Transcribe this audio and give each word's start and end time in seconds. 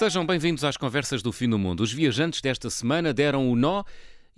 Sejam 0.00 0.24
bem-vindos 0.24 0.64
às 0.64 0.78
conversas 0.78 1.20
do 1.22 1.30
fim 1.30 1.46
do 1.46 1.58
mundo. 1.58 1.82
Os 1.82 1.92
viajantes 1.92 2.40
desta 2.40 2.70
semana 2.70 3.12
deram 3.12 3.50
o 3.50 3.54
nó 3.54 3.84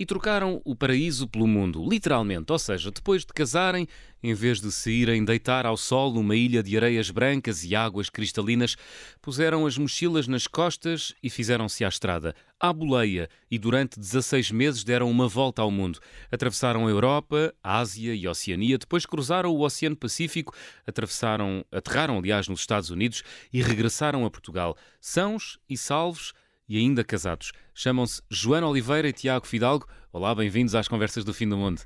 e 0.03 0.05
trocaram 0.05 0.61
o 0.65 0.75
paraíso 0.75 1.29
pelo 1.29 1.47
mundo, 1.47 1.89
literalmente. 1.89 2.51
Ou 2.51 2.59
seja, 2.59 2.91
depois 2.91 3.25
de 3.25 3.33
casarem, 3.33 3.87
em 4.21 4.35
vez 4.35 4.61
de 4.61 4.73
se 4.73 4.91
irem 4.91 5.25
deitar 5.25 5.65
ao 5.65 5.77
sol 5.77 6.13
numa 6.13 6.35
ilha 6.35 6.61
de 6.61 6.77
areias 6.77 7.09
brancas 7.09 7.63
e 7.63 7.77
águas 7.77 8.11
cristalinas, 8.11 8.75
puseram 9.21 9.65
as 9.65 9.79
mochilas 9.79 10.27
nas 10.27 10.49
costas 10.49 11.15
e 11.23 11.31
fizeram-se 11.31 11.85
à 11.85 11.89
estrada, 11.89 12.35
à 12.59 12.73
boleia, 12.73 13.31
e 13.49 13.61
durante 13.61 14.01
16 14.01 14.51
meses 14.51 14.83
deram 14.83 15.09
uma 15.09 15.29
volta 15.29 15.63
ao 15.63 15.71
mundo. 15.71 16.01
Atravessaram 16.33 16.89
a 16.89 16.91
Europa, 16.91 17.55
a 17.63 17.79
Ásia 17.79 18.13
e 18.13 18.27
a 18.27 18.33
Oceania, 18.33 18.79
depois 18.79 19.07
cruzaram 19.07 19.51
o 19.51 19.61
Oceano 19.61 19.95
Pacífico, 19.95 20.53
atravessaram, 20.85 21.65
aterraram, 21.71 22.19
aliás, 22.19 22.49
nos 22.49 22.59
Estados 22.59 22.91
Unidos 22.91 23.23
e 23.53 23.63
regressaram 23.63 24.25
a 24.25 24.31
Portugal, 24.33 24.77
sãos 25.01 25.61
e 25.71 25.77
salvos 25.77 26.33
e 26.69 26.79
ainda 26.79 27.05
casados. 27.05 27.53
Chamam-se 27.75 28.23
Joana 28.31 28.69
Oliveira 28.69 29.09
e 29.09 29.13
Tiago 29.13 29.47
Fidalgo. 29.47 29.87
Olá, 30.13 30.35
bem-vindos 30.35 30.75
às 30.75 30.89
Conversas 30.89 31.25
do 31.25 31.35
Fim 31.35 31.49
do 31.49 31.57
Mundo. 31.57 31.83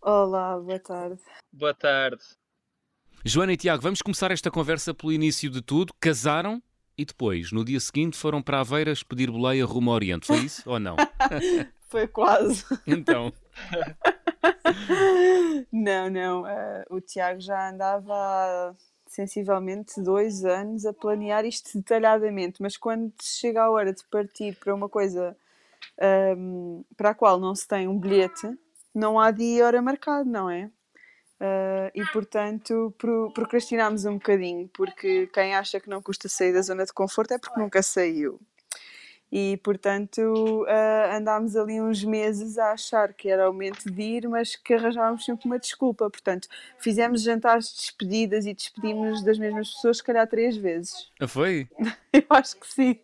Olá, 0.00 0.58
boa 0.58 0.78
tarde. 0.78 1.20
Boa 1.52 1.74
tarde. 1.74 2.22
Joana 3.24 3.52
e 3.52 3.56
Tiago, 3.56 3.82
vamos 3.82 4.00
começar 4.00 4.30
esta 4.30 4.50
conversa 4.50 4.94
pelo 4.94 5.12
início 5.12 5.50
de 5.50 5.60
tudo. 5.60 5.92
Casaram 6.00 6.62
e 6.96 7.04
depois, 7.04 7.52
no 7.52 7.64
dia 7.64 7.78
seguinte, 7.78 8.16
foram 8.16 8.42
para 8.42 8.60
Aveiras 8.60 9.02
pedir 9.02 9.30
boleia 9.30 9.64
rumo 9.64 9.90
ao 9.90 9.96
Oriente. 9.96 10.26
Foi 10.26 10.38
isso 10.38 10.68
ou 10.68 10.80
não? 10.80 10.96
Foi 11.88 12.06
quase. 12.06 12.64
Então. 12.86 13.32
não, 15.72 16.10
não. 16.10 16.42
Uh, 16.42 16.84
o 16.90 17.00
Tiago 17.00 17.40
já 17.40 17.70
andava 17.70 18.76
sensivelmente 19.08 20.00
dois 20.00 20.44
anos 20.44 20.86
a 20.86 20.92
planear 20.92 21.44
isto 21.44 21.76
detalhadamente, 21.76 22.62
mas 22.62 22.76
quando 22.76 23.12
chega 23.20 23.62
a 23.62 23.70
hora 23.70 23.92
de 23.92 24.04
partir 24.04 24.56
para 24.56 24.74
uma 24.74 24.88
coisa 24.88 25.36
um, 26.36 26.84
para 26.96 27.10
a 27.10 27.14
qual 27.14 27.38
não 27.38 27.54
se 27.54 27.66
tem 27.66 27.88
um 27.88 27.98
bilhete, 27.98 28.48
não 28.94 29.18
há 29.18 29.30
dia 29.30 29.58
e 29.58 29.62
hora 29.62 29.82
marcado, 29.82 30.28
não 30.28 30.50
é? 30.50 30.70
Uh, 31.40 31.90
e 31.94 32.04
portanto 32.12 32.92
pro, 32.98 33.32
procrastinámos 33.32 34.04
um 34.04 34.14
bocadinho, 34.14 34.68
porque 34.74 35.28
quem 35.28 35.54
acha 35.54 35.78
que 35.78 35.88
não 35.88 36.02
custa 36.02 36.28
sair 36.28 36.52
da 36.52 36.62
zona 36.62 36.84
de 36.84 36.92
conforto 36.92 37.32
é 37.32 37.38
porque 37.38 37.60
nunca 37.60 37.80
saiu 37.80 38.40
e 39.30 39.58
portanto 39.58 40.18
uh, 40.62 41.16
andámos 41.16 41.54
ali 41.54 41.80
uns 41.80 42.02
meses 42.02 42.56
a 42.56 42.72
achar 42.72 43.12
que 43.12 43.28
era 43.28 43.48
o 43.48 43.52
momento 43.52 43.90
de 43.90 44.02
ir, 44.02 44.28
mas 44.28 44.56
que 44.56 44.72
arranjávamos 44.72 45.24
sempre 45.24 45.46
uma 45.46 45.58
desculpa. 45.58 46.08
Portanto, 46.08 46.48
fizemos 46.78 47.22
jantares 47.22 47.68
de 47.68 47.76
despedidas 47.76 48.46
e 48.46 48.54
despedimos 48.54 49.22
das 49.22 49.38
mesmas 49.38 49.70
pessoas, 49.74 49.98
se 49.98 50.04
calhar 50.04 50.26
três 50.26 50.56
vezes. 50.56 51.10
Ah, 51.20 51.28
foi? 51.28 51.68
Eu 52.12 52.24
acho 52.30 52.56
que 52.56 52.66
sim. 52.66 52.98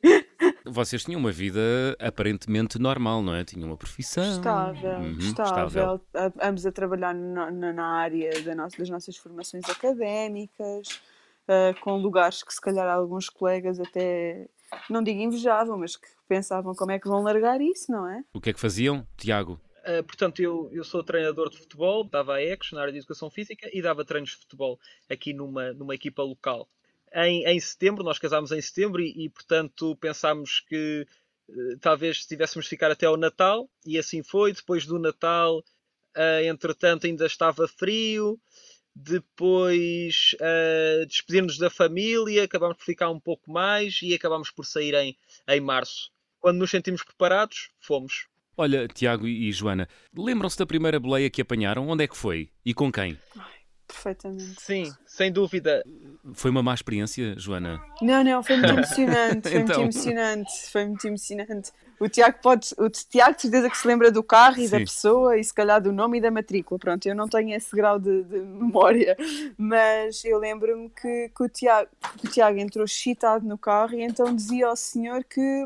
Vocês 0.65 1.05
tinham 1.05 1.21
uma 1.21 1.31
vida 1.31 1.61
aparentemente 1.99 2.79
normal, 2.79 3.23
não 3.23 3.35
é? 3.35 3.45
Tinham 3.45 3.69
uma 3.69 3.77
profissão. 3.77 4.25
Estável, 4.25 4.99
uhum, 4.99 5.19
estável. 5.19 5.67
estável. 5.67 6.33
Ambos 6.43 6.65
a 6.65 6.73
trabalhar 6.73 7.15
na, 7.15 7.51
na 7.51 7.87
área 7.87 8.43
da 8.43 8.55
nossa, 8.55 8.79
das 8.79 8.89
nossas 8.89 9.17
formações 9.19 9.69
académicas, 9.69 11.03
uh, 11.49 11.79
com 11.81 11.97
lugares 11.97 12.43
que 12.43 12.53
se 12.53 12.61
calhar 12.61 12.89
alguns 12.89 13.29
colegas 13.29 13.79
até 13.79 14.49
não 14.89 15.03
digo 15.03 15.21
invejavam, 15.21 15.79
mas 15.79 15.97
que 15.97 16.07
pensavam 16.29 16.75
como 16.75 16.93
é 16.93 16.99
que 16.99 17.09
vão 17.09 17.23
largar 17.23 17.61
isso, 17.61 17.91
não 17.91 18.09
é? 18.09 18.23
O 18.33 18.41
que 18.41 18.51
é 18.51 18.53
que 18.53 18.61
faziam, 18.61 19.07
Tiago? 19.17 19.61
Uh, 19.85 20.03
portanto, 20.03 20.41
eu, 20.41 20.71
eu 20.73 20.83
sou 20.83 21.05
treinador 21.05 21.51
de 21.51 21.59
futebol, 21.59 22.05
dava 22.05 22.37
a 22.37 22.43
ECOS 22.43 22.73
na 22.73 22.81
área 22.81 22.93
de 22.93 22.99
Educação 22.99 23.31
Física 23.31 23.69
e 23.73 23.83
dava 23.83 24.05
treinos 24.05 24.31
de 24.31 24.37
futebol 24.37 24.79
aqui 25.11 25.35
numa, 25.35 25.73
numa 25.75 25.95
equipa 25.95 26.23
local. 26.23 26.69
Em, 27.13 27.45
em 27.45 27.61
setembro, 27.61 28.03
nós 28.03 28.19
casámos 28.19 28.51
em 28.51 28.61
setembro 28.61 29.03
e, 29.03 29.27
e 29.27 29.29
portanto, 29.29 29.95
pensámos 29.97 30.61
que 30.61 31.07
uh, 31.49 31.79
talvez 31.81 32.25
tivéssemos 32.25 32.65
de 32.65 32.71
ficar 32.71 32.91
até 32.91 33.05
ao 33.07 33.17
Natal 33.17 33.69
e 33.85 33.99
assim 33.99 34.23
foi. 34.23 34.55
Depois 34.55 34.87
do 34.87 34.99
Natal, 34.99 35.59
uh, 35.59 36.45
entretanto, 36.45 37.07
ainda 37.07 37.27
estava 37.27 37.69
frio 37.69 38.41
depois 38.95 40.35
uh, 40.35 41.07
despedimos 41.07 41.59
da 41.59 41.69
família, 41.69 42.45
acabámos 42.45 42.77
por 42.77 42.85
ficar 42.85 43.11
um 43.11 43.19
pouco 43.19 43.51
mais 43.51 44.01
e 44.03 44.15
acabámos 44.15 44.51
por 44.51 44.65
sair 44.65 44.95
em, 44.95 45.17
em 45.49 45.61
março. 45.61 46.13
Quando 46.39 46.59
nos 46.59 46.71
sentimos 46.71 47.03
preparados, 47.03 47.71
fomos. 47.81 48.27
Olha, 48.57 48.87
Tiago 48.87 49.27
e 49.27 49.51
Joana, 49.51 49.89
lembram-se 50.17 50.59
da 50.59 50.67
primeira 50.67 51.01
boleia 51.01 51.29
que 51.29 51.43
apanharam? 51.43 51.89
Onde 51.89 52.05
é 52.05 52.07
que 52.07 52.17
foi? 52.17 52.51
E 52.65 52.73
com 52.73 52.93
quem? 52.93 53.19
Perfeitamente. 53.95 54.61
Sim, 54.61 54.93
sem 55.07 55.31
dúvida. 55.31 55.85
Foi 56.35 56.51
uma 56.51 56.63
má 56.63 56.75
experiência, 56.75 57.35
Joana? 57.39 57.81
Não, 58.03 58.25
não, 58.25 58.43
foi 58.43 58.57
muito 58.57 58.73
emocionante. 58.73 59.49
Foi 59.49 59.61
então... 59.61 59.83
muito 59.83 59.97
emocionante. 59.97 60.53
Foi 60.71 60.87
muito 60.87 61.07
emocionante. 61.07 61.73
O 62.01 62.09
Tiago 62.09 62.39
pode. 62.43 62.75
O 62.77 62.91
Tiago, 62.91 63.37
de 63.37 63.43
certeza 63.43 63.71
que 63.71 63.79
se 63.79 63.87
lembra 63.87 64.11
do 64.11 64.23
carro 64.23 64.59
e 64.59 64.67
Sim. 64.67 64.71
da 64.71 64.79
pessoa 64.79 65.39
e 65.39 65.45
se 65.45 65.55
calhar 65.55 65.81
do 65.81 65.93
nome 65.93 66.19
e 66.19 66.21
da 66.21 66.31
matrícula. 66.31 66.79
Pronto, 66.79 67.07
eu 67.07 67.15
não 67.15 67.29
tenho 67.29 67.55
esse 67.55 67.75
grau 67.75 67.99
de, 67.99 68.25
de 68.25 68.41
memória, 68.41 69.17
mas 69.57 70.25
eu 70.25 70.39
lembro-me 70.39 70.91
que, 70.91 71.31
que, 71.35 71.43
o 71.43 71.49
Tiago, 71.49 71.89
o 72.23 72.29
Tiago 72.29 72.59
entrou 72.59 72.85
excitado 72.85 73.47
no 73.47 73.57
carro 73.57 73.95
e 73.95 74.03
então 74.03 74.35
dizia 74.35 74.67
ao 74.67 74.77
senhor 74.77 75.23
que. 75.25 75.65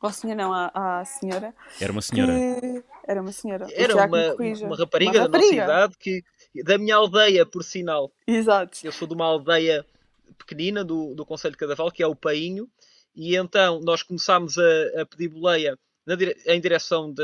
Ao 0.00 0.12
senhor, 0.12 0.34
não, 0.34 0.52
à, 0.52 0.70
à 0.74 1.04
senhora. 1.04 1.54
Era 1.80 1.92
uma 1.92 2.02
senhora. 2.02 2.32
Que, 2.32 2.84
era 3.06 3.20
uma 3.20 3.32
senhora. 3.32 3.66
Era 3.72 3.94
uma, 3.94 4.06
uma, 4.06 4.26
rapariga 4.28 4.66
uma, 4.66 4.76
rapariga 4.76 5.28
da 5.28 5.38
nossa 5.38 5.54
idade 5.54 5.94
que 5.98 6.24
da 6.64 6.76
minha 6.76 6.96
aldeia, 6.96 7.46
por 7.46 7.62
sinal. 7.62 8.12
Exato. 8.26 8.78
Eu 8.82 8.92
sou 8.92 9.08
de 9.08 9.14
uma 9.14 9.24
aldeia 9.24 9.86
pequenina 10.38 10.84
do, 10.84 11.14
do 11.14 11.24
Conselho 11.24 11.52
de 11.52 11.58
Cadaval, 11.58 11.90
que 11.90 12.02
é 12.02 12.06
o 12.06 12.16
Painho, 12.16 12.68
e 13.14 13.36
então 13.36 13.80
nós 13.80 14.02
começámos 14.02 14.58
a, 14.58 15.02
a 15.02 15.06
pedir 15.06 15.28
boleia 15.28 15.78
na, 16.06 16.16
em 16.46 16.60
direção 16.60 17.12
de, 17.12 17.22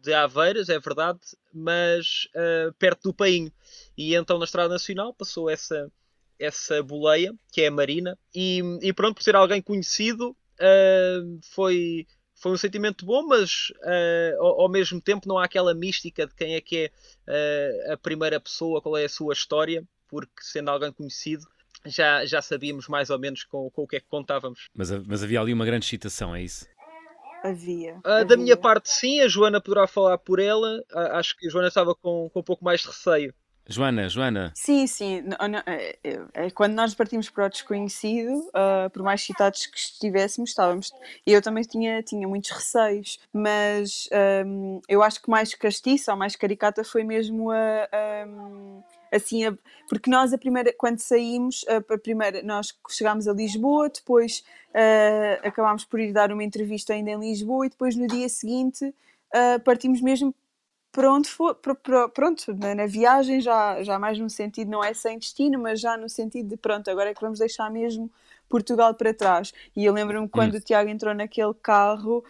de 0.00 0.12
Aveiras, 0.12 0.68
é 0.68 0.78
verdade, 0.78 1.20
mas 1.52 2.28
uh, 2.34 2.72
perto 2.78 3.04
do 3.04 3.14
Painho. 3.14 3.52
E 3.96 4.14
então 4.14 4.38
na 4.38 4.44
Estrada 4.44 4.68
Nacional 4.68 5.14
passou 5.14 5.48
essa, 5.48 5.90
essa 6.38 6.82
boleia, 6.82 7.34
que 7.52 7.62
é 7.62 7.68
a 7.68 7.70
Marina, 7.70 8.18
e, 8.34 8.60
e 8.82 8.92
pronto, 8.92 9.16
por 9.16 9.22
ser 9.22 9.36
alguém 9.36 9.62
conhecido, 9.62 10.30
uh, 10.30 11.40
foi 11.54 12.06
foi 12.42 12.50
um 12.50 12.56
sentimento 12.56 13.06
bom, 13.06 13.22
mas 13.22 13.72
uh, 13.84 14.42
ao, 14.42 14.62
ao, 14.62 14.68
mesmo 14.68 15.00
tempo 15.00 15.28
não 15.28 15.38
há 15.38 15.44
aquela 15.44 15.72
mística 15.72 16.26
de 16.26 16.34
quem 16.34 16.56
é 16.56 16.60
que 16.60 16.90
é 17.28 17.88
uh, 17.88 17.92
a 17.92 17.96
primeira 17.96 18.40
pessoa, 18.40 18.82
qual 18.82 18.96
é 18.96 19.04
a 19.04 19.08
sua 19.08 19.32
história, 19.32 19.84
porque 20.08 20.42
sendo 20.42 20.68
alguém 20.68 20.92
conhecido, 20.92 21.46
já, 21.86 22.26
já 22.26 22.42
sabíamos 22.42 22.88
mais 22.88 23.10
ou 23.10 23.18
menos 23.18 23.44
com, 23.44 23.70
com 23.70 23.82
o 23.82 23.86
que 23.86 23.96
é 23.96 24.00
que 24.00 24.08
contávamos. 24.08 24.68
Mas, 24.74 24.90
mas 24.90 25.22
havia 25.22 25.40
ali 25.40 25.52
uma 25.52 25.64
grande 25.64 25.86
excitação, 25.86 26.34
é 26.34 26.42
isso? 26.42 26.66
Havia. 27.44 27.94
Uh, 27.94 28.08
havia. 28.08 28.24
Da 28.24 28.36
minha 28.36 28.56
parte, 28.56 28.90
sim, 28.90 29.20
a 29.20 29.28
Joana 29.28 29.60
poderá 29.60 29.86
falar 29.86 30.18
por 30.18 30.40
ela. 30.40 30.82
acho 31.12 31.36
que 31.36 31.46
a 31.46 31.50
Joana 31.50 31.68
estava 31.68 31.94
com, 31.94 32.28
com 32.28 32.40
um 32.40 32.44
pouco 32.44 32.64
mais 32.64 32.80
de 32.80 32.88
receio. 32.88 33.32
Joana, 33.68 34.08
Joana. 34.08 34.52
Sim, 34.54 34.86
sim. 34.86 35.24
É, 35.66 35.98
é, 36.02 36.20
é, 36.34 36.50
quando 36.50 36.74
nós 36.74 36.94
partimos 36.94 37.30
para 37.30 37.46
o 37.46 37.48
desconhecido, 37.48 38.38
uh, 38.48 38.90
por 38.92 39.02
mais 39.02 39.20
excitados 39.20 39.66
que 39.66 39.78
estivéssemos, 39.78 40.50
estávamos. 40.50 40.92
Eu 41.26 41.40
também 41.40 41.62
tinha, 41.62 42.02
tinha 42.02 42.26
muitos 42.26 42.50
receios, 42.50 43.20
mas 43.32 44.08
eu 44.88 45.02
acho 45.02 45.22
que 45.22 45.30
mais 45.30 45.54
castiça 45.54 46.12
ou 46.12 46.18
mais 46.18 46.36
caricata 46.36 46.82
foi 46.84 47.04
mesmo 47.04 47.50
a. 47.50 47.88
Assim, 49.12 49.44
a, 49.44 49.54
porque 49.90 50.08
nós 50.08 50.32
a 50.32 50.38
primeira, 50.38 50.72
quando 50.72 50.98
saímos, 50.98 51.66
a, 51.68 51.98
primeira, 51.98 52.42
nós 52.42 52.74
chegámos 52.88 53.28
a 53.28 53.32
Lisboa, 53.34 53.90
depois 53.90 54.42
uh, 54.70 55.46
acabámos 55.46 55.84
por 55.84 56.00
ir 56.00 56.14
dar 56.14 56.32
uma 56.32 56.42
entrevista 56.42 56.94
ainda 56.94 57.10
em 57.10 57.20
Lisboa 57.20 57.66
e 57.66 57.68
depois 57.68 57.94
no 57.94 58.06
dia 58.06 58.26
seguinte 58.30 58.86
uh, 58.86 59.60
partimos 59.62 60.00
mesmo 60.00 60.34
pronto, 60.92 61.28
for, 61.28 61.56
pronto 62.14 62.54
na, 62.54 62.74
na, 62.74 62.86
viagem 62.86 63.40
já, 63.40 63.82
já 63.82 63.98
mais 63.98 64.18
no 64.18 64.28
sentido, 64.28 64.70
não 64.70 64.84
é 64.84 64.92
sem 64.92 65.18
destino, 65.18 65.58
mas 65.58 65.80
já 65.80 65.96
no 65.96 66.08
sentido 66.08 66.50
de 66.50 66.56
pronto, 66.56 66.90
agora 66.90 67.10
é 67.10 67.14
que 67.14 67.20
vamos 67.20 67.38
deixar 67.38 67.70
mesmo 67.70 68.10
Portugal 68.52 68.92
para 68.92 69.14
trás. 69.14 69.54
E 69.74 69.86
eu 69.86 69.94
lembro-me 69.94 70.28
quando 70.28 70.54
hum. 70.54 70.58
o 70.58 70.60
Tiago 70.60 70.90
entrou 70.90 71.14
naquele 71.14 71.54
carro, 71.54 72.22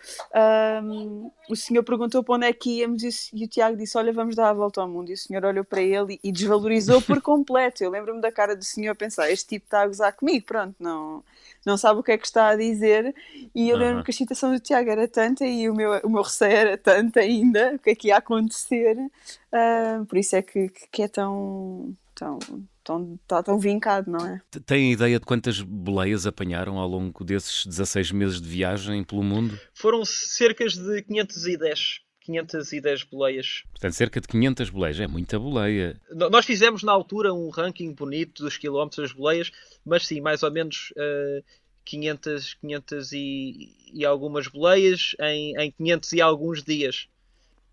um, 0.85 1.31
o 1.51 1.57
senhor 1.57 1.83
perguntou 1.83 2.23
para 2.23 2.37
onde 2.37 2.47
é 2.47 2.53
que 2.53 2.79
íamos 2.79 3.03
e, 3.33 3.45
o 3.45 3.49
Tiago 3.49 3.77
disse: 3.77 3.99
Olha, 3.99 4.13
vamos 4.13 4.37
dar 4.37 4.51
a 4.51 4.53
volta 4.53 4.81
ao 4.81 4.89
mundo. 4.89 5.11
E 5.11 5.15
o 5.15 5.19
senhor 5.19 5.45
olhou 5.45 5.65
para 5.65 5.83
ele 5.83 6.21
e, 6.23 6.29
e 6.29 6.33
desvalorizou 6.33 7.03
por 7.03 7.21
completo. 7.21 7.83
Eu 7.83 7.91
lembro-me 7.91 8.21
da 8.21 8.31
cara 8.31 8.55
do 8.55 8.65
senhor 8.65 8.95
pensar: 8.95 9.29
Este 9.33 9.49
tipo 9.49 9.67
está 9.67 9.83
a 9.83 9.87
gozar 9.89 10.13
comigo, 10.13 10.47
pronto, 10.47 10.77
não 10.79 11.25
não 11.65 11.77
sabe 11.77 12.01
o 12.01 12.03
que 12.03 12.13
é 12.13 12.19
que 12.19 12.27
está 12.27 12.49
a 12.49 12.57
dizer. 12.57 13.15
E 13.55 13.69
eu 13.69 13.77
lembro 13.77 13.99
uhum. 13.99 14.03
que 14.03 14.11
a 14.11 14.15
excitação 14.15 14.53
do 14.53 14.61
Tiago 14.61 14.91
era 14.91 15.07
tanta 15.09 15.45
e 15.45 15.69
o 15.69 15.75
meu, 15.75 16.01
o 16.05 16.11
meu 16.11 16.23
receio 16.23 16.53
era 16.53 16.79
tanto 16.79 17.19
ainda, 17.19 17.75
o 17.75 17.79
que 17.79 17.91
é 17.91 17.95
que 17.95 18.09
ia 18.09 18.17
acontecer. 18.17 18.97
Uh, 18.97 20.05
por 20.07 20.19
isso 20.19 20.37
é 20.37 20.43
que, 20.43 20.69
que 20.91 21.03
é 21.03 21.09
tão, 21.09 21.97
tão, 22.15 22.39
tão, 22.83 23.19
está 23.23 23.43
tão 23.43 23.59
vincado, 23.59 24.11
não 24.11 24.27
é? 24.27 24.41
Tem 24.67 24.93
ideia 24.93 25.19
de 25.19 25.27
quantas 25.27 25.61
boleias 25.61 26.27
apanharam 26.27 26.79
ao 26.79 26.89
longo 26.89 27.25
desses 27.25 27.67
16 27.67 28.13
meses 28.13 28.41
de 28.41 28.49
viagem 28.49 29.05
pelo 29.05 29.23
mundo? 29.23 29.59
Foram 29.75 30.05
cerca 30.05 30.67
de 30.67 31.03
510. 31.03 32.01
510 32.25 33.05
boleias. 33.05 33.63
Portanto, 33.71 33.93
cerca 33.93 34.21
de 34.21 34.29
500 34.29 34.71
boleias. 34.71 35.01
É 35.01 35.07
muita 35.07 35.39
boleia. 35.39 36.01
Nós 36.11 36.47
fizemos 36.47 36.83
na 36.83 36.93
altura 36.93 37.33
um 37.33 37.51
ranking 37.51 37.93
bonito 37.93 38.43
dos 38.43 38.57
quilómetros 38.57 39.09
das 39.09 39.13
boleias, 39.13 39.51
mas 39.85 40.07
sim, 40.07 40.21
mais 40.21 40.43
ou 40.43 40.51
menos 40.51 40.93
uh, 40.93 41.45
500, 41.85 42.55
500 42.55 43.13
e, 43.13 43.77
e 43.93 44.05
algumas 44.05 44.49
boleias 44.49 45.15
em, 45.21 45.57
em 45.59 45.71
500 45.71 46.13
e 46.13 46.21
alguns 46.21 46.63
dias. 46.63 47.09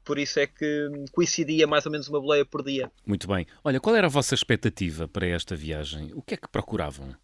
Por 0.04 0.18
isso 0.18 0.40
é 0.40 0.48
que 0.48 0.90
coincidia 1.12 1.68
mais 1.68 1.86
ou 1.86 1.92
menos 1.92 2.08
uma 2.08 2.20
boleia 2.20 2.46
por 2.46 2.64
dia. 2.64 2.92
Muito 3.06 3.28
bem. 3.28 3.46
Olha, 3.64 3.80
qual 3.80 3.96
era 3.96 4.08
a 4.08 4.10
vossa 4.10 4.34
expectativa 4.34 5.08
para 5.08 5.28
esta 5.28 5.56
viagem? 5.56 6.12
O 6.14 6.22
que 6.22 6.34
é 6.34 6.38
que 6.38 6.48
procuravam? 6.48 7.16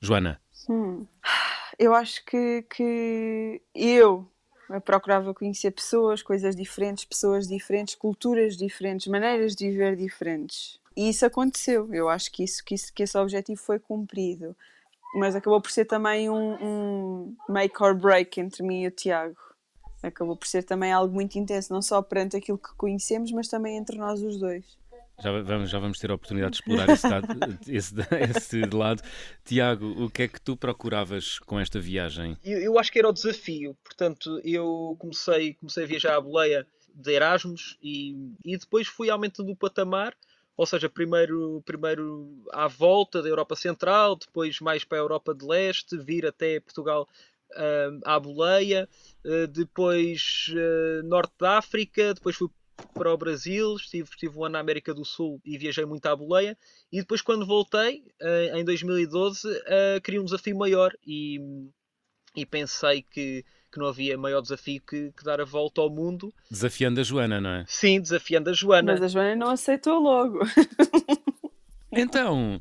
Joana? 0.00 0.40
Hum. 0.68 1.06
Eu 1.78 1.94
acho 1.94 2.24
que, 2.24 2.62
que 2.62 3.62
eu 3.74 4.30
procurava 4.84 5.34
conhecer 5.34 5.70
pessoas, 5.70 6.22
coisas 6.22 6.56
diferentes, 6.56 7.04
pessoas 7.04 7.46
diferentes, 7.46 7.94
culturas 7.94 8.56
diferentes, 8.56 9.06
maneiras 9.06 9.54
de 9.54 9.70
viver 9.70 9.96
diferentes. 9.96 10.80
E 10.96 11.08
isso 11.08 11.26
aconteceu. 11.26 11.92
Eu 11.92 12.08
acho 12.08 12.30
que, 12.30 12.44
isso, 12.44 12.64
que, 12.64 12.74
isso, 12.74 12.92
que 12.92 13.02
esse 13.02 13.18
objetivo 13.18 13.60
foi 13.60 13.78
cumprido. 13.78 14.54
Mas 15.16 15.34
acabou 15.34 15.60
por 15.60 15.70
ser 15.70 15.84
também 15.84 16.28
um, 16.28 16.54
um 16.60 17.36
make 17.48 17.82
or 17.82 17.94
break 17.94 18.40
entre 18.40 18.62
mim 18.62 18.82
e 18.82 18.86
o 18.88 18.90
Tiago. 18.90 19.36
Acabou 20.02 20.36
por 20.36 20.46
ser 20.46 20.62
também 20.62 20.92
algo 20.92 21.14
muito 21.14 21.38
intenso, 21.38 21.72
não 21.72 21.80
só 21.80 22.02
perante 22.02 22.36
aquilo 22.36 22.58
que 22.58 22.74
conhecemos, 22.76 23.32
mas 23.32 23.48
também 23.48 23.76
entre 23.76 23.96
nós 23.96 24.22
os 24.22 24.38
dois. 24.38 24.64
Já 25.22 25.30
vamos, 25.42 25.70
já 25.70 25.78
vamos 25.78 25.98
ter 25.98 26.10
a 26.10 26.14
oportunidade 26.14 26.52
de 26.52 26.56
explorar 26.58 26.88
esse, 26.90 27.08
lado, 27.08 27.26
esse, 27.68 27.94
esse 28.36 28.60
lado. 28.74 29.02
Tiago, 29.44 30.04
o 30.04 30.10
que 30.10 30.22
é 30.22 30.28
que 30.28 30.40
tu 30.40 30.56
procuravas 30.56 31.38
com 31.38 31.58
esta 31.58 31.78
viagem? 31.78 32.36
Eu, 32.44 32.58
eu, 32.58 32.78
acho 32.78 32.90
que 32.90 32.98
era 32.98 33.08
o 33.08 33.12
desafio. 33.12 33.76
Portanto, 33.84 34.40
eu 34.44 34.96
comecei, 34.98 35.54
comecei 35.54 35.84
a 35.84 35.86
viajar 35.86 36.16
à 36.16 36.20
boleia 36.20 36.66
de 36.94 37.12
Erasmus 37.12 37.78
e, 37.82 38.14
e 38.44 38.56
depois 38.56 38.88
fui 38.88 39.08
aumentando 39.08 39.50
o 39.50 39.56
patamar. 39.56 40.14
Ou 40.56 40.66
seja, 40.66 40.88
primeiro, 40.88 41.62
primeiro 41.66 42.44
à 42.52 42.68
volta 42.68 43.20
da 43.20 43.28
Europa 43.28 43.56
Central, 43.56 44.16
depois 44.16 44.60
mais 44.60 44.84
para 44.84 44.98
a 44.98 45.00
Europa 45.00 45.34
de 45.34 45.44
Leste, 45.44 45.96
vir 45.96 46.26
até 46.26 46.60
Portugal 46.60 47.08
uh, 47.52 48.00
à 48.04 48.20
boleia, 48.20 48.88
uh, 49.24 49.48
depois 49.48 50.46
uh, 50.50 51.06
Norte 51.06 51.32
da 51.40 51.58
África, 51.58 52.14
depois 52.14 52.36
fui 52.36 52.48
para 52.92 53.12
o 53.12 53.16
Brasil, 53.16 53.74
estive, 53.76 54.08
estive 54.08 54.38
um 54.38 54.44
ano 54.44 54.54
na 54.54 54.60
América 54.60 54.94
do 54.94 55.04
Sul 55.04 55.40
e 55.44 55.58
viajei 55.58 55.84
muito 55.84 56.06
à 56.06 56.14
boleia. 56.14 56.56
E 56.92 57.00
depois, 57.00 57.22
quando 57.22 57.46
voltei, 57.46 58.04
uh, 58.20 58.56
em 58.56 58.64
2012, 58.64 59.48
uh, 59.48 60.00
queria 60.02 60.20
um 60.20 60.24
desafio 60.24 60.56
maior 60.56 60.92
e, 61.06 61.40
e 62.36 62.46
pensei 62.46 63.02
que, 63.02 63.44
que 63.72 63.78
não 63.78 63.86
havia 63.86 64.16
maior 64.16 64.40
desafio 64.40 64.80
que, 64.80 65.12
que, 65.12 65.24
dar 65.24 65.40
a 65.40 65.44
volta 65.44 65.80
ao 65.80 65.90
mundo. 65.90 66.32
Desafiando 66.50 67.00
a 67.00 67.04
Joana, 67.04 67.40
não 67.40 67.50
é? 67.50 67.64
Sim, 67.66 68.00
desafiando 68.00 68.50
a 68.50 68.52
Joana. 68.52 68.92
Mas 68.92 69.02
a 69.02 69.08
Joana 69.08 69.36
não 69.36 69.50
aceitou 69.50 70.00
logo. 70.00 70.40
então. 71.92 72.60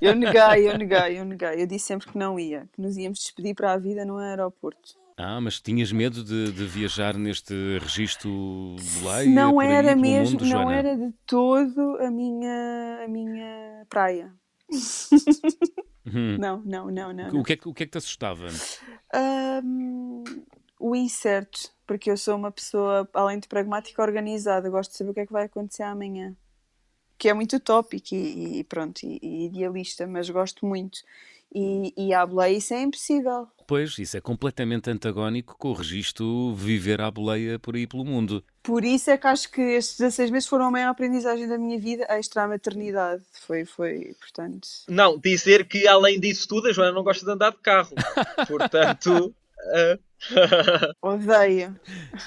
eu 0.00 0.14
neguei, 0.14 0.68
eu 0.68 0.78
neguei, 0.78 1.18
eu 1.18 1.24
neguei. 1.24 1.62
Eu 1.62 1.66
disse 1.66 1.86
sempre 1.86 2.08
que 2.10 2.18
não 2.18 2.38
ia, 2.38 2.68
que 2.72 2.80
nos 2.80 2.96
íamos 2.96 3.18
despedir 3.18 3.54
para 3.54 3.72
a 3.72 3.78
vida 3.78 4.04
no 4.04 4.18
aeroporto. 4.18 5.05
Ah, 5.16 5.40
mas 5.40 5.60
tinhas 5.60 5.90
medo 5.90 6.22
de, 6.22 6.52
de 6.52 6.66
viajar 6.66 7.16
neste 7.16 7.54
registro 7.78 8.76
boleia? 9.00 9.30
Não 9.30 9.62
era 9.62 9.90
aí, 9.90 9.96
mesmo, 9.96 10.38
mundo, 10.38 10.44
não 10.46 10.70
era 10.70 10.94
de 10.94 11.10
todo 11.24 11.96
a 12.00 12.10
minha, 12.10 13.00
a 13.02 13.08
minha 13.08 13.86
praia. 13.88 14.30
Hum. 16.06 16.36
Não, 16.38 16.62
não, 16.64 16.90
não, 16.90 17.12
não. 17.12 17.40
O 17.40 17.42
que, 17.42 17.54
é 17.54 17.56
que, 17.56 17.68
o 17.68 17.74
que 17.74 17.82
é 17.82 17.86
que 17.86 17.92
te 17.92 17.98
assustava? 17.98 18.46
Um, 19.64 20.22
o 20.78 20.94
incerto, 20.94 21.72
porque 21.86 22.10
eu 22.10 22.16
sou 22.16 22.36
uma 22.36 22.52
pessoa, 22.52 23.08
além 23.14 23.38
de 23.38 23.48
pragmática, 23.48 24.02
organizada. 24.02 24.68
Gosto 24.68 24.90
de 24.92 24.98
saber 24.98 25.10
o 25.10 25.14
que 25.14 25.20
é 25.20 25.26
que 25.26 25.32
vai 25.32 25.46
acontecer 25.46 25.82
amanhã. 25.82 26.36
Que 27.18 27.30
é 27.30 27.34
muito 27.34 27.56
utópico 27.56 28.14
e, 28.14 28.58
e 28.58 28.64
pronto, 28.64 29.02
e, 29.02 29.18
e 29.22 29.46
idealista, 29.46 30.06
mas 30.06 30.28
gosto 30.28 30.66
muito. 30.66 30.98
E, 31.58 31.94
e 31.96 32.12
à 32.12 32.26
boleia 32.26 32.58
isso 32.58 32.74
é 32.74 32.82
impossível. 32.82 33.48
Pois, 33.66 33.98
isso 33.98 34.14
é 34.14 34.20
completamente 34.20 34.90
antagónico 34.90 35.56
com 35.58 35.70
o 35.70 35.72
registro 35.72 36.54
viver 36.54 37.00
à 37.00 37.10
boleia 37.10 37.58
por 37.58 37.74
aí 37.74 37.86
pelo 37.86 38.04
mundo. 38.04 38.44
Por 38.62 38.84
isso 38.84 39.10
é 39.10 39.16
que 39.16 39.26
acho 39.26 39.50
que 39.50 39.62
estes 39.62 39.96
16 39.96 40.30
meses 40.30 40.48
foram 40.48 40.66
a 40.66 40.70
maior 40.70 40.90
aprendizagem 40.90 41.48
da 41.48 41.56
minha 41.56 41.78
vida, 41.78 42.06
extra 42.10 42.42
a 42.42 42.48
maternidade. 42.48 43.24
Foi, 43.46 43.64
foi, 43.64 44.14
portanto... 44.20 44.68
Não, 44.86 45.18
dizer 45.18 45.66
que 45.66 45.88
além 45.88 46.20
disso 46.20 46.46
tudo, 46.46 46.68
a 46.68 46.72
Joana 46.72 46.92
não 46.92 47.02
gosta 47.02 47.24
de 47.24 47.32
andar 47.32 47.52
de 47.52 47.58
carro. 47.58 47.94
Portanto... 48.46 49.34
Uh... 49.58 50.05
Odeio. 51.02 51.78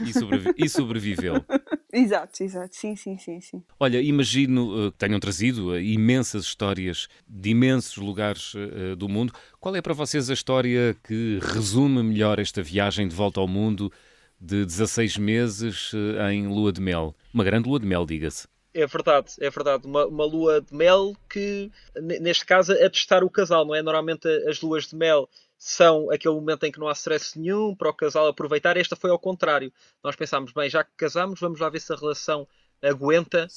E, 0.05 0.13
sobrevi 0.13 0.53
e 0.57 0.69
sobreviveu. 0.69 1.45
exato, 1.91 2.43
exato. 2.43 2.75
Sim, 2.75 2.95
sim, 2.95 3.17
sim, 3.17 3.41
sim. 3.41 3.63
Olha, 3.79 4.01
imagino 4.01 4.87
uh, 4.87 4.91
que 4.91 4.97
tenham 4.97 5.19
trazido 5.19 5.69
uh, 5.69 5.79
imensas 5.79 6.43
histórias 6.43 7.07
de 7.27 7.49
imensos 7.49 7.97
lugares 7.97 8.53
uh, 8.53 8.95
do 8.95 9.09
mundo. 9.09 9.33
Qual 9.59 9.75
é 9.75 9.81
para 9.81 9.93
vocês 9.93 10.29
a 10.29 10.33
história 10.33 10.95
que 11.03 11.39
resume 11.41 12.03
melhor 12.03 12.39
esta 12.39 12.61
viagem 12.61 13.07
de 13.07 13.15
volta 13.15 13.39
ao 13.39 13.47
mundo 13.47 13.91
de 14.39 14.65
16 14.65 15.17
meses 15.17 15.91
em 16.31 16.47
lua 16.47 16.71
de 16.71 16.79
mel? 16.79 17.15
Uma 17.33 17.43
grande 17.43 17.67
lua 17.67 17.79
de 17.79 17.85
mel, 17.85 18.05
diga-se. 18.05 18.47
É 18.73 18.85
verdade, 18.85 19.33
é 19.39 19.49
verdade. 19.49 19.87
Uma, 19.87 20.05
uma, 20.05 20.25
lua 20.25 20.61
de 20.61 20.73
mel 20.75 21.15
que, 21.29 21.71
neste 21.99 22.45
caso, 22.45 22.73
é 22.73 22.87
testar 22.87 23.23
o 23.23 23.29
casal, 23.29 23.65
não 23.65 23.73
é? 23.73 23.81
Normalmente 23.81 24.27
as 24.47 24.61
luas 24.61 24.87
de 24.87 24.95
mel 24.95 25.27
são 25.57 26.09
aquele 26.11 26.35
momento 26.35 26.63
em 26.65 26.71
que 26.71 26.79
não 26.79 26.87
há 26.87 26.93
stress 26.93 27.37
nenhum 27.37 27.75
para 27.75 27.89
o 27.89 27.93
casal 27.93 28.27
aproveitar. 28.27 28.77
Esta 28.77 28.95
foi 28.95 29.09
ao 29.09 29.19
contrário. 29.19 29.73
Nós 30.03 30.15
pensámos, 30.15 30.53
bem, 30.53 30.69
já 30.69 30.83
que 30.83 30.91
casamos, 30.95 31.39
vamos 31.39 31.59
lá 31.59 31.69
ver 31.69 31.81
se 31.81 31.91
a 31.91 31.95
relação 31.95 32.47
aguenta 32.81 33.47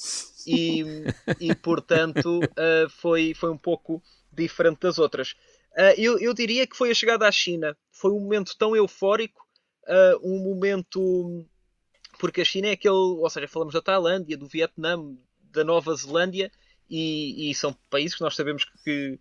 e, 0.45 0.83
e 1.39 1.55
portanto, 1.55 2.39
uh, 2.39 2.89
foi, 2.89 3.33
foi 3.33 3.49
um 3.49 3.57
pouco 3.57 4.01
diferente 4.31 4.79
das 4.81 4.99
outras. 4.99 5.31
Uh, 5.77 5.93
eu, 5.97 6.19
eu 6.19 6.33
diria 6.33 6.67
que 6.67 6.75
foi 6.75 6.91
a 6.91 6.95
chegada 6.95 7.27
à 7.27 7.31
China. 7.31 7.77
Foi 7.91 8.11
um 8.11 8.19
momento 8.19 8.55
tão 8.57 8.75
eufórico, 8.75 9.41
uh, 9.87 10.19
um 10.23 10.39
momento. 10.39 11.45
Porque 12.19 12.41
a 12.41 12.45
China 12.45 12.67
é 12.67 12.71
aquele. 12.71 12.93
Ou 12.93 13.29
seja, 13.29 13.47
falamos 13.47 13.73
da 13.73 13.81
Tailândia, 13.81 14.37
do 14.37 14.47
Vietnã, 14.47 14.97
da 15.51 15.63
Nova 15.63 15.95
Zelândia, 15.95 16.51
e, 16.89 17.49
e 17.49 17.55
são 17.55 17.73
países 17.89 18.15
que 18.15 18.23
nós 18.23 18.35
sabemos 18.35 18.65
que 18.83 19.19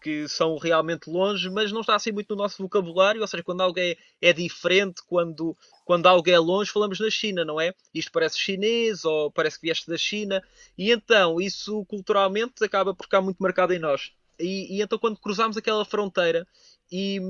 que 0.00 0.26
são 0.28 0.56
realmente 0.56 1.10
longe, 1.10 1.50
mas 1.50 1.70
não 1.70 1.82
está 1.82 1.94
assim 1.94 2.10
muito 2.10 2.34
no 2.34 2.42
nosso 2.42 2.62
vocabulário, 2.62 3.20
ou 3.20 3.26
seja, 3.26 3.42
quando 3.42 3.60
alguém 3.60 3.96
é 4.20 4.32
diferente, 4.32 5.02
quando, 5.06 5.56
quando 5.84 6.06
algo 6.06 6.28
é 6.28 6.38
longe, 6.38 6.70
falamos 6.70 6.98
na 6.98 7.10
China, 7.10 7.44
não 7.44 7.60
é? 7.60 7.74
Isto 7.92 8.10
parece 8.10 8.38
chinês 8.38 9.04
ou 9.04 9.30
parece 9.30 9.60
que 9.60 9.66
vieste 9.66 9.88
da 9.88 9.98
China, 9.98 10.42
e 10.76 10.90
então 10.90 11.40
isso 11.40 11.84
culturalmente 11.84 12.64
acaba 12.64 12.94
por 12.94 13.04
ficar 13.04 13.20
muito 13.20 13.38
marcado 13.42 13.74
em 13.74 13.78
nós. 13.78 14.12
E, 14.38 14.78
e 14.78 14.82
então 14.82 14.98
quando 14.98 15.20
cruzamos 15.20 15.56
aquela 15.56 15.84
fronteira 15.84 16.46
e 16.90 17.20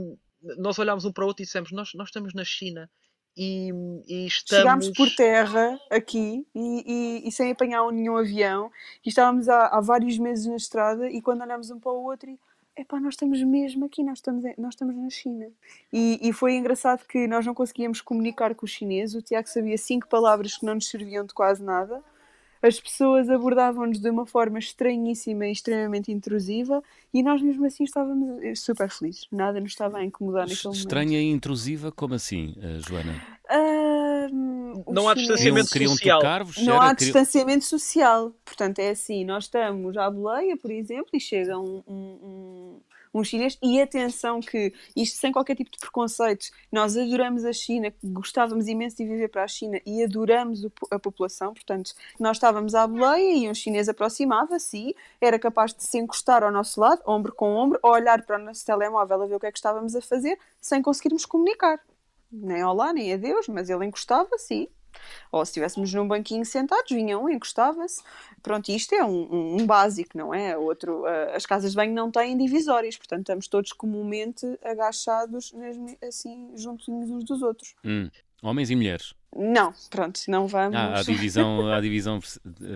nós 0.56 0.78
olhámos 0.78 1.04
um 1.04 1.12
para 1.12 1.24
o 1.24 1.26
outro 1.26 1.42
e 1.42 1.46
dissemos, 1.46 1.72
nós, 1.72 1.92
nós 1.94 2.08
estamos 2.08 2.32
na 2.32 2.44
China. 2.44 2.88
E, 3.36 3.70
e 4.06 4.26
estamos... 4.26 4.62
Chegámos 4.62 4.90
por 4.90 5.08
terra 5.14 5.78
aqui 5.90 6.46
e, 6.54 7.22
e, 7.24 7.28
e, 7.28 7.32
sem 7.32 7.52
apanhar 7.52 7.90
nenhum 7.92 8.16
avião 8.16 8.70
e 9.04 9.08
estávamos 9.08 9.48
há, 9.48 9.66
há 9.68 9.80
vários 9.80 10.18
meses 10.18 10.46
na 10.46 10.56
estrada 10.56 11.08
e 11.08 11.22
quando 11.22 11.42
olhamos 11.42 11.70
um 11.70 11.78
para 11.78 11.92
o 11.92 12.04
outro 12.04 12.38
epá, 12.76 12.98
nós 12.98 13.14
estamos 13.14 13.42
mesmo 13.42 13.84
aqui, 13.84 14.02
nós 14.02 14.18
estamos, 14.18 14.44
nós 14.56 14.74
estamos 14.74 14.96
na 14.96 15.10
China. 15.10 15.48
E, 15.92 16.18
e 16.22 16.32
foi 16.32 16.54
engraçado 16.54 17.06
que 17.06 17.26
nós 17.26 17.44
não 17.44 17.54
conseguíamos 17.54 18.00
comunicar 18.00 18.54
com 18.54 18.64
os 18.64 18.70
chineses, 18.70 19.14
o 19.14 19.22
Tiago 19.22 19.48
sabia 19.48 19.76
cinco 19.76 20.08
palavras 20.08 20.56
que 20.56 20.64
não 20.64 20.74
nos 20.74 20.88
serviam 20.88 21.24
de 21.24 21.34
quase 21.34 21.62
nada, 21.62 22.02
as 22.62 22.78
pessoas 22.78 23.28
abordavam-nos 23.30 23.98
de 23.98 24.10
uma 24.10 24.26
forma 24.26 24.58
estranhíssima 24.58 25.46
e 25.46 25.52
extremamente 25.52 26.12
intrusiva 26.12 26.82
e 27.12 27.22
nós 27.22 27.40
mesmo 27.40 27.64
assim 27.66 27.84
estávamos 27.84 28.60
super 28.60 28.90
felizes. 28.90 29.26
Nada 29.32 29.60
nos 29.60 29.72
estava 29.72 29.98
a 29.98 30.04
incomodar 30.04 30.42
naquele 30.42 30.64
momento. 30.64 30.78
Estranha 30.78 31.20
e 31.20 31.30
intrusiva? 31.30 31.90
Como 31.90 32.14
assim, 32.14 32.54
eh, 32.60 32.78
Joana? 32.86 33.14
Uh, 33.50 34.92
não 34.92 35.08
há 35.08 35.14
distanciamento 35.14 35.70
queriam, 35.70 35.92
social. 35.92 36.20
Queriam 36.20 36.66
não 36.66 36.80
há 36.80 36.92
distanciamento 36.92 37.64
social. 37.64 38.32
Portanto, 38.44 38.78
é 38.78 38.90
assim, 38.90 39.24
nós 39.24 39.44
estamos 39.44 39.96
à 39.96 40.10
boleia, 40.10 40.56
por 40.56 40.70
exemplo, 40.70 41.08
e 41.14 41.20
chega 41.20 41.58
um, 41.58 41.82
um 41.86 42.10
um 42.22 42.80
chinês. 43.24 43.58
E 43.62 43.80
atenção 43.80 44.40
que, 44.40 44.72
isto 44.94 45.18
sem 45.18 45.32
qualquer 45.32 45.56
tipo 45.56 45.70
de 45.70 45.78
preconceito, 45.78 46.46
nós 46.70 46.96
adoramos 46.96 47.44
a 47.44 47.52
China, 47.52 47.92
gostávamos 48.02 48.68
imenso 48.68 48.96
de 48.96 49.04
viver 49.04 49.28
para 49.28 49.44
a 49.44 49.48
China 49.48 49.80
e 49.84 50.02
adoramos 50.02 50.64
a 50.90 50.98
população, 50.98 51.52
portanto, 51.52 51.92
nós 52.18 52.36
estávamos 52.36 52.74
à 52.74 52.86
boleia 52.86 53.36
e 53.36 53.50
um 53.50 53.54
chinês 53.54 53.88
aproximava-se 53.88 54.94
era 55.20 55.38
capaz 55.38 55.74
de 55.74 55.82
se 55.82 55.98
encostar 55.98 56.42
ao 56.42 56.52
nosso 56.52 56.80
lado, 56.80 57.02
ombro 57.06 57.34
com 57.34 57.54
ombro, 57.54 57.78
ou 57.82 57.92
olhar 57.92 58.24
para 58.24 58.38
o 58.38 58.44
nosso 58.44 58.64
telemóvel 58.64 59.22
a 59.22 59.26
ver 59.26 59.34
o 59.34 59.40
que 59.40 59.46
é 59.46 59.52
que 59.52 59.58
estávamos 59.58 59.94
a 59.96 60.00
fazer, 60.00 60.38
sem 60.60 60.80
conseguirmos 60.80 61.26
comunicar. 61.26 61.80
Nem 62.30 62.62
olá, 62.62 62.92
nem 62.92 63.12
adeus, 63.12 63.48
mas 63.48 63.68
ele 63.68 63.84
encostava-se 63.84 64.70
ou 65.30 65.44
se 65.44 65.50
estivéssemos 65.50 65.92
num 65.92 66.06
banquinho 66.06 66.44
sentados, 66.44 66.90
vinha 66.90 67.18
um, 67.18 67.28
encostava-se. 67.28 68.02
Pronto, 68.42 68.68
isto 68.70 68.94
é 68.94 69.04
um, 69.04 69.28
um, 69.32 69.60
um, 69.60 69.66
básico, 69.66 70.16
não 70.16 70.34
é? 70.34 70.56
Outro, 70.56 71.02
uh, 71.02 71.34
as 71.34 71.44
casas 71.44 71.72
de 71.72 71.76
banho 71.76 71.92
não 71.92 72.10
têm 72.10 72.36
divisórias, 72.36 72.96
portanto 72.96 73.20
estamos 73.20 73.48
todos 73.48 73.72
comumente 73.72 74.46
agachados, 74.64 75.52
mesmo 75.52 75.96
assim, 76.02 76.52
juntinhos 76.56 77.10
uns 77.10 77.24
dos 77.24 77.42
outros. 77.42 77.74
Hum. 77.84 78.08
Homens 78.42 78.70
e 78.70 78.76
mulheres? 78.76 79.14
Não, 79.36 79.72
pronto, 79.90 80.20
não 80.28 80.48
vamos. 80.48 80.76
Ah, 80.76 80.98
há 80.98 81.02
divisão, 81.02 81.70
há 81.70 81.80
divisão 81.80 82.18
por, 82.18 82.28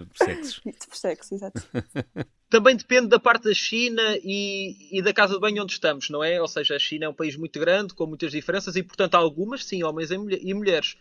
por 0.06 0.16
sexos. 0.18 0.60
por 0.88 0.96
sexo, 0.96 1.34
exato. 1.34 1.62
Também 2.48 2.76
depende 2.76 3.08
da 3.08 3.18
parte 3.18 3.44
da 3.44 3.54
China 3.54 4.02
e, 4.22 4.76
e, 4.92 5.02
da 5.02 5.12
casa 5.12 5.34
de 5.34 5.40
banho 5.40 5.62
onde 5.62 5.72
estamos, 5.72 6.08
não 6.10 6.22
é? 6.22 6.40
Ou 6.40 6.46
seja, 6.46 6.76
a 6.76 6.78
China 6.78 7.06
é 7.06 7.08
um 7.08 7.14
país 7.14 7.34
muito 7.36 7.58
grande, 7.58 7.94
com 7.94 8.06
muitas 8.06 8.30
diferenças, 8.30 8.76
e 8.76 8.82
portanto 8.82 9.16
há 9.16 9.18
algumas, 9.18 9.64
sim, 9.64 9.82
homens 9.82 10.10
e 10.12 10.54
mulheres. 10.54 10.96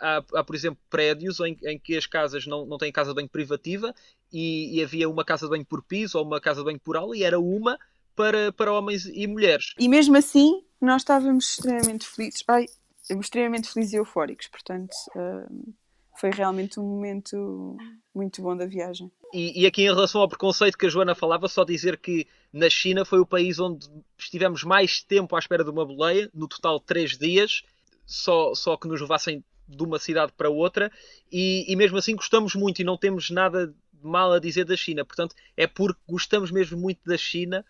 Há, 0.00 0.22
há 0.34 0.44
por 0.44 0.54
exemplo, 0.54 0.78
prédios 0.88 1.40
em, 1.40 1.56
em, 1.64 1.78
que 1.78 1.96
as 1.96 2.06
casas 2.06 2.46
não, 2.46 2.64
não 2.66 2.78
têm 2.78 2.92
casa 2.92 3.10
de 3.10 3.16
banho 3.16 3.28
privativa 3.28 3.94
e, 4.32 4.78
e 4.78 4.82
havia 4.82 5.08
uma 5.08 5.24
casa 5.24 5.46
de 5.46 5.50
banho 5.50 5.64
por 5.64 5.82
piso 5.82 6.18
ou 6.18 6.24
uma 6.24 6.40
casa 6.40 6.60
de 6.60 6.66
banho 6.66 6.80
por 6.80 6.96
aula 6.96 7.16
e 7.16 7.22
era 7.22 7.38
uma 7.38 7.78
para, 8.14 8.52
para 8.52 8.72
homens 8.72 9.06
e 9.06 9.26
mulheres. 9.26 9.74
E 9.78 9.88
mesmo 9.88 10.16
assim, 10.16 10.62
nós 10.80 11.02
estávamos 11.02 11.50
extremamente 11.50 12.06
felizes. 12.06 12.42
Ai, 12.48 12.66
extremamente 13.10 13.72
felizes 13.72 13.94
e 13.94 13.96
eufóricos, 13.96 14.48
portanto 14.48 14.92
uh, 15.16 15.74
foi 16.18 16.30
realmente 16.30 16.80
um 16.80 16.84
momento 16.84 17.76
muito 18.14 18.42
bom 18.42 18.56
da 18.56 18.66
viagem. 18.66 19.10
E, 19.32 19.62
e, 19.62 19.66
aqui 19.66 19.82
em 19.82 19.94
relação 19.94 20.20
ao 20.20 20.28
preconceito 20.28 20.76
que 20.76 20.86
a 20.86 20.88
Joana 20.88 21.14
falava, 21.14 21.48
só 21.48 21.64
dizer 21.64 21.98
que 21.98 22.26
na 22.52 22.68
China 22.68 23.04
foi 23.04 23.20
o 23.20 23.26
país 23.26 23.58
onde 23.58 23.86
estivemos 24.16 24.64
mais 24.64 25.02
tempo 25.02 25.36
à 25.36 25.38
espera 25.38 25.62
de 25.62 25.70
uma 25.70 25.84
boleia, 25.84 26.30
no 26.34 26.48
total 26.48 26.80
três 26.80 27.16
dias, 27.16 27.62
só, 28.06 28.54
só 28.54 28.76
que 28.76 28.88
nos 28.88 29.00
levassem 29.00 29.44
de 29.68 29.82
uma 29.82 29.98
cidade 29.98 30.32
para 30.36 30.48
outra, 30.48 30.90
e, 31.30 31.64
e 31.68 31.76
mesmo 31.76 31.98
assim 31.98 32.16
gostamos 32.16 32.54
muito 32.54 32.80
e 32.80 32.84
não 32.84 32.96
temos 32.96 33.30
nada 33.30 33.74
mal 34.02 34.32
a 34.32 34.38
dizer 34.38 34.64
da 34.64 34.76
China, 34.76 35.04
portanto 35.04 35.34
é 35.56 35.66
porque 35.66 36.00
gostamos 36.08 36.50
mesmo 36.50 36.78
muito 36.78 37.00
da 37.04 37.16
China 37.16 37.64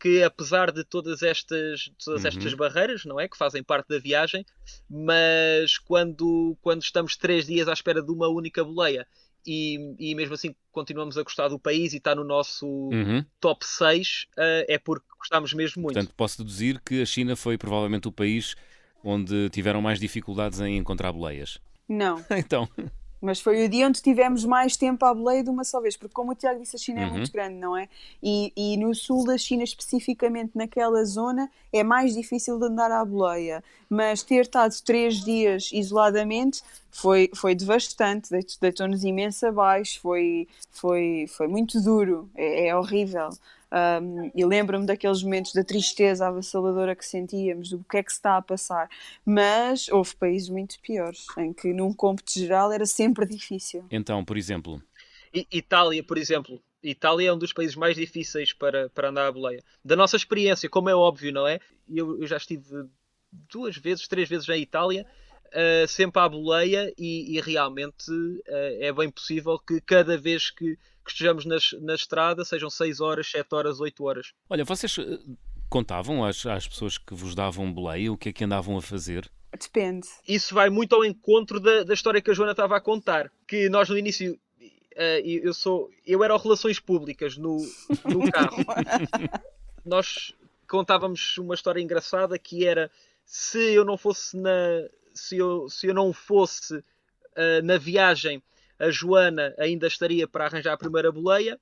que 0.00 0.22
apesar 0.24 0.72
de 0.72 0.82
todas 0.82 1.22
estas, 1.22 1.92
todas 2.04 2.22
uhum. 2.22 2.28
estas 2.28 2.54
barreiras, 2.54 3.04
não 3.04 3.20
é? 3.20 3.28
Que 3.28 3.36
fazem 3.36 3.62
parte 3.62 3.88
da 3.88 3.98
viagem, 3.98 4.44
mas 4.90 5.78
quando, 5.78 6.56
quando 6.60 6.82
estamos 6.82 7.16
três 7.16 7.46
dias 7.46 7.68
à 7.68 7.72
espera 7.72 8.02
de 8.02 8.10
uma 8.10 8.28
única 8.28 8.64
boleia 8.64 9.06
e, 9.46 9.94
e 9.98 10.14
mesmo 10.14 10.34
assim 10.34 10.54
continuamos 10.72 11.16
a 11.16 11.22
gostar 11.22 11.48
do 11.48 11.58
país 11.58 11.92
e 11.92 11.98
está 11.98 12.14
no 12.14 12.24
nosso 12.24 12.66
uhum. 12.66 13.24
top 13.40 13.64
6, 13.64 14.26
uh, 14.30 14.40
eh, 14.40 14.66
é 14.70 14.78
porque 14.78 15.06
gostamos 15.18 15.52
mesmo 15.52 15.82
muito. 15.82 15.94
Portanto, 15.94 16.14
posso 16.16 16.38
deduzir 16.38 16.80
que 16.84 17.00
a 17.00 17.06
China 17.06 17.36
foi 17.36 17.56
provavelmente 17.56 18.08
o 18.08 18.12
país 18.12 18.54
onde 19.04 19.48
tiveram 19.50 19.80
mais 19.80 19.98
dificuldades 19.98 20.60
em 20.60 20.76
encontrar 20.76 21.12
boleias. 21.12 21.58
Não. 21.88 22.22
então. 22.36 22.68
Mas 23.20 23.40
foi 23.40 23.64
o 23.64 23.68
dia 23.68 23.86
onde 23.86 24.00
tivemos 24.00 24.44
mais 24.44 24.76
tempo 24.76 25.04
à 25.04 25.12
boleia 25.12 25.42
de 25.42 25.50
uma 25.50 25.64
só 25.64 25.80
vez, 25.80 25.96
porque 25.96 26.14
como 26.14 26.32
o 26.32 26.34
Tiago 26.34 26.60
disse, 26.60 26.76
a 26.76 26.78
China 26.78 27.00
é 27.00 27.06
uhum. 27.06 27.14
muito 27.14 27.32
grande, 27.32 27.56
não 27.56 27.76
é? 27.76 27.88
E, 28.22 28.52
e 28.56 28.76
no 28.76 28.94
sul 28.94 29.24
da 29.24 29.36
China, 29.36 29.64
especificamente 29.64 30.52
naquela 30.54 31.04
zona, 31.04 31.50
é 31.72 31.82
mais 31.82 32.14
difícil 32.14 32.58
de 32.58 32.66
andar 32.66 32.92
à 32.92 33.04
boleia. 33.04 33.62
Mas 33.90 34.22
ter 34.22 34.42
estado 34.42 34.72
três 34.84 35.16
dias 35.24 35.70
isoladamente 35.72 36.62
foi, 36.90 37.28
foi 37.34 37.56
devastante, 37.56 38.28
deitou-nos 38.60 39.02
imenso 39.02 39.46
abaixo, 39.46 40.00
foi, 40.00 40.46
foi, 40.70 41.26
foi 41.28 41.48
muito 41.48 41.80
duro, 41.82 42.30
é, 42.36 42.68
é 42.68 42.76
horrível. 42.76 43.30
Um, 43.70 44.30
e 44.34 44.44
lembro-me 44.44 44.86
daqueles 44.86 45.22
momentos 45.22 45.52
da 45.52 45.62
tristeza 45.62 46.26
avassaladora 46.26 46.96
que 46.96 47.04
sentíamos, 47.04 47.70
do 47.70 47.84
que 47.84 47.98
é 47.98 48.02
que 48.02 48.10
se 48.10 48.18
está 48.18 48.36
a 48.36 48.42
passar. 48.42 48.88
Mas 49.24 49.88
houve 49.88 50.16
países 50.16 50.48
muito 50.48 50.80
piores, 50.80 51.26
em 51.36 51.52
que 51.52 51.72
num 51.72 51.92
cômputo 51.92 52.32
geral 52.32 52.72
era 52.72 52.86
sempre 52.86 53.26
difícil. 53.26 53.84
Então, 53.90 54.24
por 54.24 54.36
exemplo? 54.36 54.82
Itália, 55.52 56.02
por 56.02 56.16
exemplo. 56.16 56.60
Itália 56.82 57.28
é 57.28 57.32
um 57.32 57.38
dos 57.38 57.52
países 57.52 57.76
mais 57.76 57.96
difíceis 57.96 58.52
para, 58.52 58.88
para 58.90 59.10
andar 59.10 59.26
à 59.26 59.32
boleia. 59.32 59.62
Da 59.84 59.96
nossa 59.96 60.16
experiência, 60.16 60.68
como 60.68 60.88
é 60.88 60.94
óbvio, 60.94 61.32
não 61.32 61.46
é? 61.46 61.60
Eu, 61.88 62.20
eu 62.20 62.26
já 62.26 62.36
estive 62.36 62.88
duas 63.30 63.76
vezes, 63.76 64.08
três 64.08 64.28
vezes 64.28 64.48
em 64.48 64.62
Itália, 64.62 65.06
uh, 65.48 65.88
sempre 65.88 66.20
à 66.20 66.28
boleia, 66.28 66.92
e, 66.98 67.36
e 67.36 67.40
realmente 67.40 68.10
uh, 68.10 68.78
é 68.80 68.92
bem 68.92 69.10
possível 69.10 69.58
que 69.58 69.80
cada 69.80 70.16
vez 70.16 70.50
que 70.50 70.78
que 71.08 71.12
estejamos 71.12 71.46
nas, 71.46 71.72
na 71.80 71.94
estrada, 71.94 72.44
sejam 72.44 72.68
6 72.68 73.00
horas, 73.00 73.30
7 73.30 73.54
horas, 73.54 73.80
8 73.80 74.04
horas. 74.04 74.32
Olha, 74.48 74.64
vocês 74.64 74.96
eh, 74.98 75.18
contavam 75.68 76.22
às, 76.24 76.44
às 76.44 76.68
pessoas 76.68 76.98
que 76.98 77.14
vos 77.14 77.34
davam 77.34 77.72
boleia 77.72 78.12
o 78.12 78.16
que 78.16 78.28
é 78.28 78.32
que 78.32 78.44
andavam 78.44 78.76
a 78.76 78.82
fazer? 78.82 79.28
Depende. 79.50 80.06
Isso 80.28 80.54
vai 80.54 80.68
muito 80.68 80.94
ao 80.94 81.04
encontro 81.04 81.58
da, 81.58 81.82
da 81.82 81.94
história 81.94 82.20
que 82.20 82.30
a 82.30 82.34
Joana 82.34 82.52
estava 82.52 82.76
a 82.76 82.80
contar. 82.80 83.32
Que 83.46 83.68
nós 83.70 83.88
no 83.88 83.96
início 83.96 84.34
uh, 84.34 85.20
eu 85.24 85.54
sou 85.54 85.88
eu 86.06 86.22
era 86.22 86.36
relações 86.36 86.78
públicas 86.78 87.38
no, 87.38 87.56
no 88.04 88.28
carro. 88.30 88.58
nós 89.84 90.34
contávamos 90.68 91.38
uma 91.38 91.54
história 91.54 91.80
engraçada 91.80 92.38
que 92.38 92.66
era 92.66 92.90
se 93.24 93.72
eu 93.72 93.84
não 93.84 93.96
fosse 93.96 94.36
na 94.36 94.50
se 95.18 95.36
eu, 95.36 95.68
se 95.68 95.86
eu 95.86 95.94
não 95.94 96.12
fosse 96.12 96.76
uh, 96.76 97.62
na 97.64 97.76
viagem 97.76 98.42
a 98.78 98.90
Joana 98.90 99.54
ainda 99.58 99.86
estaria 99.86 100.26
para 100.28 100.46
arranjar 100.46 100.72
a 100.72 100.78
primeira 100.78 101.10
boleia. 101.10 101.58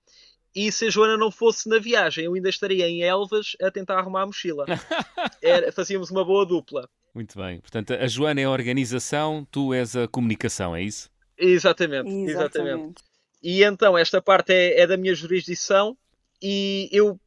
E 0.54 0.70
se 0.72 0.86
a 0.86 0.90
Joana 0.90 1.16
não 1.16 1.30
fosse 1.30 1.68
na 1.68 1.78
viagem, 1.78 2.24
eu 2.24 2.34
ainda 2.34 2.48
estaria 2.48 2.88
em 2.88 3.02
Elvas 3.02 3.56
a 3.60 3.70
tentar 3.70 3.98
arrumar 3.98 4.22
a 4.22 4.26
mochila. 4.26 4.64
Era, 5.42 5.70
fazíamos 5.70 6.10
uma 6.10 6.24
boa 6.24 6.46
dupla. 6.46 6.88
Muito 7.14 7.38
bem. 7.38 7.60
Portanto, 7.60 7.92
a 7.92 8.06
Joana 8.06 8.40
é 8.40 8.44
a 8.44 8.50
organização, 8.50 9.46
tu 9.50 9.72
és 9.74 9.96
a 9.96 10.08
comunicação, 10.08 10.74
é 10.74 10.82
isso? 10.82 11.10
Exatamente, 11.36 12.08
exatamente. 12.08 12.30
exatamente. 12.30 13.02
E 13.42 13.62
então, 13.62 13.96
esta 13.96 14.20
parte 14.20 14.52
é, 14.52 14.80
é 14.80 14.86
da 14.86 14.96
minha 14.96 15.14
jurisdição 15.14 15.96
e 16.42 16.88
eu 16.90 17.20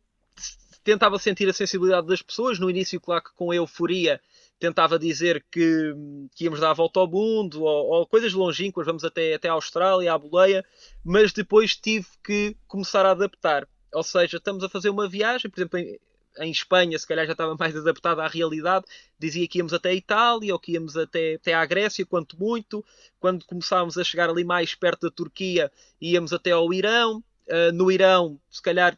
tentava 0.84 1.20
sentir 1.20 1.48
a 1.48 1.54
sensibilidade 1.54 2.08
das 2.08 2.22
pessoas. 2.22 2.58
No 2.60 2.70
início, 2.70 3.00
claro 3.00 3.24
que 3.24 3.34
com 3.36 3.54
euforia, 3.54 4.20
tentava 4.60 5.00
dizer 5.00 5.44
que, 5.50 5.94
que, 6.36 6.44
íamos 6.44 6.60
dar 6.60 6.72
a 6.72 6.74
volta 6.74 7.00
ao 7.00 7.08
mundo 7.08 7.64
ou, 7.64 7.88
ou, 7.92 8.06
coisas 8.06 8.34
longínquas, 8.34 8.86
vamos 8.86 9.04
até, 9.04 9.34
até 9.34 9.48
a 9.48 9.54
Austrália, 9.54 10.14
à 10.14 10.18
boleia, 10.18 10.66
mas 11.04 11.32
depois 11.32 11.76
tive 11.76 12.08
que 12.24 12.56
começar 12.68 13.06
a 13.06 13.12
adaptar. 13.12 13.68
Ou 13.94 14.04
seja, 14.04 14.38
estamos 14.38 14.64
a 14.64 14.70
fazer 14.70 14.90
uma 14.90 15.08
viagem, 15.08 15.50
por 15.50 15.60
exemplo, 15.60 15.80
em, 15.80 15.98
em 16.40 16.52
Espanha, 16.52 17.00
se 17.00 17.08
calhar 17.08 17.26
já 17.26 17.32
estava 17.32 17.56
mais 17.58 17.76
adaptada 17.76 18.24
à 18.24 18.28
realidade, 18.28 18.86
dizia 19.18 19.48
que 19.48 19.60
íamos 19.60 19.74
até 19.74 19.90
a 19.90 19.94
Itália 19.96 20.54
ou 20.54 20.60
que 20.60 20.74
íamos 20.74 20.96
até, 20.98 21.36
até 21.36 21.54
à 21.54 21.66
Grécia, 21.66 22.06
quanto 22.06 22.38
muito. 22.38 22.84
Quando 23.20 23.46
começávamos 23.46 23.98
a 23.98 24.04
chegar 24.04 24.30
ali 24.30 24.44
mais 24.44 24.76
perto 24.76 25.10
da 25.10 25.12
Turquia, 25.12 25.72
íamos 26.02 26.34
até 26.34 26.52
ao 26.52 26.74
Irão. 26.74 27.24
Uh, 27.48 27.72
no 27.74 27.92
Irão, 27.92 28.40
se 28.48 28.62
calhar 28.62 28.96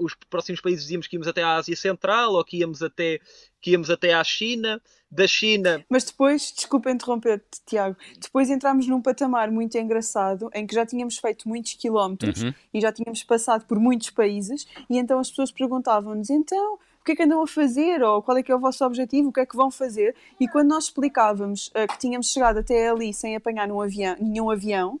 os 0.00 0.14
próximos 0.28 0.60
países 0.60 0.82
dizíamos 0.82 1.06
que 1.06 1.16
íamos 1.16 1.28
até 1.28 1.42
à 1.42 1.54
Ásia 1.54 1.76
Central 1.76 2.32
ou 2.32 2.44
que 2.44 2.58
íamos 2.58 2.82
até, 2.82 3.20
que 3.60 3.72
íamos 3.72 3.90
até 3.90 4.14
à 4.14 4.24
China. 4.24 4.80
Da 5.12 5.26
China. 5.26 5.84
Mas 5.88 6.04
depois, 6.04 6.52
desculpa 6.52 6.88
interromper-te, 6.88 7.60
Tiago, 7.66 7.96
depois 8.20 8.48
entramos 8.48 8.86
num 8.86 9.02
patamar 9.02 9.50
muito 9.50 9.76
engraçado 9.76 10.48
em 10.54 10.64
que 10.64 10.72
já 10.72 10.86
tínhamos 10.86 11.18
feito 11.18 11.48
muitos 11.48 11.74
quilómetros 11.74 12.44
uhum. 12.44 12.54
e 12.72 12.80
já 12.80 12.92
tínhamos 12.92 13.24
passado 13.24 13.66
por 13.66 13.80
muitos 13.80 14.10
países 14.10 14.68
e 14.88 14.96
então 14.98 15.18
as 15.18 15.28
pessoas 15.28 15.50
perguntavam-nos 15.50 16.30
então 16.30 16.78
o 17.00 17.04
que 17.04 17.10
é 17.10 17.16
que 17.16 17.22
andam 17.24 17.42
a 17.42 17.46
fazer 17.48 18.00
ou 18.04 18.22
qual 18.22 18.36
é 18.36 18.42
que 18.42 18.52
é 18.52 18.54
o 18.54 18.60
vosso 18.60 18.84
objetivo, 18.84 19.30
o 19.30 19.32
que 19.32 19.40
é 19.40 19.46
que 19.46 19.56
vão 19.56 19.68
fazer 19.68 20.14
e 20.38 20.46
quando 20.46 20.68
nós 20.68 20.84
explicávamos 20.84 21.68
uh, 21.68 21.88
que 21.90 21.98
tínhamos 21.98 22.30
chegado 22.30 22.58
até 22.58 22.88
ali 22.88 23.12
sem 23.12 23.34
apanhar 23.34 23.66
num 23.66 23.80
avião, 23.80 24.16
nenhum 24.20 24.48
avião 24.48 25.00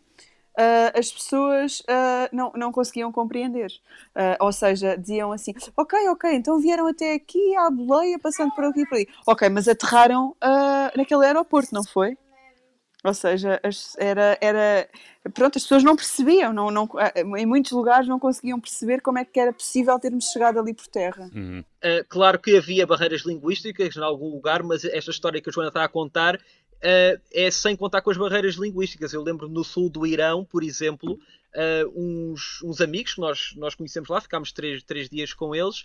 uh, 0.58 0.98
as 0.98 1.10
pessoas 1.12 1.80
uh, 1.80 2.28
não, 2.32 2.52
não 2.54 2.72
conseguiam 2.72 3.10
compreender. 3.12 3.70
Uh, 4.16 4.36
ou 4.40 4.52
seja, 4.52 4.96
diziam 4.96 5.32
assim: 5.32 5.52
Ok, 5.76 5.98
ok, 6.08 6.34
então 6.34 6.58
vieram 6.58 6.86
até 6.86 7.14
aqui 7.14 7.56
à 7.56 7.70
boleia, 7.70 8.18
passando 8.18 8.54
por 8.54 8.64
aqui 8.64 8.82
e 8.82 8.86
por 8.86 8.94
ali. 8.96 9.08
Ok, 9.26 9.48
mas 9.48 9.68
aterraram 9.68 10.36
naquele 10.96 11.26
aeroporto, 11.26 11.74
não 11.74 11.84
foi? 11.84 12.16
Ou 13.02 13.14
seja, 13.14 13.60
era, 13.96 14.36
era. 14.40 14.88
Pronto, 15.32 15.56
as 15.56 15.62
pessoas 15.62 15.82
não 15.82 15.96
percebiam, 15.96 16.52
não, 16.52 16.70
não, 16.70 16.88
em 17.36 17.46
muitos 17.46 17.72
lugares 17.72 18.06
não 18.06 18.18
conseguiam 18.18 18.60
perceber 18.60 19.00
como 19.00 19.18
é 19.18 19.24
que 19.24 19.40
era 19.40 19.52
possível 19.52 19.98
termos 19.98 20.26
chegado 20.26 20.58
ali 20.58 20.74
por 20.74 20.86
terra. 20.86 21.30
Uhum. 21.34 21.64
Uh, 21.82 22.04
claro 22.08 22.38
que 22.38 22.56
havia 22.56 22.86
barreiras 22.86 23.22
linguísticas 23.24 23.96
em 23.96 24.02
algum 24.02 24.28
lugar, 24.28 24.62
mas 24.62 24.84
esta 24.84 25.10
história 25.10 25.40
que 25.40 25.48
a 25.48 25.52
Joana 25.52 25.68
está 25.68 25.84
a 25.84 25.88
contar 25.88 26.38
uh, 26.80 27.20
é 27.32 27.50
sem 27.50 27.76
contar 27.76 28.02
com 28.02 28.10
as 28.10 28.16
barreiras 28.16 28.54
linguísticas. 28.54 29.12
Eu 29.12 29.22
lembro 29.22 29.48
no 29.48 29.62
sul 29.64 29.88
do 29.88 30.06
Irão, 30.06 30.44
por 30.44 30.62
exemplo, 30.62 31.12
uh, 31.14 31.92
uns, 31.94 32.62
uns, 32.62 32.80
amigos 32.80 33.14
que 33.14 33.20
nós, 33.20 33.54
nós 33.56 33.74
conhecemos 33.74 34.08
lá, 34.08 34.20
ficámos 34.20 34.52
três, 34.52 34.82
três 34.82 35.08
dias 35.08 35.32
com 35.32 35.54
eles, 35.54 35.80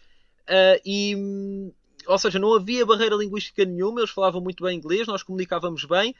uh, 0.48 0.82
e, 0.86 1.72
ou 2.08 2.18
seja, 2.18 2.40
não 2.40 2.54
havia 2.54 2.86
barreira 2.86 3.16
linguística 3.16 3.66
nenhuma, 3.66 4.02
eles 4.02 4.12
falavam 4.12 4.42
muito 4.42 4.64
bem 4.64 4.78
inglês, 4.78 5.08
nós 5.08 5.24
comunicávamos 5.24 5.86
bem, 5.86 6.16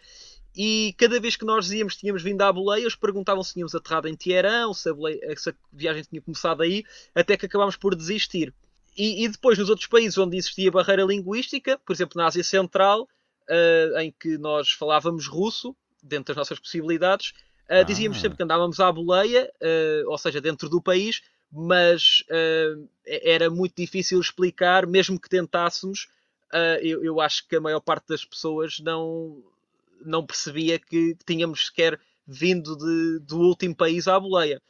e 0.56 0.96
cada 0.98 1.20
vez 1.20 1.36
que 1.36 1.44
nós 1.44 1.68
que 1.68 1.98
tínhamos 1.98 2.24
vindo 2.24 2.42
à 2.42 2.52
boleia, 2.52 2.82
eles 2.82 2.96
perguntavam 2.96 3.44
se 3.44 3.54
tínhamos 3.54 3.76
aterrado 3.76 4.08
em 4.08 4.16
Teherã, 4.16 4.72
se 4.74 4.90
a, 4.90 4.94
boleia, 4.94 5.20
se 5.36 5.50
a 5.50 5.54
viagem 5.72 6.04
tinha 6.04 6.22
começado 6.22 6.62
aí, 6.62 6.86
até 7.14 7.36
que 7.36 7.46
acabámos 7.46 7.76
por 7.76 7.94
desistir. 7.94 8.54
E, 8.98 9.26
e, 9.26 9.28
depois, 9.28 9.58
nos 9.58 9.70
outros 9.70 9.88
países 9.88 10.18
onde 10.18 10.38
existia 10.38 10.72
barreira 10.72 11.04
linguística, 11.04 11.78
por 11.86 11.92
exemplo, 11.92 12.18
na 12.18 12.28
Ásia 12.28 12.44
Central, 12.44 13.06
uh, 13.50 14.00
em 14.00 14.12
que 14.12 14.38
nós 14.38 14.72
falávamos 14.72 15.28
russo, 15.28 15.76
dentro 16.02 16.34
das 16.34 16.38
nossas 16.38 16.60
possibilidades. 16.60 17.30
Uh, 17.70 17.82
ah. 17.82 17.84
Dizíamos 17.84 18.20
sempre 18.20 18.38
que 18.38 18.44
andávamos 18.44 18.80
à 18.80 18.92
boleia, 18.92 19.52
uh, 19.62 20.10
ou 20.10 20.18
seja, 20.18 20.40
dentro 20.42 20.70
do 20.70 20.82
país, 20.82 21.22
mas 21.52 22.24
era 23.06 23.50
muito 23.50 23.76
difícil 23.78 24.20
explicar, 24.20 24.86
mesmo 24.86 25.20
que 25.20 25.30
tentássemos. 25.30 26.10
Eu, 26.82 27.02
eu, 27.02 27.22
acho 27.22 27.48
que 27.48 27.56
a 27.56 27.62
maior 27.62 27.80
parte 27.80 28.08
das 28.10 28.26
pessoas 28.26 28.80
não, 28.80 29.42
não 30.04 30.26
percebia 30.26 30.78
que 30.78 31.16
tínhamos 31.26 31.68
sequer 31.68 31.98
vindo 32.28 32.76
de, 32.76 33.20
do 33.20 33.38
último 33.40 33.74
país 33.74 34.06
à 34.08 34.20
boleia. 34.20 34.62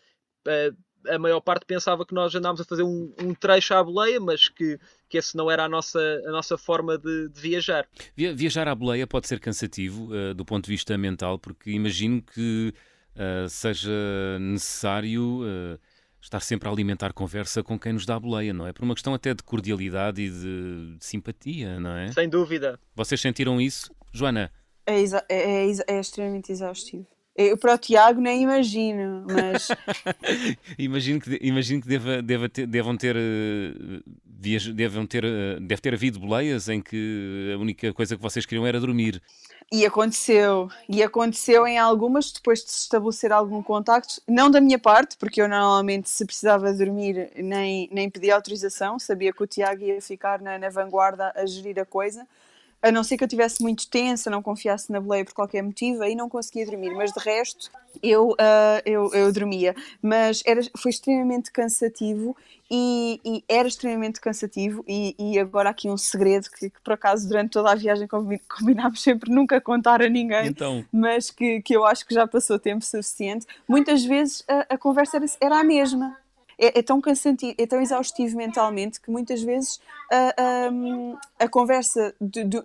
A 1.08 1.18
maior 1.18 1.40
parte 1.40 1.66
pensava 1.66 2.06
que 2.06 2.14
nós 2.14 2.36
andámos 2.36 2.62
a 2.62 2.66
fazer 2.66 2.84
um, 2.84 3.12
um 3.20 3.34
trecho 3.34 3.74
à 3.74 3.84
boleia, 3.84 4.20
mas 4.20 4.48
que, 4.48 4.80
que 5.10 5.18
esse 5.18 5.36
não 5.36 5.50
era 5.50 5.66
a 5.66 5.70
nossa, 5.70 6.00
a 6.26 6.32
nossa 6.32 6.58
forma 6.58 6.98
de, 6.98 7.30
de 7.30 7.40
viajar. 7.40 7.88
Viajar 8.16 8.68
à 8.68 8.76
boleia 8.76 9.06
pode 9.06 9.28
ser 9.28 9.40
cansativo 9.40 10.10
uh, 10.12 10.34
do 10.34 10.46
ponto 10.46 10.66
de 10.66 10.72
vista 10.72 10.98
mental, 10.98 11.38
porque 11.38 11.72
imagino 11.72 12.22
que 12.22 12.74
uh, 13.16 13.48
seja 13.50 13.92
necessário 14.40 15.42
uh, 15.42 15.80
estar 16.22 16.40
sempre 16.40 16.68
a 16.68 16.72
alimentar 16.72 17.14
conversa 17.14 17.64
com 17.64 17.78
quem 17.80 17.94
nos 17.94 18.06
dá 18.06 18.16
a 18.16 18.20
boleia, 18.20 18.54
não 18.54 18.68
é? 18.68 18.74
Por 18.74 18.84
uma 18.84 18.96
questão 18.96 19.14
até 19.14 19.34
de 19.34 19.44
cordialidade 19.44 20.22
e 20.22 20.30
de, 20.30 20.98
de 20.98 21.06
simpatia, 21.06 21.80
não 21.80 21.96
é? 21.96 22.12
Sem 22.12 22.28
dúvida. 22.28 22.80
Vocês 22.96 23.22
sentiram 23.22 23.62
isso? 23.62 23.94
Joana? 24.12 24.52
É, 24.86 25.02
é, 25.30 25.70
é, 25.70 25.72
é 25.88 26.00
extremamente 26.00 26.52
exaustivo. 26.52 27.08
Eu 27.36 27.58
para 27.58 27.74
o 27.74 27.78
Tiago 27.78 28.22
nem 28.22 28.44
imagino, 28.44 29.26
mas. 29.28 29.68
imagino 30.80 31.20
que, 31.20 31.38
imagino 31.42 31.82
que 31.82 31.88
deva, 31.88 32.22
deva 32.22 32.48
ter, 32.48 32.66
devam 32.66 32.96
ter. 32.96 33.18
Uh, 33.18 34.02
devam 34.74 35.06
ter, 35.06 35.26
uh, 35.26 35.60
deve 35.60 35.82
ter 35.82 35.94
havido 35.94 36.20
boleias 36.20 36.70
em 36.70 36.82
que 36.82 37.52
a 37.54 37.58
única 37.58 37.92
coisa 37.94 38.16
que 38.16 38.22
vocês 38.22 38.46
queriam 38.46 38.66
era 38.66 38.80
dormir. 38.80 39.22
E 39.72 39.84
aconteceu, 39.86 40.70
e 40.88 41.02
aconteceu 41.02 41.66
em 41.66 41.78
algumas, 41.78 42.32
depois 42.32 42.64
de 42.64 42.72
se 42.72 42.82
estabelecer 42.82 43.32
algum 43.34 43.64
contacto, 43.64 44.22
não 44.28 44.50
da 44.50 44.62
minha 44.62 44.78
parte, 44.78 45.18
porque 45.18 45.42
eu 45.42 45.50
normalmente, 45.50 46.08
se 46.08 46.24
precisava 46.24 46.72
dormir, 46.72 47.32
nem, 47.36 47.90
nem 47.92 48.10
pedia 48.10 48.36
autorização, 48.36 49.00
sabia 49.00 49.34
que 49.34 49.42
o 49.42 49.48
Tiago 49.48 49.84
ia 49.84 50.00
ficar 50.00 50.40
na, 50.40 50.60
na 50.60 50.70
vanguarda 50.70 51.34
a 51.36 51.46
gerir 51.48 51.80
a 51.80 51.86
coisa, 51.86 52.28
a 52.86 52.92
não 52.92 53.04
ser 53.04 53.18
que 53.18 53.24
eu 53.24 53.26
estivesse 53.26 53.64
muito 53.64 53.90
tensa, 53.90 54.30
não 54.30 54.44
confiasse 54.44 54.92
na 54.92 55.02
boleia 55.02 55.26
por 55.26 55.34
qualquer 55.34 55.64
motivo, 55.64 56.04
aí 56.04 56.14
não 56.14 56.30
conseguia 56.30 56.68
dormir, 56.68 56.94
mas 56.94 57.12
de 57.12 57.20
resto 57.20 57.72
eu, 58.04 58.30
uh, 58.30 58.82
eu, 58.86 59.12
eu 59.12 59.34
dormia. 59.34 59.76
Mas 60.00 60.44
era, 60.46 60.62
foi 60.78 60.92
extremamente 60.92 61.52
cansativo 61.52 62.38
e, 62.70 63.20
e 63.26 63.44
era 63.50 63.68
extremamente 63.68 64.22
cansativo. 64.22 64.86
E, 64.88 65.16
e, 65.18 65.40
agora 65.40 65.72
aqui 65.72 65.90
um 65.90 65.98
segredo 65.98 66.48
que, 66.52 66.70
que, 66.70 66.82
por 66.84 66.94
acaso 66.94 67.28
durante 67.28 67.54
toda 67.54 67.72
a 67.72 67.76
viagem 67.76 68.08
combinámos 68.08 69.02
sempre 69.02 69.34
nunca 69.34 69.60
contar 69.60 70.04
a 70.04 70.08
ninguém, 70.10 70.48
então. 70.48 70.86
mas 70.92 71.32
que, 71.32 71.64
que 71.64 71.76
eu 71.76 71.86
acho 71.86 72.06
que 72.06 72.14
já 72.14 72.28
passou 72.28 72.60
tempo 72.60 72.86
suficiente. 72.86 73.48
Muitas 73.68 74.04
vezes 74.04 74.44
a, 74.48 74.76
a 74.76 74.78
conversa 74.78 75.18
era, 75.18 75.26
era 75.42 75.60
a 75.60 75.64
mesma 75.64 76.16
é, 76.58 76.80
é, 76.80 76.82
tão 76.82 77.02
cansativo, 77.02 77.56
é 77.58 77.66
tão 77.66 77.82
exaustivo 77.82 78.38
mentalmente 78.38 79.00
que 79.02 79.12
muitas 79.12 79.42
vezes 79.42 79.80
a, 80.12 80.36
a, 81.40 81.46
a 81.46 81.50
conversa 81.50 82.14
de, 82.20 82.44
de, 82.44 82.62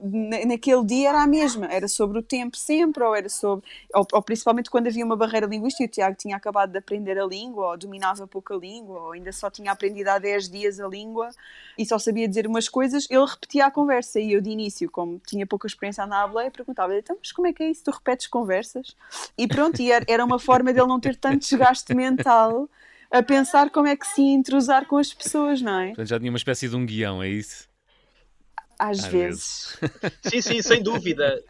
naquele 0.46 0.84
dia 0.84 1.08
era 1.10 1.22
a 1.22 1.26
mesma, 1.26 1.66
era 1.66 1.88
sobre 1.88 2.18
o 2.18 2.22
tempo 2.22 2.56
sempre, 2.56 3.02
ou 3.02 3.14
era 3.14 3.28
sobre, 3.28 3.64
ou, 3.94 4.06
ou, 4.12 4.22
principalmente 4.22 4.70
quando 4.70 4.86
havia 4.86 5.04
uma 5.04 5.16
barreira 5.16 5.46
linguística 5.46 5.84
o 5.84 5.88
Tiago 5.88 6.16
tinha 6.16 6.36
acabado 6.36 6.72
de 6.72 6.78
aprender 6.78 7.18
a 7.18 7.26
língua, 7.26 7.70
ou 7.70 7.76
dominava 7.76 8.26
pouco 8.26 8.54
a 8.54 8.56
língua, 8.56 9.00
ou 9.00 9.12
ainda 9.12 9.32
só 9.32 9.50
tinha 9.50 9.72
aprendido 9.72 10.08
há 10.08 10.18
10 10.18 10.48
dias 10.48 10.80
a 10.80 10.86
língua 10.86 11.30
e 11.78 11.84
só 11.86 11.98
sabia 11.98 12.28
dizer 12.28 12.46
umas 12.46 12.68
coisas, 12.68 13.06
ele 13.10 13.24
repetia 13.24 13.66
a 13.66 13.70
conversa 13.70 14.20
e 14.20 14.32
eu 14.32 14.40
de 14.40 14.50
início, 14.50 14.90
como 14.90 15.20
tinha 15.26 15.46
pouca 15.46 15.66
experiência 15.66 16.06
na 16.06 16.22
habla, 16.22 16.50
perguntava 16.50 16.96
então, 16.96 17.16
mas 17.18 17.32
como 17.32 17.46
é 17.46 17.52
que 17.52 17.62
é 17.62 17.70
isso? 17.70 17.84
Tu 17.84 17.90
repetes 17.90 18.26
conversas? 18.26 18.94
E 19.36 19.48
pronto, 19.48 19.80
e 19.80 19.90
era, 19.90 20.04
era 20.08 20.24
uma 20.24 20.38
forma 20.38 20.72
dele 20.72 20.86
não 20.86 21.00
ter 21.00 21.16
tanto 21.16 21.38
desgaste 21.40 21.92
mental 21.94 22.68
a 23.10 23.22
pensar 23.22 23.70
como 23.70 23.88
é 23.88 23.96
que 23.96 24.06
se 24.06 24.22
entrosar 24.22 24.86
com 24.86 24.96
as 24.96 25.12
pessoas, 25.12 25.60
não 25.60 25.80
é? 25.80 25.86
Portanto, 25.88 26.08
já 26.08 26.18
tinha 26.18 26.30
uma 26.30 26.38
espécie 26.38 26.68
de 26.68 26.76
um 26.76 26.86
guião, 26.86 27.22
é 27.22 27.28
isso? 27.28 27.68
Às, 28.78 29.04
Às 29.04 29.06
vezes. 29.06 29.78
vezes. 29.80 30.20
sim, 30.22 30.40
sim, 30.40 30.62
sem 30.62 30.82
dúvida. 30.82 31.42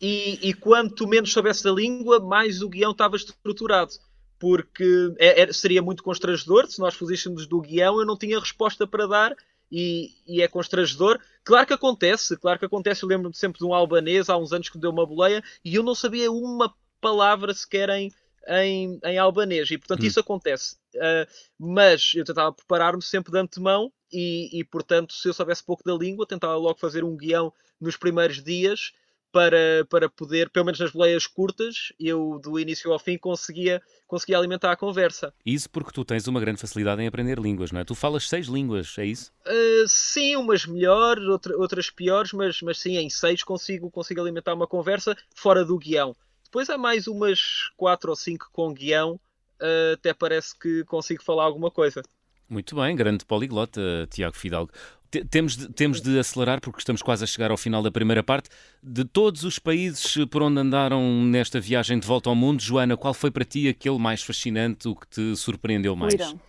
E, 0.00 0.48
e 0.48 0.54
quanto 0.54 1.06
menos 1.06 1.32
soubesse 1.32 1.66
a 1.68 1.72
língua, 1.72 2.20
mais 2.20 2.62
o 2.62 2.68
guião 2.68 2.92
estava 2.92 3.16
estruturado. 3.16 3.92
Porque 4.38 5.12
é, 5.18 5.42
é, 5.42 5.52
seria 5.52 5.82
muito 5.82 6.02
constrangedor 6.02 6.68
se 6.68 6.78
nós 6.78 6.94
fizéssemos 6.94 7.46
do 7.46 7.60
guião, 7.60 7.98
eu 7.98 8.06
não 8.06 8.16
tinha 8.16 8.38
resposta 8.38 8.86
para 8.86 9.06
dar 9.06 9.36
e, 9.70 10.10
e, 10.26 10.40
é 10.40 10.48
constrangedor. 10.48 11.18
Claro 11.44 11.66
que 11.66 11.72
acontece, 11.72 12.36
claro 12.36 12.58
que 12.58 12.64
acontece. 12.64 13.02
Eu 13.02 13.08
lembro-me 13.08 13.34
sempre 13.34 13.58
de 13.58 13.64
um 13.64 13.74
albanês 13.74 14.28
há 14.28 14.36
uns 14.36 14.52
anos 14.52 14.68
que 14.68 14.78
deu 14.78 14.90
uma 14.90 15.04
boleia 15.04 15.42
e 15.64 15.74
eu 15.74 15.82
não 15.82 15.94
sabia 15.94 16.30
uma 16.30 16.72
palavra 17.00 17.52
sequer 17.52 17.88
em, 17.90 18.12
em, 18.46 18.98
em 19.04 19.18
albanês 19.18 19.70
e 19.70 19.78
portanto 19.78 20.02
hum. 20.02 20.06
isso 20.06 20.20
acontece. 20.20 20.76
Uh, 20.94 21.26
mas 21.58 22.12
eu 22.14 22.24
tentava 22.24 22.52
preparar-me 22.52 23.02
sempre 23.02 23.32
de 23.32 23.38
antemão 23.38 23.92
e, 24.12 24.58
e, 24.58 24.64
portanto, 24.64 25.12
se 25.12 25.28
eu 25.28 25.34
soubesse 25.34 25.62
pouco 25.62 25.84
da 25.84 25.94
língua, 25.94 26.26
tentava 26.26 26.56
logo 26.56 26.78
fazer 26.78 27.04
um 27.04 27.16
guião 27.16 27.52
nos 27.80 27.96
primeiros 27.96 28.42
dias 28.42 28.92
para, 29.30 29.86
para 29.90 30.08
poder, 30.08 30.48
pelo 30.48 30.64
menos 30.64 30.80
nas 30.80 30.90
boleias 30.90 31.26
curtas, 31.26 31.92
eu 32.00 32.40
do 32.42 32.58
início 32.58 32.90
ao 32.90 32.98
fim 32.98 33.18
conseguia, 33.18 33.82
conseguia 34.06 34.38
alimentar 34.38 34.72
a 34.72 34.76
conversa. 34.76 35.32
Isso 35.44 35.68
porque 35.68 35.92
tu 35.92 36.04
tens 36.04 36.26
uma 36.26 36.40
grande 36.40 36.60
facilidade 36.60 37.02
em 37.02 37.06
aprender 37.06 37.38
línguas, 37.38 37.70
não 37.70 37.80
é? 37.80 37.84
Tu 37.84 37.94
falas 37.94 38.26
seis 38.26 38.46
línguas, 38.46 38.96
é 38.98 39.04
isso? 39.04 39.30
Uh, 39.46 39.86
sim, 39.86 40.34
umas 40.36 40.64
melhores, 40.64 41.24
outra, 41.24 41.56
outras 41.58 41.90
piores, 41.90 42.32
mas, 42.32 42.62
mas 42.62 42.80
sim, 42.80 42.96
em 42.96 43.10
seis 43.10 43.42
consigo, 43.42 43.90
consigo 43.90 44.20
alimentar 44.20 44.54
uma 44.54 44.66
conversa 44.66 45.16
fora 45.34 45.64
do 45.64 45.76
guião. 45.76 46.16
Depois 46.48 46.70
há 46.70 46.78
mais 46.78 47.06
umas 47.06 47.70
quatro 47.76 48.10
ou 48.10 48.16
cinco 48.16 48.48
com 48.52 48.72
guião, 48.72 49.20
uh, 49.60 49.92
até 49.92 50.14
parece 50.14 50.58
que 50.58 50.82
consigo 50.84 51.22
falar 51.22 51.44
alguma 51.44 51.70
coisa. 51.70 52.02
Muito 52.48 52.74
bem, 52.74 52.96
grande 52.96 53.24
poliglota, 53.26 54.08
Tiago 54.10 54.34
Fidalgo. 54.34 54.72
Temos 55.30 55.56
de, 55.56 55.68
temos 55.72 56.00
de 56.00 56.18
acelerar 56.18 56.60
porque 56.60 56.78
estamos 56.78 57.02
quase 57.02 57.24
a 57.24 57.26
chegar 57.26 57.50
ao 57.50 57.56
final 57.56 57.82
da 57.82 57.90
primeira 57.90 58.22
parte. 58.22 58.48
De 58.82 59.04
todos 59.04 59.42
os 59.44 59.58
países 59.58 60.16
por 60.30 60.42
onde 60.42 60.60
andaram 60.60 61.02
nesta 61.24 61.60
viagem 61.60 61.98
de 61.98 62.06
volta 62.06 62.30
ao 62.30 62.34
mundo, 62.34 62.62
Joana, 62.62 62.96
qual 62.96 63.12
foi 63.12 63.30
para 63.30 63.44
ti 63.44 63.68
aquele 63.68 63.98
mais 63.98 64.22
fascinante, 64.22 64.88
o 64.88 64.96
que 64.96 65.06
te 65.06 65.36
surpreendeu 65.36 65.94
mais? 65.94 66.14
O 66.14 66.16
Irão 66.16 66.47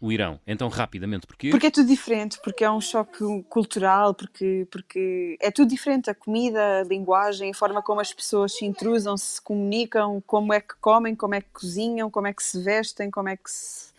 o 0.00 0.12
Irão. 0.12 0.38
Então, 0.46 0.68
rapidamente, 0.68 1.26
porquê? 1.26 1.50
Porque 1.50 1.68
é 1.68 1.70
tudo 1.70 1.88
diferente, 1.88 2.38
porque 2.42 2.64
é 2.64 2.70
um 2.70 2.80
choque 2.80 3.42
cultural, 3.48 4.14
porque, 4.14 4.66
porque 4.70 5.36
é 5.40 5.50
tudo 5.50 5.68
diferente. 5.68 6.10
A 6.10 6.14
comida, 6.14 6.80
a 6.80 6.84
linguagem, 6.84 7.50
a 7.50 7.54
forma 7.54 7.82
como 7.82 8.00
as 8.00 8.12
pessoas 8.12 8.52
se 8.52 8.64
intrusam, 8.64 9.16
se 9.16 9.40
comunicam, 9.40 10.22
como 10.26 10.52
é 10.52 10.60
que 10.60 10.74
comem, 10.80 11.14
como 11.14 11.34
é 11.34 11.40
que 11.40 11.48
cozinham, 11.52 12.10
como 12.10 12.26
é 12.26 12.32
que 12.32 12.42
se 12.42 12.62
vestem, 12.62 13.10
como 13.10 13.28
é 13.28 13.36
que 13.36 13.50
se 13.50 13.92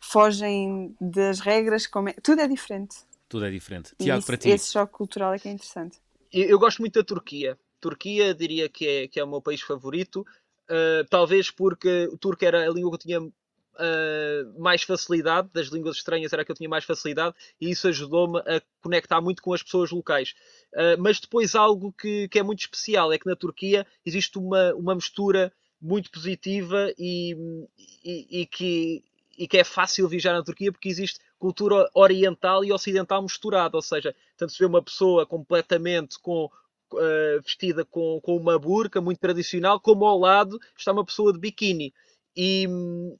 fogem 0.00 0.94
das 1.00 1.40
regras, 1.40 1.86
como 1.86 2.08
é... 2.08 2.12
tudo 2.22 2.40
é 2.40 2.48
diferente. 2.48 2.96
Tudo 3.28 3.46
é 3.46 3.50
diferente. 3.50 3.94
Tiago, 3.98 4.18
isso, 4.18 4.26
para 4.26 4.36
ti. 4.36 4.48
Esse 4.50 4.72
choque 4.72 4.92
cultural 4.92 5.34
é 5.34 5.38
que 5.38 5.48
é 5.48 5.52
interessante. 5.52 5.98
Eu, 6.32 6.46
eu 6.46 6.58
gosto 6.58 6.80
muito 6.80 6.98
da 6.98 7.04
Turquia. 7.04 7.58
Turquia 7.80 8.34
diria 8.34 8.68
que 8.68 8.86
é, 8.86 9.08
que 9.08 9.20
é 9.20 9.24
o 9.24 9.28
meu 9.28 9.40
país 9.40 9.60
favorito. 9.60 10.26
Uh, 10.68 11.04
talvez 11.08 11.50
porque 11.50 12.06
o 12.12 12.18
turco 12.18 12.44
era 12.44 12.68
a 12.68 12.70
língua 12.70 12.90
que 12.90 12.96
eu 12.96 12.98
tinha 12.98 13.32
uh, 13.78 14.60
mais 14.60 14.82
facilidade, 14.82 15.48
das 15.52 15.68
línguas 15.68 15.96
estranhas 15.96 16.32
era 16.32 16.44
que 16.44 16.50
eu 16.50 16.56
tinha 16.56 16.68
mais 16.68 16.84
facilidade, 16.84 17.34
e 17.60 17.70
isso 17.70 17.88
ajudou-me 17.88 18.40
a 18.40 18.60
conectar 18.82 19.20
muito 19.20 19.42
com 19.42 19.52
as 19.52 19.62
pessoas 19.62 19.90
locais. 19.90 20.34
Uh, 20.74 21.00
mas 21.00 21.20
depois 21.20 21.54
algo 21.54 21.92
que, 21.92 22.28
que 22.28 22.38
é 22.38 22.42
muito 22.42 22.60
especial 22.60 23.12
é 23.12 23.18
que 23.18 23.26
na 23.26 23.36
Turquia 23.36 23.86
existe 24.04 24.38
uma, 24.38 24.74
uma 24.74 24.94
mistura 24.94 25.52
muito 25.80 26.10
positiva 26.10 26.92
e, 26.98 27.36
e, 28.04 28.40
e 28.42 28.46
que, 28.46 29.04
e 29.38 29.46
que 29.46 29.58
é 29.58 29.64
fácil 29.64 30.08
viajar 30.08 30.32
na 30.32 30.42
Turquia 30.42 30.72
porque 30.72 30.88
existe 30.88 31.20
cultura 31.38 31.88
oriental 31.94 32.64
e 32.64 32.72
ocidental 32.72 33.22
misturada, 33.22 33.76
ou 33.76 33.82
seja, 33.82 34.14
tanto 34.36 34.52
se 34.52 34.58
vê 34.58 34.66
uma 34.66 34.82
pessoa 34.82 35.24
completamente 35.24 36.18
com 36.18 36.50
uh, 36.92 37.42
vestida 37.42 37.84
com, 37.84 38.20
com 38.20 38.36
uma 38.36 38.58
burca 38.58 39.00
muito 39.00 39.20
tradicional, 39.20 39.78
como 39.80 40.04
ao 40.04 40.18
lado 40.18 40.58
está 40.76 40.92
uma 40.92 41.04
pessoa 41.04 41.32
de 41.32 41.38
biquíni. 41.38 41.92
E, 42.40 42.68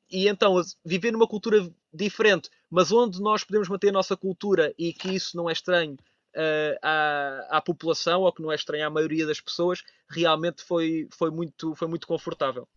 e 0.08 0.28
então, 0.28 0.62
viver 0.84 1.10
numa 1.10 1.26
cultura 1.26 1.68
diferente, 1.92 2.48
mas 2.70 2.92
onde 2.92 3.20
nós 3.20 3.42
podemos 3.42 3.68
manter 3.68 3.88
a 3.88 3.92
nossa 3.92 4.16
cultura 4.16 4.72
e 4.78 4.92
que 4.92 5.08
isso 5.08 5.36
não 5.36 5.50
é 5.50 5.52
estranho 5.52 5.94
uh, 5.94 6.78
à, 6.80 7.56
à 7.58 7.60
população, 7.60 8.20
ou 8.20 8.32
que 8.32 8.40
não 8.40 8.52
é 8.52 8.54
estranho 8.54 8.86
à 8.86 8.90
maioria 8.90 9.26
das 9.26 9.40
pessoas, 9.40 9.82
realmente 10.08 10.62
foi, 10.62 11.08
foi, 11.10 11.32
muito, 11.32 11.74
foi 11.74 11.88
muito 11.88 12.06
confortável. 12.06 12.68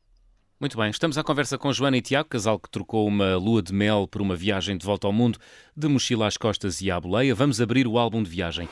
Muito 0.59 0.75
bem, 0.75 0.89
estamos 0.89 1.15
à 1.15 1.23
conversa 1.23 1.59
com 1.59 1.71
Joana 1.71 1.97
e 1.97 2.01
Tiago, 2.01 2.29
casal 2.29 2.59
que 2.59 2.71
trocou 2.71 3.07
uma 3.07 3.35
lua 3.35 3.61
de 3.61 3.71
mel 3.71 4.07
por 4.07 4.19
uma 4.19 4.35
viagem 4.35 4.75
de 4.75 4.85
volta 4.85 5.05
ao 5.05 5.13
mundo, 5.13 5.37
de 5.77 5.87
mochila 5.87 6.25
às 6.25 6.37
costas 6.37 6.81
e 6.81 6.89
à 6.89 6.99
boleia. 6.99 7.35
Vamos 7.35 7.61
abrir 7.61 7.85
o 7.85 7.99
álbum 7.99 8.23
de 8.23 8.29
viagem. 8.31 8.67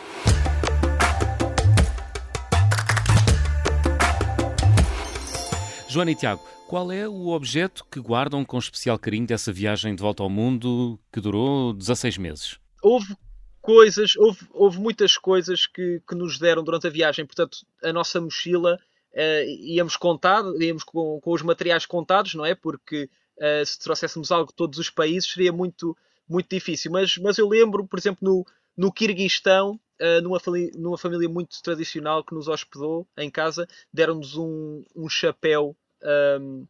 Joana 5.90 6.12
e 6.12 6.16
Tiago, 6.16 6.48
qual 6.68 6.92
é 6.92 7.08
o 7.08 7.30
objeto 7.30 7.84
que 7.92 8.00
guardam 8.00 8.46
com 8.46 8.60
especial 8.60 9.00
carinho 9.00 9.26
dessa 9.26 9.52
viagem 9.52 9.96
de 9.96 10.02
volta 10.04 10.22
ao 10.22 10.30
mundo 10.30 11.00
que 11.12 11.20
durou 11.20 11.74
16 11.74 12.20
meses? 12.20 12.60
Houve 12.84 13.18
coisas, 13.60 14.16
houve, 14.16 14.48
houve 14.54 14.80
muitas 14.80 15.18
coisas 15.18 15.66
que, 15.66 16.00
que 16.08 16.14
nos 16.14 16.38
deram 16.38 16.64
durante 16.64 16.86
a 16.86 16.92
viagem. 16.92 17.26
Portanto, 17.26 17.66
a 17.84 17.92
nossa 17.92 18.22
mochila 18.22 18.80
uh, 19.14 19.50
íamos 19.50 19.98
contar, 19.98 20.44
íamos 20.62 20.84
com, 20.84 21.20
com, 21.22 21.32
os 21.32 21.42
materiais 21.42 21.88
contados, 21.88 22.36
não 22.36 22.46
é? 22.46 22.54
Porque 22.54 23.10
uh, 23.40 23.66
se 23.66 23.80
trouxéssemos 23.80 24.32
algo 24.32 24.52
de 24.52 24.56
todos 24.56 24.78
os 24.78 24.92
países 24.92 25.32
seria 25.32 25.52
muito, 25.52 25.98
muito 26.30 26.50
difícil. 26.50 26.92
Mas, 26.92 27.18
mas 27.18 27.40
eu 27.40 27.50
lembro, 27.50 27.88
por 27.88 27.98
exemplo, 27.98 28.20
no, 28.22 28.46
no 28.78 28.94
Quirguistão, 28.94 29.80
uh, 30.00 30.22
numa, 30.22 30.40
numa, 30.76 30.98
família 30.98 31.28
muito 31.28 31.62
tradicional 31.62 32.24
que 32.24 32.34
nos 32.34 32.48
hospedou 32.48 33.08
em 33.18 33.30
casa, 33.30 33.68
deram-nos 33.94 34.36
um, 34.36 34.84
um 34.96 35.10
chapéu, 35.10 35.76
um, 36.04 36.68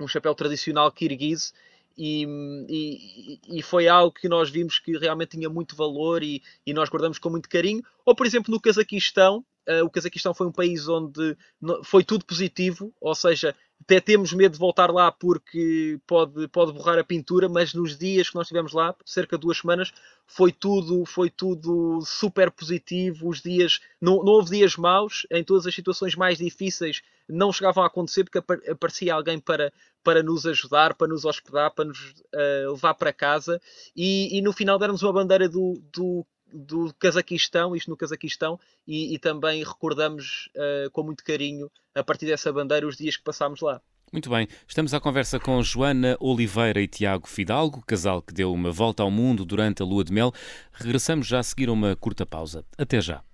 um 0.00 0.08
chapéu 0.08 0.34
tradicional 0.34 0.90
kirguise 0.90 1.52
e, 1.96 2.26
e, 2.68 3.58
e, 3.58 3.62
foi 3.62 3.86
algo 3.86 4.12
que 4.12 4.28
nós 4.28 4.50
vimos 4.50 4.78
que 4.78 4.98
realmente 4.98 5.36
tinha 5.36 5.48
muito 5.48 5.76
valor 5.76 6.22
e, 6.22 6.42
e 6.66 6.72
nós 6.72 6.88
guardamos 6.88 7.18
com 7.18 7.30
muito 7.30 7.48
carinho. 7.48 7.82
Ou, 8.04 8.14
por 8.16 8.26
exemplo, 8.26 8.52
no 8.52 8.60
Cazaquistão, 8.60 9.44
uh, 9.68 9.84
o 9.84 9.90
Cazaquistão 9.90 10.34
foi 10.34 10.48
um 10.48 10.52
país 10.52 10.88
onde 10.88 11.36
foi 11.84 12.02
tudo 12.02 12.24
positivo, 12.24 12.92
ou 13.00 13.14
seja, 13.14 13.54
até 13.80 14.00
temos 14.00 14.32
medo 14.32 14.52
de 14.52 14.58
voltar 14.58 14.90
lá 14.90 15.12
porque 15.12 16.00
pode, 16.06 16.48
pode 16.48 16.72
borrar 16.72 16.98
a 16.98 17.04
pintura, 17.04 17.48
mas 17.48 17.74
nos 17.74 17.96
dias 17.96 18.28
que 18.28 18.34
nós 18.34 18.46
estivemos 18.46 18.72
lá, 18.72 18.94
cerca 19.04 19.36
de 19.36 19.42
duas 19.42 19.58
semanas, 19.58 19.92
foi 20.26 20.50
tudo, 20.50 21.04
foi 21.04 21.30
tudo 21.30 22.00
super 22.04 22.50
positivo. 22.50 23.28
Os 23.28 23.40
dias, 23.40 23.80
não, 24.00 24.24
não 24.24 24.32
houve 24.32 24.56
dias 24.56 24.76
maus, 24.76 25.26
em 25.30 25.44
todas 25.44 25.66
as 25.66 25.74
situações 25.74 26.16
mais 26.16 26.38
difíceis 26.38 27.02
não 27.28 27.52
chegavam 27.52 27.82
a 27.82 27.86
acontecer 27.86 28.24
porque 28.24 28.70
aparecia 28.70 29.14
alguém 29.14 29.38
para, 29.38 29.72
para 30.02 30.22
nos 30.22 30.46
ajudar, 30.46 30.94
para 30.94 31.08
nos 31.08 31.24
hospedar, 31.24 31.70
para 31.72 31.86
nos 31.86 31.98
uh, 32.00 32.72
levar 32.72 32.94
para 32.94 33.12
casa. 33.12 33.60
E, 33.96 34.36
e 34.36 34.42
no 34.42 34.52
final 34.52 34.78
deram-nos 34.78 35.02
uma 35.02 35.12
bandeira 35.12 35.48
do, 35.48 35.80
do 35.92 36.26
do 36.54 36.94
Cazaquistão, 37.00 37.74
isto 37.74 37.90
no 37.90 37.96
Cazaquistão, 37.96 38.58
e, 38.86 39.12
e 39.14 39.18
também 39.18 39.64
recordamos 39.64 40.48
uh, 40.54 40.90
com 40.92 41.02
muito 41.02 41.24
carinho, 41.24 41.68
a 41.94 42.04
partir 42.04 42.26
dessa 42.26 42.52
bandeira, 42.52 42.86
os 42.86 42.96
dias 42.96 43.16
que 43.16 43.24
passámos 43.24 43.60
lá. 43.60 43.80
Muito 44.12 44.30
bem, 44.30 44.46
estamos 44.68 44.94
à 44.94 45.00
conversa 45.00 45.40
com 45.40 45.60
Joana 45.60 46.16
Oliveira 46.20 46.80
e 46.80 46.86
Tiago 46.86 47.26
Fidalgo, 47.26 47.82
casal 47.84 48.22
que 48.22 48.32
deu 48.32 48.52
uma 48.52 48.70
volta 48.70 49.02
ao 49.02 49.10
mundo 49.10 49.44
durante 49.44 49.82
a 49.82 49.84
lua 49.84 50.04
de 50.04 50.12
mel. 50.12 50.32
Regressamos 50.72 51.26
já 51.26 51.40
a 51.40 51.42
seguir 51.42 51.68
uma 51.68 51.96
curta 51.96 52.24
pausa. 52.24 52.64
Até 52.78 53.00
já. 53.00 53.24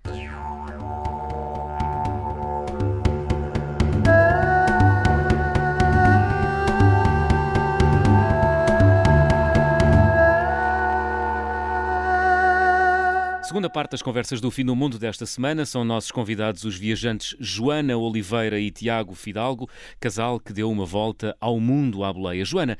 Segunda 13.50 13.68
parte 13.68 13.90
das 13.90 14.00
conversas 14.00 14.40
do 14.40 14.48
Fim 14.48 14.64
do 14.64 14.76
Mundo 14.76 14.96
desta 14.96 15.26
semana 15.26 15.66
são 15.66 15.84
nossos 15.84 16.12
convidados 16.12 16.62
os 16.62 16.76
viajantes 16.76 17.34
Joana 17.40 17.96
Oliveira 17.96 18.60
e 18.60 18.70
Tiago 18.70 19.12
Fidalgo, 19.12 19.68
casal 19.98 20.38
que 20.38 20.52
deu 20.52 20.70
uma 20.70 20.86
volta 20.86 21.36
ao 21.40 21.58
mundo 21.58 22.04
à 22.04 22.12
boleia. 22.12 22.44
Joana, 22.44 22.78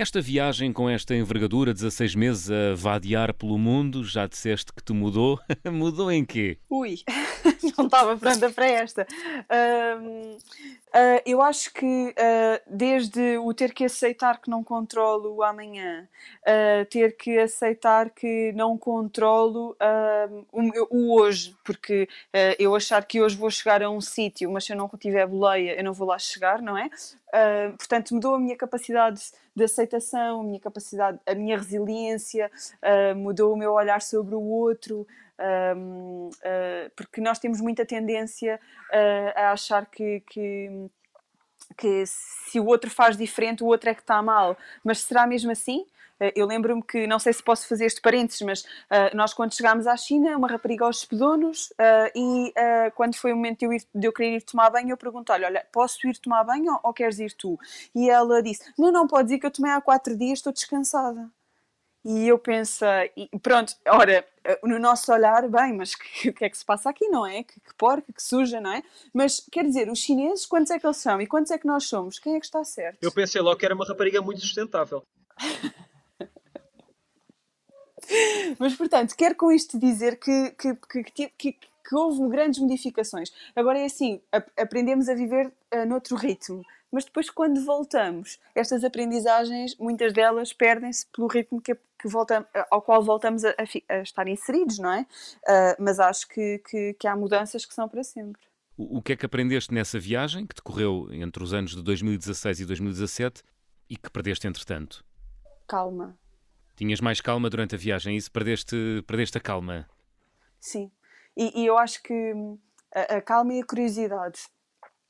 esta 0.00 0.20
viagem 0.20 0.72
com 0.72 0.88
esta 0.88 1.14
envergadura, 1.14 1.74
16 1.74 2.14
meses 2.14 2.50
a 2.50 2.74
vadear 2.74 3.34
pelo 3.34 3.58
mundo, 3.58 4.02
já 4.02 4.26
disseste 4.26 4.72
que 4.72 4.82
te 4.82 4.94
mudou. 4.94 5.38
mudou 5.70 6.10
em 6.10 6.24
quê? 6.24 6.56
Ui, 6.70 6.96
não 7.76 7.84
estava 7.84 8.16
pronta 8.16 8.48
para 8.50 8.66
esta. 8.66 9.06
Uh, 9.42 10.36
uh, 10.36 11.22
eu 11.26 11.42
acho 11.42 11.72
que 11.74 11.86
uh, 11.86 12.62
desde 12.66 13.36
o 13.38 13.52
ter 13.52 13.74
que 13.74 13.84
aceitar 13.84 14.40
que 14.40 14.48
não 14.48 14.64
controlo 14.64 15.34
o 15.34 15.42
amanhã, 15.42 16.08
ter 16.88 17.16
que 17.16 17.38
aceitar 17.38 18.10
que 18.10 18.52
não 18.52 18.78
controlo 18.78 19.76
o, 20.50 20.96
o, 20.96 21.20
hoje, 21.20 21.54
porque 21.64 22.08
eu 22.58 22.74
achar 22.74 23.04
que 23.04 23.20
hoje 23.20 23.36
vou 23.36 23.50
chegar 23.50 23.82
a 23.82 23.90
um 23.90 24.00
sítio, 24.00 24.50
mas 24.50 24.64
se 24.64 24.72
eu 24.72 24.76
não 24.76 24.88
tiver 24.98 25.26
boleia, 25.26 25.76
eu 25.76 25.84
não 25.84 25.92
vou 25.92 26.08
lá 26.08 26.18
chegar, 26.18 26.60
não 26.62 26.76
é? 26.76 26.88
Portanto, 27.78 28.14
mudou 28.14 28.34
a 28.34 28.38
minha 28.38 28.56
capacidade 28.56 29.20
de 29.54 29.64
aceitação, 29.64 30.40
a 30.40 30.44
minha 30.44 30.60
capacidade, 30.60 31.18
a 31.26 31.34
minha 31.34 31.56
resiliência, 31.56 32.50
mudou 33.16 33.52
o 33.52 33.56
meu 33.56 33.72
olhar 33.72 34.02
sobre 34.02 34.34
o 34.34 34.42
outro. 34.42 35.06
Uh, 35.40 36.28
porque 36.94 37.18
nós 37.18 37.38
temos 37.38 37.62
muita 37.62 37.86
tendência 37.86 38.60
uh, 38.90 39.38
a 39.38 39.52
achar 39.52 39.86
que, 39.86 40.20
que, 40.28 40.90
que, 41.78 42.04
se 42.06 42.60
o 42.60 42.66
outro 42.66 42.90
faz 42.90 43.16
diferente, 43.16 43.64
o 43.64 43.66
outro 43.66 43.88
é 43.88 43.94
que 43.94 44.02
está 44.02 44.20
mal. 44.20 44.56
Mas 44.84 45.00
será 45.00 45.26
mesmo 45.26 45.50
assim? 45.50 45.86
Uh, 46.20 46.32
eu 46.34 46.46
lembro-me 46.46 46.82
que, 46.82 47.06
não 47.06 47.18
sei 47.18 47.32
se 47.32 47.42
posso 47.42 47.66
fazer 47.66 47.86
este 47.86 48.00
parênteses, 48.00 48.42
mas 48.42 48.64
nós, 49.14 49.32
quando 49.32 49.54
chegámos 49.54 49.86
à 49.86 49.96
China, 49.96 50.36
uma 50.36 50.48
rapariga 50.48 50.86
hospedou-nos 50.86 51.72
e 52.14 52.52
quando 52.94 53.14
foi 53.14 53.32
o 53.32 53.36
momento 53.36 53.60
de 53.60 53.64
eu, 53.66 53.72
ir, 53.72 53.82
de 53.94 54.06
eu 54.06 54.12
querer 54.12 54.36
ir 54.36 54.42
tomar 54.42 54.70
banho, 54.70 54.90
eu 54.90 54.96
perguntei-lhe: 54.96 55.44
Olha, 55.44 55.66
posso 55.72 56.06
ir 56.06 56.18
tomar 56.18 56.44
banho 56.44 56.72
ou, 56.72 56.80
ou 56.84 56.92
queres 56.92 57.18
ir 57.18 57.32
tu? 57.32 57.58
E 57.94 58.10
ela 58.10 58.42
disse: 58.42 58.72
Não, 58.78 58.92
não, 58.92 59.06
pode 59.06 59.34
ir 59.34 59.38
que 59.38 59.46
eu 59.46 59.50
tomei 59.50 59.72
há 59.72 59.80
quatro 59.80 60.16
dias, 60.16 60.38
estou 60.38 60.52
descansada. 60.52 61.30
E 62.04 62.26
eu 62.26 62.38
penso, 62.38 62.84
e 63.14 63.28
pronto, 63.40 63.74
ora, 63.86 64.26
no 64.64 64.78
nosso 64.78 65.12
olhar, 65.12 65.46
bem, 65.48 65.74
mas 65.74 65.92
o 65.92 66.32
que 66.32 66.44
é 66.44 66.48
que 66.48 66.56
se 66.56 66.64
passa 66.64 66.88
aqui, 66.88 67.06
não 67.08 67.26
é? 67.26 67.42
Que, 67.42 67.60
que 67.60 67.74
porca, 67.76 68.10
que 68.10 68.22
suja, 68.22 68.58
não 68.58 68.72
é? 68.72 68.82
Mas 69.12 69.46
quer 69.52 69.64
dizer, 69.64 69.90
os 69.90 69.98
chineses, 69.98 70.46
quantos 70.46 70.70
é 70.70 70.78
que 70.78 70.86
eles 70.86 70.96
são 70.96 71.20
e 71.20 71.26
quantos 71.26 71.50
é 71.50 71.58
que 71.58 71.66
nós 71.66 71.84
somos? 71.84 72.18
Quem 72.18 72.36
é 72.36 72.40
que 72.40 72.46
está 72.46 72.64
certo? 72.64 72.98
Eu 73.02 73.12
pensei 73.12 73.42
logo 73.42 73.58
que 73.58 73.66
era 73.66 73.74
uma 73.74 73.84
rapariga 73.84 74.22
muito 74.22 74.40
sustentável. 74.40 75.04
mas 78.58 78.74
portanto, 78.74 79.14
quero 79.16 79.34
com 79.34 79.50
isto 79.52 79.78
dizer 79.78 80.18
que, 80.18 80.50
que, 80.52 80.74
que, 81.04 81.28
que, 81.28 81.52
que 81.52 81.94
houve 81.94 82.28
grandes 82.28 82.60
modificações. 82.60 83.32
Agora 83.54 83.78
é 83.78 83.84
assim, 83.84 84.20
aprendemos 84.56 85.08
a 85.08 85.14
viver 85.14 85.52
uh, 85.74 85.86
noutro 85.86 86.16
ritmo 86.16 86.62
mas 86.92 87.04
depois 87.04 87.30
quando 87.30 87.64
voltamos, 87.64 88.38
estas 88.54 88.82
aprendizagens, 88.82 89.76
muitas 89.78 90.12
delas 90.12 90.52
perdem-se 90.52 91.06
pelo 91.06 91.28
ritmo 91.28 91.60
que, 91.60 91.74
que 91.74 92.08
voltam, 92.08 92.44
ao 92.70 92.82
qual 92.82 93.02
voltamos 93.02 93.44
a, 93.44 93.50
a, 93.50 93.94
a, 93.94 94.02
estar 94.02 94.26
inseridos, 94.26 94.78
não 94.78 94.92
é? 94.92 95.02
Uh, 95.02 95.76
mas 95.78 96.00
acho 96.00 96.26
que, 96.28 96.58
que, 96.68 96.94
que 96.94 97.06
há 97.06 97.14
mudanças 97.14 97.64
que 97.64 97.72
são 97.72 97.88
para 97.88 98.02
sempre. 98.02 98.42
O, 98.76 98.98
o 98.98 99.02
que 99.02 99.12
é 99.12 99.16
que 99.16 99.24
aprendeste 99.24 99.72
nessa 99.72 100.00
viagem, 100.00 100.46
que 100.46 100.54
decorreu 100.54 101.08
entre 101.12 101.42
os 101.42 101.54
anos 101.54 101.76
de 101.76 101.82
2016 101.82 102.60
e 102.60 102.64
2017, 102.66 103.42
e 103.88 103.96
que 103.96 104.10
perdeste 104.10 104.48
entretanto? 104.48 105.04
Calma. 105.68 106.16
Tinhas 106.80 106.98
mais 106.98 107.20
calma 107.20 107.50
durante 107.50 107.74
a 107.74 107.78
viagem, 107.78 108.14
e 108.14 108.16
isso 108.16 108.32
perdeste, 108.32 109.04
perdeste 109.06 109.36
a 109.36 109.40
calma? 109.40 109.86
Sim, 110.58 110.90
e, 111.36 111.60
e 111.60 111.66
eu 111.66 111.76
acho 111.76 112.02
que 112.02 112.32
a, 112.90 113.16
a 113.16 113.20
calma 113.20 113.52
e 113.52 113.60
a 113.60 113.66
curiosidade 113.66 114.40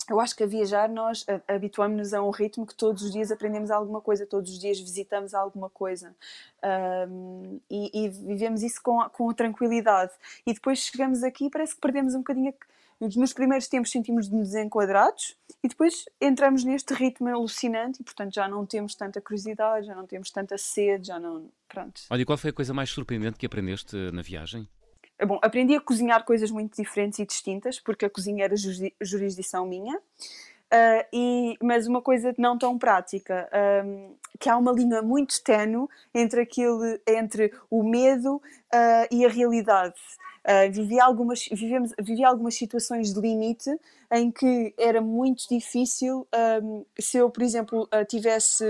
eu 0.08 0.18
acho 0.18 0.34
que 0.34 0.42
a 0.42 0.46
viajar 0.46 0.88
nós 0.88 1.24
habituamos-nos 1.46 2.12
a 2.12 2.20
um 2.20 2.30
ritmo 2.30 2.66
que 2.66 2.74
todos 2.74 3.04
os 3.04 3.12
dias 3.12 3.30
aprendemos 3.30 3.70
alguma 3.70 4.00
coisa, 4.00 4.26
todos 4.26 4.50
os 4.50 4.58
dias 4.58 4.80
visitamos 4.80 5.32
alguma 5.32 5.70
coisa 5.70 6.12
um, 7.08 7.60
e, 7.70 8.06
e, 8.06 8.08
vivemos 8.08 8.64
isso 8.64 8.82
com, 8.82 9.08
com 9.10 9.32
tranquilidade. 9.32 10.10
E 10.44 10.52
depois 10.52 10.80
chegamos 10.80 11.22
aqui 11.22 11.46
e 11.46 11.50
parece 11.50 11.76
que 11.76 11.80
perdemos 11.80 12.16
um 12.16 12.18
bocadinho. 12.18 12.52
Nos 13.00 13.32
primeiros 13.32 13.66
tempos 13.66 13.90
sentimos-nos 13.90 14.50
desenquadrados 14.50 15.34
e 15.64 15.68
depois 15.68 16.04
entramos 16.20 16.64
neste 16.64 16.92
ritmo 16.92 17.28
alucinante 17.28 18.02
e, 18.02 18.04
portanto, 18.04 18.34
já 18.34 18.46
não 18.46 18.66
temos 18.66 18.94
tanta 18.94 19.22
curiosidade, 19.22 19.86
já 19.86 19.94
não 19.94 20.06
temos 20.06 20.30
tanta 20.30 20.58
sede, 20.58 21.06
já 21.06 21.18
não. 21.18 21.50
Pronto. 21.66 22.02
Olha, 22.10 22.20
e 22.20 22.24
qual 22.26 22.36
foi 22.36 22.50
a 22.50 22.52
coisa 22.52 22.74
mais 22.74 22.90
surpreendente 22.90 23.38
que 23.38 23.46
aprendeste 23.46 23.96
na 24.12 24.20
viagem? 24.20 24.68
Bom, 25.26 25.38
aprendi 25.42 25.74
a 25.74 25.80
cozinhar 25.80 26.24
coisas 26.24 26.50
muito 26.50 26.76
diferentes 26.76 27.18
e 27.18 27.26
distintas, 27.26 27.80
porque 27.80 28.04
a 28.04 28.10
cozinha 28.10 28.44
era 28.44 28.54
jurisdição 29.00 29.66
minha. 29.66 29.96
Uh, 30.72 31.02
e, 31.12 31.56
mas 31.60 31.88
uma 31.88 32.00
coisa 32.00 32.32
não 32.38 32.56
tão 32.56 32.78
prática, 32.78 33.48
um, 33.84 34.14
que 34.38 34.48
há 34.48 34.56
uma 34.56 34.70
linha 34.70 35.02
muito 35.02 35.42
tenue 35.42 35.88
entre, 36.14 36.48
entre 37.08 37.52
o 37.68 37.82
medo 37.82 38.36
uh, 38.36 39.06
e 39.10 39.24
a 39.24 39.28
realidade. 39.28 39.96
Uh, 40.46 40.72
vivi, 40.72 40.98
algumas, 40.98 41.46
vivemos, 41.52 41.92
vivi 42.00 42.24
algumas 42.24 42.54
situações 42.54 43.12
de 43.12 43.20
limite 43.20 43.70
em 44.10 44.30
que 44.30 44.74
era 44.78 45.00
muito 45.00 45.46
difícil 45.48 46.26
um, 46.62 46.84
se 46.98 47.18
eu, 47.18 47.28
por 47.30 47.42
exemplo, 47.42 47.88
tivesse 48.08 48.64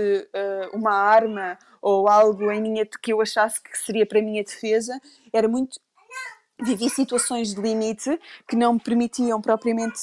uma 0.73 0.93
arma 0.93 1.57
ou 1.81 2.07
algo 2.07 2.51
em 2.51 2.61
minha 2.61 2.85
que 2.85 3.13
eu 3.13 3.21
achasse 3.21 3.61
que 3.63 3.75
seria 3.77 4.05
para 4.05 4.19
a 4.19 4.21
minha 4.21 4.43
defesa, 4.43 4.99
era 5.33 5.47
muito 5.47 5.79
vivi 6.61 6.89
situações 6.89 7.53
de 7.53 7.61
limite 7.61 8.19
que 8.47 8.55
não 8.55 8.73
me 8.73 8.79
permitiam 8.79 9.41
propriamente 9.41 9.99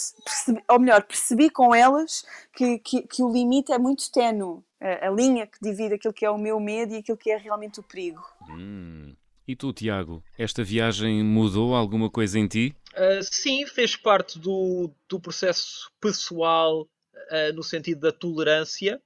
ou 0.68 0.78
melhor, 0.80 1.02
percebi 1.04 1.48
com 1.50 1.74
elas 1.74 2.24
que, 2.52 2.78
que, 2.80 3.02
que 3.02 3.22
o 3.22 3.30
limite 3.30 3.72
é 3.72 3.78
muito 3.78 4.10
tenue, 4.10 4.60
a, 4.80 5.06
a, 5.06 5.10
linha 5.10 5.46
que 5.46 5.58
divide 5.62 5.94
aquilo 5.94 6.12
que 6.12 6.24
é 6.24 6.30
o 6.30 6.38
meu 6.38 6.58
medo 6.58 6.94
e 6.94 6.98
aquilo 6.98 7.16
que 7.16 7.30
é 7.30 7.36
realmente 7.36 7.80
o 7.80 7.82
perigo. 7.82 8.22
Hum. 8.50 9.14
E 9.48 9.56
tu, 9.56 9.72
Tiago, 9.72 10.22
esta 10.36 10.62
viagem 10.62 11.24
mudou 11.24 11.74
alguma 11.74 12.10
coisa 12.10 12.38
em 12.38 12.46
ti? 12.46 12.76
Uh, 12.92 13.22
sim, 13.22 13.64
fez 13.66 13.96
parte 13.96 14.38
do, 14.38 14.90
do 15.08 15.18
processo 15.18 15.90
pessoal 15.98 16.82
uh, 16.82 17.54
no 17.54 17.62
sentido 17.62 18.00
da 18.00 18.12
tolerância. 18.12 19.00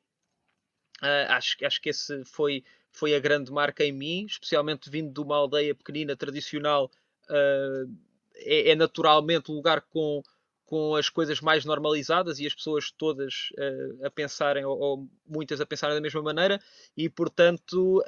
Uh, 1.01 1.31
acho, 1.31 1.65
acho 1.65 1.81
que 1.81 1.91
esse 1.91 2.25
foi, 2.25 2.65
foi 2.91 3.15
a 3.15 3.21
grande 3.21 3.53
marca 3.53 3.85
em 3.85 3.93
mim, 3.93 4.27
especialmente 4.27 4.91
vindo 4.91 5.15
de 5.15 5.21
uma 5.21 5.37
aldeia 5.37 5.77
pequenina, 5.77 6.17
tradicional, 6.17 6.91
é, 8.35 8.71
é, 8.71 8.75
naturalmente 8.75 9.53
um 9.53 9.55
lugar 9.55 9.81
com, 9.83 10.25
com 10.65 10.97
as 10.97 11.09
coisas 11.09 11.41
mais 11.41 11.65
normalizadas 11.65 12.41
e 12.41 12.47
as 12.49 12.55
pessoas 12.55 12.91
todas 12.91 13.51
a 14.03 14.11
pensarem, 14.11 14.65
ou, 14.65 14.79
ou, 14.79 15.09
muitas 15.25 15.61
a 15.61 15.67
pensarem 15.67 15.95
da 15.95 16.01
mesma 16.01 16.21
maneira, 16.21 16.61
e 16.97 17.09
portanto 17.09 18.03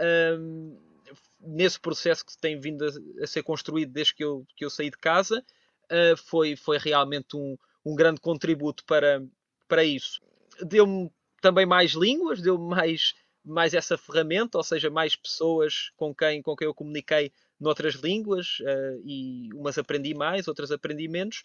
nesse 1.46 1.78
processo 1.78 2.24
que 2.24 2.36
tem 2.38 2.58
vindo 2.58 2.84
a, 2.84 3.22
a, 3.22 3.26
ser 3.26 3.42
construído 3.42 3.92
desde 3.92 4.14
que 4.14 4.24
eu, 4.24 4.46
que 4.56 4.64
eu 4.64 4.70
saí 4.70 4.90
de 4.90 4.98
casa, 4.98 5.44
uh, 5.84 6.16
foi, 6.16 6.56
foi 6.56 6.78
realmente 6.78 7.36
um, 7.36 7.56
um 7.84 7.94
grande 7.94 8.20
contributo 8.20 8.84
para, 8.84 9.22
para 9.68 9.84
isso. 9.84 10.20
Deu-me 10.62 11.10
também 11.40 11.66
mais 11.66 11.92
línguas, 11.92 12.40
deu-me 12.40 12.68
mais, 12.68 13.14
mais 13.44 13.74
essa 13.74 13.98
ferramenta, 13.98 14.58
ou 14.58 14.64
seja, 14.64 14.90
mais 14.90 15.14
pessoas 15.14 15.90
com 15.96 16.14
quem, 16.14 16.40
com 16.42 16.56
quem 16.56 16.66
eu 16.66 16.74
comuniquei 16.74 17.32
noutras 17.60 17.94
línguas, 17.94 18.58
uh, 18.60 19.02
e 19.04 19.48
umas 19.54 19.78
aprendi 19.78 20.14
mais, 20.14 20.48
outras 20.48 20.70
aprendi 20.70 21.08
menos. 21.08 21.44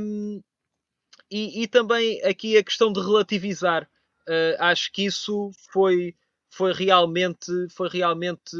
Um, 0.00 0.42
e, 1.30 1.62
e, 1.62 1.66
também 1.66 2.22
aqui 2.24 2.56
a 2.56 2.64
questão 2.64 2.92
de 2.92 3.00
relativizar. 3.00 3.88
Uh, 4.28 4.56
acho 4.58 4.92
que 4.92 5.04
isso 5.04 5.50
foi, 5.70 6.14
foi 6.50 6.72
realmente, 6.72 7.50
foi 7.70 7.88
realmente 7.88 8.56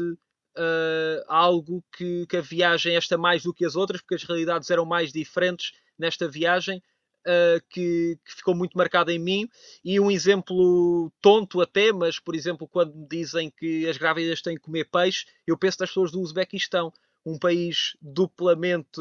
uh, 0.57 1.23
algo 1.27 1.83
que, 1.95 2.25
que, 2.27 2.37
a 2.37 2.41
viagem, 2.41 2.95
esta 2.95 3.17
mais 3.17 3.43
do 3.43 3.53
que 3.53 3.65
as 3.65 3.75
outras, 3.75 4.01
porque 4.01 4.15
as 4.15 4.23
realidades 4.23 4.69
eram 4.69 4.85
mais 4.85 5.11
diferentes 5.11 5.71
nesta 5.97 6.27
viagem, 6.27 6.81
uh, 7.25 7.63
que, 7.69 8.17
que, 8.25 8.35
ficou 8.35 8.55
muito 8.55 8.77
marcada 8.77 9.11
em 9.11 9.19
mim. 9.19 9.49
E 9.83 9.99
um 9.99 10.11
exemplo 10.11 11.11
tonto 11.21 11.61
até, 11.61 11.91
mas 11.91 12.19
por 12.19 12.35
exemplo, 12.35 12.67
quando 12.67 12.95
me 12.95 13.07
dizem 13.07 13.51
que 13.51 13.87
as 13.87 13.97
grávidas 13.97 14.41
têm 14.41 14.55
que 14.55 14.61
comer 14.63 14.89
peixe, 14.89 15.25
eu 15.45 15.57
penso 15.57 15.77
nas 15.79 15.89
pessoas 15.89 16.11
do 16.11 16.21
Uzbequistão, 16.21 16.91
um 17.25 17.37
país 17.37 17.95
duplamente. 18.01 18.99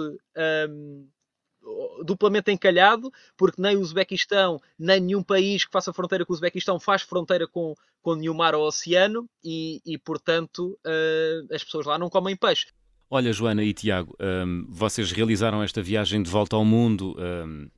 Um, 0.68 1.08
duplamente 2.04 2.50
encalhado, 2.50 3.12
porque 3.36 3.60
nem 3.60 3.76
o 3.76 3.80
Uzbequistão, 3.80 4.60
nem 4.78 5.00
nenhum 5.00 5.22
país 5.22 5.64
que 5.64 5.72
faça 5.72 5.92
fronteira 5.92 6.24
com 6.24 6.32
o 6.32 6.34
Uzbequistão 6.34 6.80
faz 6.80 7.02
fronteira 7.02 7.46
com, 7.46 7.74
com 8.00 8.14
nenhum 8.14 8.34
mar 8.34 8.54
ou 8.54 8.66
oceano 8.66 9.28
e, 9.44 9.80
e 9.86 9.98
portanto, 9.98 10.78
uh, 10.86 11.54
as 11.54 11.62
pessoas 11.62 11.86
lá 11.86 11.98
não 11.98 12.10
comem 12.10 12.36
peixe. 12.36 12.66
Olha, 13.08 13.32
Joana 13.32 13.62
e 13.62 13.74
Tiago, 13.74 14.16
um, 14.18 14.66
vocês 14.68 15.12
realizaram 15.12 15.62
esta 15.62 15.82
viagem 15.82 16.22
de 16.22 16.30
volta 16.30 16.56
ao 16.56 16.64
mundo 16.64 17.14
um, 17.18 17.68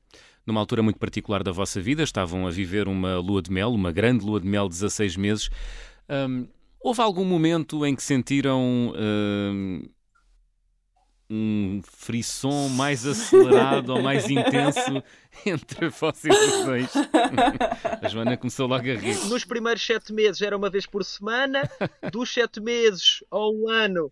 numa 0.46 0.60
altura 0.60 0.82
muito 0.82 0.98
particular 0.98 1.42
da 1.42 1.50
vossa 1.50 1.80
vida, 1.80 2.02
estavam 2.02 2.46
a 2.46 2.50
viver 2.50 2.86
uma 2.86 3.18
lua 3.18 3.42
de 3.42 3.50
mel, 3.50 3.72
uma 3.72 3.90
grande 3.90 4.24
lua 4.24 4.40
de 4.40 4.46
mel 4.46 4.68
de 4.68 4.74
16 4.74 5.16
meses. 5.16 5.50
Um, 6.08 6.46
houve 6.80 7.00
algum 7.00 7.24
momento 7.24 7.84
em 7.84 7.96
que 7.96 8.02
sentiram 8.02 8.92
um 11.28 11.80
frisson 11.82 12.68
mais 12.68 13.06
acelerado 13.06 13.94
ou 13.94 14.02
mais 14.02 14.28
intenso 14.28 15.02
entre 15.46 15.88
vocês 15.88 16.36
os 16.36 16.64
dois. 16.64 16.92
A 18.02 18.08
Joana 18.08 18.36
começou 18.36 18.66
logo 18.66 18.84
a 18.84 18.94
rir. 18.94 19.16
Nos 19.26 19.44
primeiros 19.44 19.84
sete 19.84 20.12
meses 20.12 20.42
era 20.42 20.56
uma 20.56 20.68
vez 20.68 20.86
por 20.86 21.04
semana, 21.04 21.68
dos 22.12 22.32
sete 22.32 22.60
meses 22.60 23.24
ao 23.30 23.54
um 23.54 23.68
ano. 23.68 24.10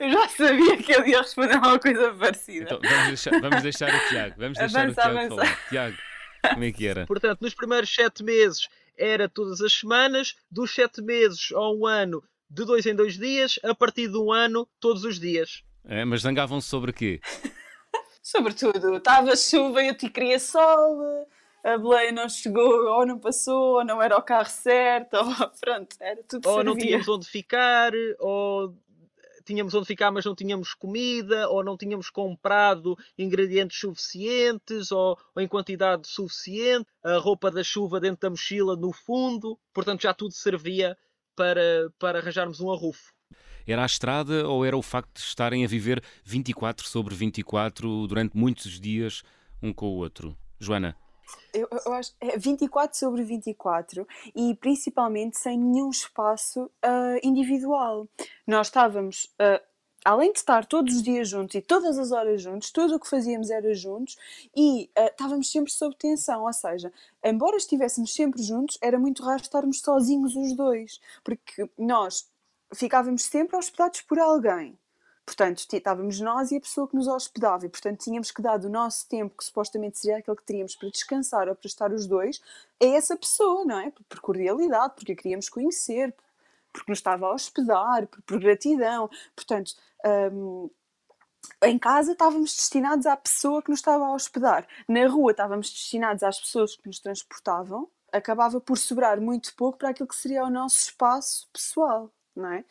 Eu 0.00 0.10
já 0.10 0.28
sabia 0.28 0.76
que 0.76 0.92
ele 0.92 1.10
ia 1.10 1.22
responder 1.22 1.54
a 1.54 1.58
uma 1.58 1.78
coisa 1.78 2.12
parecida. 2.12 2.64
Então, 2.64 2.80
vamos, 2.82 3.06
deixar, 3.08 3.40
vamos 3.40 3.62
deixar 3.62 3.94
o 3.94 4.08
Tiago. 4.08 4.34
Vamos 4.36 4.58
deixar 4.58 4.80
avança, 4.80 4.90
o 4.90 4.94
Tiago 4.94 5.18
avança. 5.18 5.36
falar. 5.36 5.68
Tiago, 5.68 5.96
como 6.52 6.64
é 6.64 6.72
que 6.72 6.86
era? 6.86 7.06
Portanto, 7.06 7.40
nos 7.40 7.54
primeiros 7.54 7.94
sete 7.94 8.22
meses 8.22 8.68
era 8.96 9.28
todas 9.28 9.60
as 9.60 9.72
semanas, 9.72 10.34
dos 10.50 10.74
sete 10.74 11.00
meses 11.00 11.52
ao 11.52 11.78
um 11.78 11.86
ano, 11.86 12.22
de 12.50 12.64
dois 12.64 12.84
em 12.86 12.94
dois 12.94 13.16
dias, 13.16 13.58
a 13.62 13.74
partir 13.74 14.08
de 14.08 14.18
um 14.18 14.32
ano, 14.32 14.66
todos 14.80 15.04
os 15.04 15.20
dias. 15.20 15.62
É, 15.88 16.04
mas 16.04 16.20
zangavam-se 16.20 16.68
sobre 16.68 16.92
quê? 16.92 17.18
Sobretudo, 18.22 18.96
estava 18.98 19.34
chuva 19.34 19.82
e 19.82 19.88
eu 19.88 19.96
te 19.96 20.10
queria 20.10 20.38
sol, 20.38 21.26
a 21.64 21.78
boleia 21.78 22.12
não 22.12 22.28
chegou, 22.28 22.84
ou 22.86 23.06
não 23.06 23.18
passou, 23.18 23.76
ou 23.76 23.84
não 23.84 24.02
era 24.02 24.14
o 24.18 24.22
carro 24.22 24.50
certo, 24.50 25.14
ou 25.16 25.50
pronto, 25.58 25.96
era 25.98 26.22
tudo 26.24 26.46
Ou 26.46 26.56
servia. 26.56 26.64
não 26.64 26.76
tínhamos 26.76 27.08
onde 27.08 27.26
ficar, 27.26 27.92
ou 28.18 28.76
tínhamos 29.46 29.72
onde 29.72 29.86
ficar, 29.86 30.10
mas 30.10 30.26
não 30.26 30.34
tínhamos 30.34 30.74
comida, 30.74 31.48
ou 31.48 31.64
não 31.64 31.74
tínhamos 31.74 32.10
comprado 32.10 32.94
ingredientes 33.16 33.80
suficientes, 33.80 34.92
ou, 34.92 35.18
ou, 35.34 35.42
em 35.42 35.48
quantidade 35.48 36.06
suficiente, 36.06 36.86
a 37.02 37.16
roupa 37.16 37.50
da 37.50 37.64
chuva 37.64 37.98
dentro 37.98 38.20
da 38.20 38.30
mochila 38.30 38.76
no 38.76 38.92
fundo, 38.92 39.58
portanto 39.72 40.02
já 40.02 40.12
tudo 40.12 40.34
servia 40.34 40.98
para, 41.34 41.90
para 41.98 42.18
arranjarmos 42.18 42.60
um 42.60 42.70
arrufo. 42.70 43.17
Era 43.68 43.82
a 43.82 43.86
estrada 43.86 44.48
ou 44.48 44.64
era 44.64 44.76
o 44.76 44.82
facto 44.82 45.12
de 45.12 45.20
estarem 45.20 45.62
a 45.62 45.68
viver 45.68 46.02
24 46.24 46.86
sobre 46.86 47.14
24 47.14 48.06
durante 48.06 48.34
muitos 48.34 48.80
dias 48.80 49.22
um 49.62 49.74
com 49.74 49.86
o 49.86 49.96
outro? 49.96 50.34
Joana? 50.58 50.96
Eu, 51.52 51.68
eu 51.84 51.92
acho 51.92 52.14
é 52.18 52.38
24 52.38 52.98
sobre 52.98 53.22
24 53.22 54.08
e 54.34 54.54
principalmente 54.54 55.38
sem 55.38 55.58
nenhum 55.58 55.90
espaço 55.90 56.62
uh, 56.62 57.20
individual. 57.22 58.08
Nós 58.46 58.68
estávamos, 58.68 59.24
uh, 59.34 59.62
além 60.02 60.32
de 60.32 60.38
estar 60.38 60.64
todos 60.64 60.96
os 60.96 61.02
dias 61.02 61.28
juntos 61.28 61.54
e 61.54 61.60
todas 61.60 61.98
as 61.98 62.10
horas 62.10 62.40
juntos, 62.40 62.70
tudo 62.70 62.96
o 62.96 63.00
que 63.00 63.06
fazíamos 63.06 63.50
era 63.50 63.74
juntos 63.74 64.16
e 64.56 64.90
uh, 64.98 65.08
estávamos 65.08 65.52
sempre 65.52 65.70
sob 65.70 65.94
tensão. 65.96 66.44
Ou 66.44 66.52
seja, 66.54 66.90
embora 67.22 67.58
estivéssemos 67.58 68.14
sempre 68.14 68.42
juntos, 68.42 68.78
era 68.80 68.98
muito 68.98 69.22
raro 69.22 69.42
estarmos 69.42 69.80
sozinhos 69.80 70.34
os 70.34 70.56
dois, 70.56 70.98
porque 71.22 71.68
nós 71.76 72.26
ficávamos 72.74 73.24
sempre 73.24 73.56
hospedados 73.56 74.02
por 74.02 74.18
alguém. 74.18 74.78
Portanto, 75.28 75.58
estávamos 75.70 76.20
nós 76.20 76.50
e 76.50 76.56
a 76.56 76.60
pessoa 76.60 76.88
que 76.88 76.96
nos 76.96 77.06
hospedava, 77.06 77.66
e 77.66 77.68
portanto 77.68 78.02
tínhamos 78.02 78.30
que 78.30 78.40
dar 78.40 78.56
do 78.56 78.70
nosso 78.70 79.06
tempo, 79.06 79.36
que 79.36 79.44
supostamente 79.44 79.98
seria 79.98 80.18
aquele 80.18 80.36
que 80.38 80.42
teríamos 80.42 80.74
para 80.74 80.88
descansar 80.88 81.48
ou 81.48 81.54
para 81.54 81.66
estar 81.66 81.92
os 81.92 82.06
dois, 82.06 82.40
a 82.82 82.86
essa 82.86 83.14
pessoa, 83.14 83.62
não 83.62 83.78
é? 83.78 83.92
Por 84.08 84.20
cordialidade, 84.20 84.94
porque 84.94 85.12
a 85.12 85.16
queríamos 85.16 85.50
conhecer, 85.50 86.14
porque 86.72 86.90
nos 86.90 86.98
estava 86.98 87.26
a 87.26 87.34
hospedar, 87.34 88.06
por, 88.06 88.22
por 88.22 88.40
gratidão. 88.40 89.10
Portanto, 89.36 89.74
um, 90.32 90.70
em 91.62 91.78
casa 91.78 92.12
estávamos 92.12 92.56
destinados 92.56 93.04
à 93.04 93.14
pessoa 93.14 93.62
que 93.62 93.70
nos 93.70 93.80
estava 93.80 94.06
a 94.06 94.14
hospedar, 94.14 94.66
na 94.88 95.06
rua 95.08 95.32
estávamos 95.32 95.70
destinados 95.70 96.22
às 96.22 96.40
pessoas 96.40 96.74
que 96.74 96.86
nos 96.86 97.00
transportavam, 97.00 97.86
acabava 98.10 98.62
por 98.62 98.78
sobrar 98.78 99.20
muito 99.20 99.54
pouco 99.54 99.76
para 99.76 99.90
aquilo 99.90 100.08
que 100.08 100.16
seria 100.16 100.42
o 100.42 100.50
nosso 100.50 100.78
espaço 100.78 101.46
pessoal 101.52 102.10
não 102.38 102.52
é? 102.52 102.64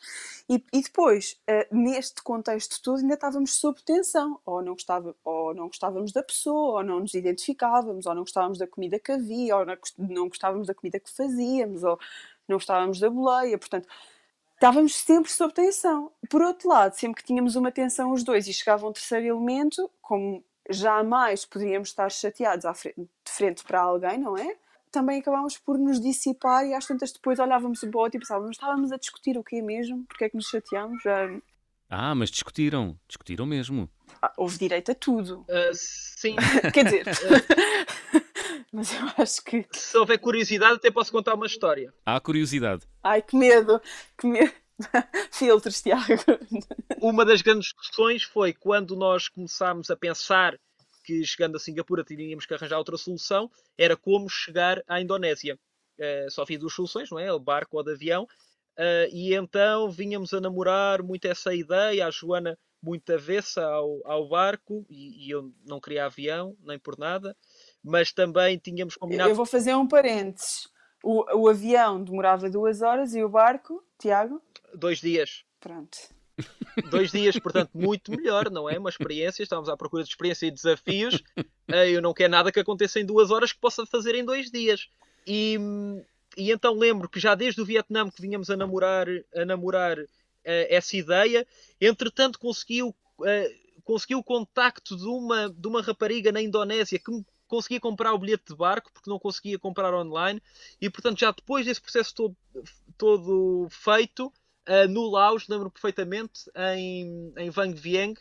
E, 0.48 0.64
e 0.72 0.82
depois, 0.82 1.38
uh, 1.48 1.76
neste 1.76 2.22
contexto 2.22 2.80
todo, 2.82 3.00
ainda 3.00 3.14
estávamos 3.14 3.56
sob 3.56 3.80
tensão, 3.82 4.40
ou 4.44 4.62
não, 4.62 4.72
gostava, 4.72 5.14
ou 5.24 5.54
não 5.54 5.68
gostávamos 5.68 6.12
da 6.12 6.22
pessoa, 6.22 6.78
ou 6.78 6.84
não 6.84 7.00
nos 7.00 7.14
identificávamos, 7.14 8.06
ou 8.06 8.14
não 8.14 8.22
gostávamos 8.22 8.58
da 8.58 8.66
comida 8.66 8.98
que 8.98 9.12
havia, 9.12 9.56
ou 9.56 9.66
não 9.98 10.28
gostávamos 10.28 10.66
da 10.66 10.74
comida 10.74 10.98
que 10.98 11.10
fazíamos, 11.10 11.84
ou 11.84 11.98
não 12.48 12.56
gostávamos 12.56 12.98
da 12.98 13.10
boleia, 13.10 13.58
portanto, 13.58 13.86
estávamos 14.54 14.94
sempre 14.96 15.30
sob 15.30 15.52
tensão. 15.52 16.10
Por 16.28 16.42
outro 16.42 16.68
lado, 16.68 16.94
sempre 16.94 17.22
que 17.22 17.26
tínhamos 17.26 17.56
uma 17.56 17.70
tensão 17.70 18.12
os 18.12 18.24
dois 18.24 18.48
e 18.48 18.52
chegava 18.52 18.88
um 18.88 18.92
terceiro 18.92 19.26
elemento, 19.26 19.90
como 20.00 20.42
jamais 20.70 21.44
poderíamos 21.44 21.88
estar 21.88 22.10
chateados 22.10 22.64
frente, 22.78 22.96
de 23.00 23.32
frente 23.32 23.64
para 23.64 23.80
alguém, 23.80 24.18
não 24.18 24.36
é? 24.36 24.56
Também 24.90 25.20
acabámos 25.20 25.58
por 25.58 25.78
nos 25.78 26.00
dissipar 26.00 26.66
e 26.66 26.74
às 26.74 26.86
tantas 26.86 27.12
depois 27.12 27.38
olhávamos 27.38 27.82
o 27.82 27.90
outro 27.94 28.16
e 28.16 28.20
pensávamos, 28.20 28.52
estávamos 28.52 28.92
a 28.92 28.96
discutir 28.96 29.36
o 29.38 29.44
quê 29.44 29.62
mesmo? 29.62 30.04
Porque 30.06 30.24
é 30.24 30.28
que 30.28 30.36
nos 30.36 30.46
chateámos? 30.46 31.02
Já... 31.02 31.28
Ah, 31.88 32.14
mas 32.14 32.30
discutiram, 32.30 32.98
discutiram 33.06 33.46
mesmo. 33.46 33.88
Ah, 34.20 34.32
houve 34.36 34.58
direito 34.58 34.90
a 34.90 34.94
tudo. 34.94 35.40
Uh, 35.48 35.72
sim. 35.72 36.36
Quer 36.74 36.84
dizer, 36.84 37.04
mas 38.72 38.92
eu 38.92 39.06
acho 39.16 39.42
que. 39.44 39.66
Se 39.72 39.96
houver 39.96 40.18
curiosidade, 40.18 40.74
até 40.74 40.90
posso 40.90 41.12
contar 41.12 41.34
uma 41.34 41.46
história. 41.46 41.92
Há 42.04 42.20
curiosidade. 42.20 42.86
Ai, 43.02 43.22
que 43.22 43.36
medo, 43.36 43.80
que 44.18 44.26
medo. 44.26 44.52
Filtros, 45.32 45.82
Tiago. 45.82 46.14
Uma 47.00 47.24
das 47.24 47.42
grandes 47.42 47.66
discussões 47.66 48.22
foi 48.22 48.52
quando 48.52 48.96
nós 48.96 49.28
começámos 49.28 49.90
a 49.90 49.96
pensar 49.96 50.58
que 51.08 51.24
chegando 51.24 51.56
a 51.56 51.58
Singapura 51.58 52.04
teríamos 52.04 52.44
que 52.44 52.52
arranjar 52.52 52.76
outra 52.76 52.98
solução, 52.98 53.50
era 53.78 53.96
como 53.96 54.28
chegar 54.28 54.84
à 54.86 55.00
Indonésia. 55.00 55.58
Uh, 55.98 56.30
só 56.30 56.42
havia 56.42 56.58
duas 56.58 56.74
soluções, 56.74 57.10
não 57.10 57.18
é? 57.18 57.32
O 57.32 57.40
barco 57.40 57.78
ou 57.78 57.82
de 57.82 57.92
avião. 57.92 58.24
Uh, 58.24 59.08
e 59.10 59.34
então 59.34 59.90
vínhamos 59.90 60.34
a 60.34 60.40
namorar 60.40 61.02
muito 61.02 61.24
essa 61.26 61.54
ideia, 61.54 62.06
a 62.06 62.10
Joana 62.10 62.58
muito 62.82 63.10
avessa 63.10 63.64
ao, 63.64 64.00
ao 64.04 64.28
barco, 64.28 64.84
e, 64.90 65.26
e, 65.26 65.30
eu 65.30 65.50
não 65.64 65.80
queria 65.80 66.04
avião, 66.04 66.54
nem 66.60 66.78
por 66.78 66.96
nada, 66.98 67.34
mas 67.82 68.12
também 68.12 68.58
tínhamos 68.58 68.94
combinado. 68.94 69.30
Eu 69.30 69.34
vou 69.34 69.46
fazer 69.46 69.74
um 69.74 69.88
parênteses. 69.88 70.68
O, 71.02 71.24
o 71.40 71.48
avião 71.48 72.04
demorava 72.04 72.50
duas 72.50 72.82
horas 72.82 73.14
e 73.14 73.24
o 73.24 73.28
barco, 73.30 73.82
Tiago? 73.98 74.42
Dois 74.74 75.00
dias. 75.00 75.42
Pronto. 75.58 75.98
Dois 76.90 77.10
dias, 77.10 77.38
portanto, 77.38 77.70
muito 77.74 78.10
melhor, 78.10 78.50
não 78.50 78.68
é? 78.68 78.78
Uma 78.78 78.90
experiência, 78.90 79.42
estávamos 79.42 79.68
à 79.68 79.76
procura 79.76 80.02
de 80.02 80.10
experiência 80.10 80.46
e 80.46 80.50
desafios. 80.50 81.22
Eh, 81.70 81.90
eu 81.90 82.00
não 82.00 82.14
quero 82.14 82.30
nada 82.30 82.50
que 82.52 82.60
aconteça 82.60 82.98
em 83.00 83.04
duas 83.04 83.30
horas 83.30 83.52
que 83.52 83.58
possa 83.58 83.84
fazer 83.84 84.14
em 84.14 84.24
dois 84.24 84.50
dias. 84.50 84.88
E, 85.26 85.58
e 86.36 86.50
então 86.50 86.72
lembro 86.74 87.08
que 87.08 87.20
já 87.20 87.34
desde 87.34 87.60
o 87.60 87.64
Vietnã 87.64 88.08
que 88.08 88.22
vinhamos 88.22 88.48
a 88.48 88.56
namorar, 88.56 89.06
a 89.36 89.44
namorar 89.44 89.98
uh, 89.98 90.06
essa 90.44 90.96
ideia, 90.96 91.46
entretanto 91.80 92.38
conseguiu, 92.38 92.88
uh, 93.18 93.82
conseguiu 93.84 94.18
o 94.18 94.24
contacto 94.24 94.96
de 94.96 95.06
uma, 95.06 95.50
de 95.50 95.66
uma 95.66 95.82
rapariga 95.82 96.32
na 96.32 96.40
Indonésia 96.40 96.98
que 96.98 97.10
me 97.10 97.24
conseguia 97.46 97.80
comprar 97.80 98.12
o 98.12 98.18
bilhete 98.18 98.44
de 98.48 98.56
barco 98.56 98.90
porque 98.92 99.10
não 99.10 99.18
conseguia 99.18 99.58
comprar 99.58 99.94
online 99.94 100.40
e 100.80 100.90
portanto 100.90 101.18
já 101.18 101.30
depois 101.30 101.64
desse 101.64 101.80
processo 101.80 102.14
todo, 102.14 102.36
todo 102.96 103.68
feito 103.70 104.32
Uh, 104.68 104.86
no 104.88 105.08
Laos, 105.08 105.48
lembro 105.48 105.70
perfeitamente, 105.70 106.50
em, 106.76 107.32
em 107.36 107.50
Vang 107.50 107.74
Vieng, 107.74 108.14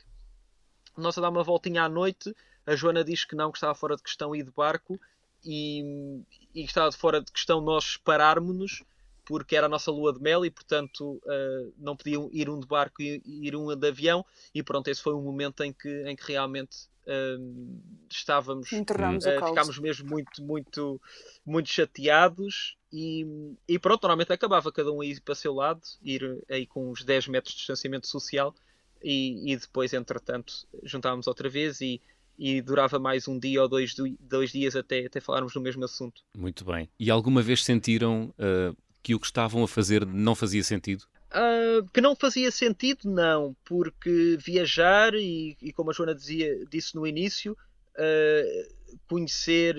nós 0.97 1.17
a 1.17 1.21
dar 1.21 1.29
uma 1.29 1.43
voltinha 1.43 1.83
à 1.83 1.89
noite, 1.89 2.33
a 2.65 2.75
Joana 2.75 3.03
diz 3.03 3.25
que 3.25 3.35
não, 3.35 3.51
que 3.51 3.57
estava 3.57 3.75
fora 3.75 3.95
de 3.95 4.03
questão 4.03 4.35
ir 4.35 4.43
de 4.43 4.51
barco. 4.51 4.99
E, 5.45 6.23
e 6.53 6.63
estava 6.63 6.91
fora 6.91 7.21
de 7.21 7.31
questão 7.31 7.61
nós 7.61 7.95
pararmos-nos 7.95 8.83
porque 9.23 9.55
era 9.57 9.65
a 9.65 9.69
nossa 9.69 9.91
lua 9.91 10.13
de 10.13 10.21
mel 10.21 10.45
e 10.45 10.49
portanto 10.49 11.21
uh, 11.25 11.73
não 11.77 11.97
podiam 11.97 12.29
ir 12.31 12.49
um 12.49 12.59
de 12.59 12.65
barco 12.65 13.01
e 13.01 13.21
ir 13.25 13.55
um 13.55 13.75
de 13.75 13.87
avião. 13.87 14.25
E 14.55 14.63
pronto, 14.63 14.87
esse 14.87 15.01
foi 15.01 15.13
um 15.13 15.21
momento 15.21 15.63
em 15.63 15.73
que, 15.73 15.89
em 16.07 16.15
que 16.15 16.31
realmente 16.31 16.87
uh, 17.05 17.81
estávamos 18.09 18.71
uh, 18.71 19.47
ficámos 19.49 19.77
mesmo 19.79 20.09
muito, 20.09 20.41
muito, 20.41 21.01
muito 21.45 21.69
chateados 21.69 22.76
e, 22.91 23.25
e 23.67 23.77
pronto, 23.79 24.03
normalmente 24.03 24.31
acabava 24.31 24.71
cada 24.71 24.91
um 24.91 25.01
a 25.01 25.05
ir 25.05 25.19
para 25.21 25.33
o 25.33 25.35
seu 25.35 25.53
lado, 25.53 25.81
ir 26.01 26.43
aí 26.49 26.65
com 26.65 26.91
uns 26.91 27.03
10 27.03 27.27
metros 27.27 27.53
de 27.53 27.59
distanciamento 27.59 28.07
social 28.07 28.53
e, 29.03 29.51
e 29.51 29.57
depois, 29.57 29.93
entretanto, 29.93 30.53
juntávamos 30.83 31.27
outra 31.27 31.49
vez 31.49 31.81
e, 31.81 32.01
e 32.37 32.61
durava 32.61 32.97
mais 32.99 33.27
um 33.27 33.37
dia 33.37 33.61
ou 33.61 33.67
dois, 33.67 33.95
dois 34.19 34.51
dias 34.51 34.75
até, 34.75 35.05
até 35.05 35.19
falarmos 35.19 35.53
do 35.53 35.61
mesmo 35.61 35.83
assunto. 35.83 36.21
Muito 36.35 36.63
bem. 36.63 36.89
E 36.99 37.11
alguma 37.11 37.41
vez 37.41 37.63
sentiram 37.63 38.33
uh, 38.39 38.75
que 39.03 39.13
o 39.13 39.19
que 39.19 39.25
estavam 39.25 39.63
a 39.63 39.67
fazer 39.67 40.05
não 40.05 40.35
fazia 40.35 40.63
sentido? 40.63 41.05
Uh, 41.27 41.85
que 41.93 41.99
não 41.99 42.15
fazia 42.15 42.49
sentido, 42.51 43.01
não, 43.11 43.55
porque 43.65 44.37
viajar 44.39 45.13
e, 45.13 45.57
e 45.61 45.73
como 45.73 45.91
a 45.91 45.93
Joana 45.93 46.15
dizia, 46.15 46.65
disse 46.69 46.95
no 46.95 47.05
início, 47.05 47.57
uh, 47.97 48.97
conhecer, 49.07 49.75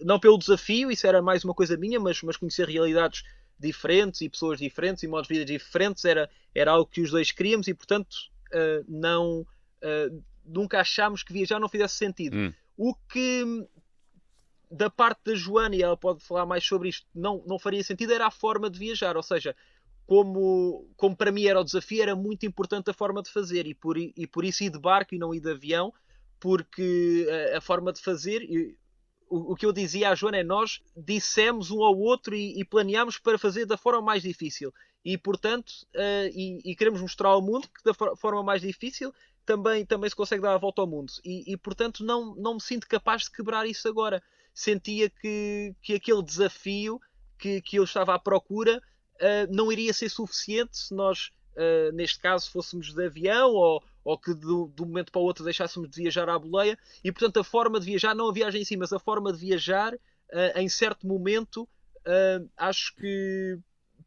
não 0.00 0.18
pelo 0.18 0.38
desafio, 0.38 0.90
isso 0.90 1.06
era 1.06 1.20
mais 1.20 1.44
uma 1.44 1.54
coisa 1.54 1.76
minha, 1.76 1.98
mas, 1.98 2.22
mas 2.22 2.36
conhecer 2.36 2.68
realidades 2.68 3.24
diferentes 3.58 4.20
e 4.20 4.28
pessoas 4.28 4.58
diferentes 4.58 5.02
e 5.02 5.08
modos 5.08 5.26
de 5.28 5.34
vida 5.34 5.44
diferentes 5.44 6.04
era, 6.04 6.30
era 6.54 6.70
algo 6.70 6.86
que 6.86 7.00
os 7.00 7.10
dois 7.10 7.32
queríamos 7.32 7.66
e, 7.68 7.74
portanto, 7.74 8.14
uh, 8.52 8.84
não 8.88 9.46
nunca 10.48 10.80
achámos 10.80 11.22
que 11.22 11.32
viajar 11.32 11.60
não 11.60 11.68
fizesse 11.68 11.94
sentido. 11.96 12.36
Hum. 12.36 12.52
O 12.76 12.94
que 12.94 13.44
da 14.70 14.90
parte 14.90 15.20
da 15.24 15.34
Joana, 15.34 15.76
e 15.76 15.82
ela 15.82 15.96
pode 15.96 16.22
falar 16.22 16.46
mais 16.46 16.64
sobre 16.64 16.88
isto, 16.88 17.06
não, 17.14 17.42
não 17.46 17.58
faria 17.58 17.82
sentido 17.82 18.12
era 18.12 18.26
a 18.26 18.30
forma 18.30 18.68
de 18.68 18.78
viajar, 18.78 19.16
ou 19.16 19.22
seja, 19.22 19.56
como, 20.06 20.86
como 20.96 21.16
para 21.16 21.32
mim 21.32 21.46
era 21.46 21.60
o 21.60 21.64
desafio, 21.64 22.02
era 22.02 22.14
muito 22.14 22.44
importante 22.44 22.90
a 22.90 22.94
forma 22.94 23.22
de 23.22 23.30
fazer, 23.30 23.66
e 23.66 23.74
por, 23.74 23.96
e 23.96 24.26
por 24.26 24.44
isso 24.44 24.62
ir 24.62 24.70
de 24.70 24.78
barco 24.78 25.14
e 25.14 25.18
não 25.18 25.34
ir 25.34 25.40
de 25.40 25.50
avião, 25.50 25.92
porque 26.40 27.26
a, 27.54 27.58
a 27.58 27.60
forma 27.60 27.92
de 27.92 28.00
fazer, 28.00 28.42
e, 28.42 28.76
o, 29.30 29.54
que 29.54 29.66
eu 29.66 29.72
dizia 29.72 30.10
à 30.10 30.14
Joana 30.14 30.38
é 30.38 30.44
nós 30.44 30.80
dissemos 30.96 31.70
um 31.70 31.82
ao 31.82 31.96
outro 31.98 32.34
e, 32.34 32.58
e 32.58 32.64
planeámos 32.64 33.18
para 33.18 33.38
fazer 33.38 33.66
da 33.66 33.76
forma 33.76 34.00
mais 34.00 34.22
difícil, 34.22 34.72
e 35.04 35.16
portanto, 35.16 35.70
uh, 35.94 36.28
e, 36.32 36.60
e, 36.64 36.74
queremos 36.74 37.00
mostrar 37.00 37.30
ao 37.30 37.42
mundo 37.42 37.68
que 37.68 37.84
da 37.84 37.94
forma 37.94 38.42
mais 38.42 38.62
difícil 38.62 39.12
também, 39.44 39.84
também 39.84 40.10
se 40.10 40.16
consegue 40.16 40.42
dar 40.42 40.54
a 40.54 40.58
volta 40.58 40.80
ao 40.80 40.86
mundo, 40.86 41.12
e, 41.24 41.52
e 41.52 41.56
portanto 41.56 42.04
não, 42.04 42.34
não 42.34 42.54
me 42.54 42.60
sinto 42.60 42.86
capaz 42.88 43.22
de 43.22 43.32
quebrar 43.32 43.66
isso 43.66 43.88
agora. 43.88 44.22
Sentia 44.52 45.08
que, 45.08 45.72
que 45.80 45.94
aquele 45.94 46.22
desafio 46.22 47.00
que, 47.38 47.62
que 47.62 47.76
eu 47.76 47.84
estava 47.84 48.14
à 48.14 48.18
procura 48.18 48.82
uh, 49.14 49.54
não 49.54 49.70
iria 49.70 49.92
ser 49.92 50.08
suficiente 50.08 50.76
se 50.76 50.94
nós, 50.94 51.30
uh, 51.58 51.92
neste 51.92 52.18
caso, 52.18 52.50
fôssemos 52.50 52.94
de 52.94 53.04
avião 53.04 53.50
ou, 53.50 53.82
ou 54.04 54.18
que 54.18 54.32
de, 54.34 54.46
um 54.46 54.72
momento 54.78 55.12
para 55.12 55.20
o 55.20 55.24
outro 55.24 55.44
deixássemos 55.44 55.90
de 55.90 56.02
viajar 56.02 56.28
à 56.28 56.38
boleia. 56.38 56.78
E, 57.02 57.12
portanto, 57.12 57.40
a 57.40 57.44
forma 57.44 57.78
de 57.80 57.86
viajar, 57.86 58.14
não 58.14 58.28
a 58.30 58.32
viagem 58.32 58.62
em 58.62 58.64
si, 58.64 58.76
mas 58.76 58.92
a 58.92 58.98
forma 58.98 59.32
de 59.32 59.38
viajar, 59.38 59.94
uh, 59.94 60.58
em 60.58 60.68
certo 60.68 61.06
momento, 61.06 61.68
acho 62.56 62.94
que 62.94 63.58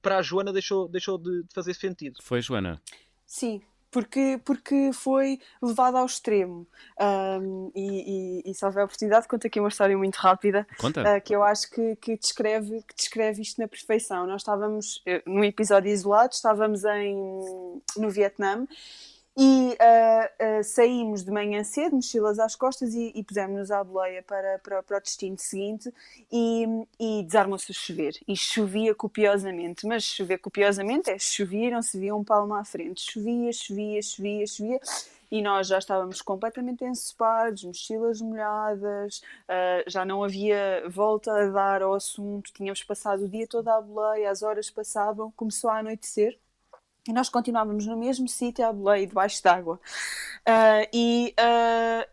para 0.01 0.17
a 0.17 0.21
Joana 0.23 0.51
deixou, 0.51 0.87
deixou 0.87 1.19
de, 1.19 1.43
de 1.43 1.53
fazer 1.53 1.75
sentido. 1.75 2.19
Foi, 2.23 2.41
Joana? 2.41 2.81
Sim, 3.27 3.61
porque, 3.91 4.39
porque 4.45 4.91
foi 4.93 5.39
levado 5.61 5.97
ao 5.97 6.05
extremo. 6.05 6.65
Um, 6.99 7.71
e, 7.75 8.41
e, 8.45 8.51
e, 8.51 8.55
se 8.55 8.65
houver 8.65 8.85
oportunidade, 8.85 9.27
conto 9.27 9.45
aqui 9.45 9.59
uma 9.59 9.69
história 9.69 9.97
muito 9.97 10.15
rápida 10.15 10.65
uh, 10.81 11.21
que 11.23 11.35
eu 11.35 11.43
acho 11.43 11.69
que, 11.69 11.95
que, 11.97 12.17
descreve, 12.17 12.81
que 12.87 12.95
descreve 12.95 13.41
isto 13.41 13.59
na 13.59 13.67
perfeição. 13.67 14.25
Nós 14.25 14.41
estávamos, 14.41 15.01
eh, 15.05 15.21
num 15.25 15.43
episódio 15.43 15.91
isolado, 15.91 16.33
estávamos 16.33 16.85
em, 16.85 17.15
no 17.97 18.09
Vietnã 18.09 18.65
e 19.37 19.77
uh, 19.79 20.59
uh, 20.59 20.63
saímos 20.63 21.23
de 21.23 21.31
manhã 21.31 21.63
cedo, 21.63 21.95
mochilas 21.95 22.37
às 22.37 22.55
costas, 22.55 22.93
e, 22.93 23.11
e 23.15 23.23
pusemos-nos 23.23 23.71
à 23.71 23.83
boleia 23.83 24.21
para, 24.23 24.59
para, 24.59 24.83
para, 24.83 24.97
o 24.97 25.01
destino 25.01 25.37
seguinte 25.37 25.93
e, 26.31 26.65
e 26.99 27.23
desarmou-se 27.23 27.71
a 27.71 27.75
chover. 27.75 28.13
E 28.27 28.35
chovia 28.35 28.93
copiosamente, 28.93 29.87
mas 29.87 30.03
chover 30.03 30.37
copiosamente 30.39 31.09
é 31.09 31.17
chovia 31.17 31.69
e 31.69 31.71
não 31.71 31.81
se 31.81 31.97
via 31.97 32.13
um 32.13 32.23
palmo 32.23 32.53
à 32.53 32.65
frente. 32.65 33.09
Chovia, 33.09 33.53
chovia, 33.53 34.01
chovia, 34.01 34.45
chovia. 34.47 34.79
E 35.31 35.41
nós 35.41 35.67
já 35.67 35.79
estávamos 35.79 36.21
completamente 36.21 36.83
ensopados, 36.83 37.63
mochilas 37.63 38.19
molhadas, 38.19 39.21
uh, 39.47 39.89
já 39.89 40.03
não 40.03 40.25
havia 40.25 40.83
volta 40.89 41.31
a 41.31 41.47
dar 41.47 41.81
ao 41.81 41.93
assunto, 41.93 42.51
tínhamos 42.51 42.83
passado 42.83 43.23
o 43.23 43.29
dia 43.29 43.47
todo 43.47 43.69
à 43.69 43.79
boleia, 43.79 44.29
as 44.29 44.43
horas 44.43 44.69
passavam, 44.69 45.31
começou 45.31 45.69
a 45.69 45.77
anoitecer 45.77 46.37
e 47.07 47.13
nós 47.13 47.29
continuávamos 47.29 47.85
no 47.85 47.97
mesmo 47.97 48.27
sítio 48.27 48.65
à 48.65 48.71
boleia, 48.71 49.07
debaixo 49.07 49.41
d'água. 49.43 49.79
Uh, 50.47 50.87
e 50.93 51.33
uh, 51.39 52.09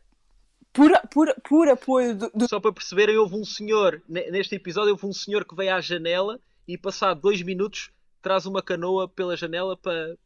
por, 0.72 0.90
por, 1.10 1.34
por 1.42 1.68
apoio 1.68 2.14
do, 2.14 2.30
do, 2.34 2.48
Só 2.48 2.60
para 2.60 2.72
perceberem, 2.72 3.16
houve 3.16 3.34
um 3.34 3.44
senhor, 3.44 4.02
neste 4.08 4.54
episódio, 4.54 4.92
houve 4.92 5.06
um 5.06 5.12
senhor 5.12 5.44
que 5.44 5.54
veio 5.54 5.74
à 5.74 5.80
janela 5.80 6.40
e, 6.66 6.78
passado 6.78 7.20
dois 7.20 7.42
minutos, 7.42 7.90
traz 8.22 8.46
uma 8.46 8.62
canoa 8.62 9.08
pela 9.08 9.36
janela 9.36 9.76
para, 9.76 10.16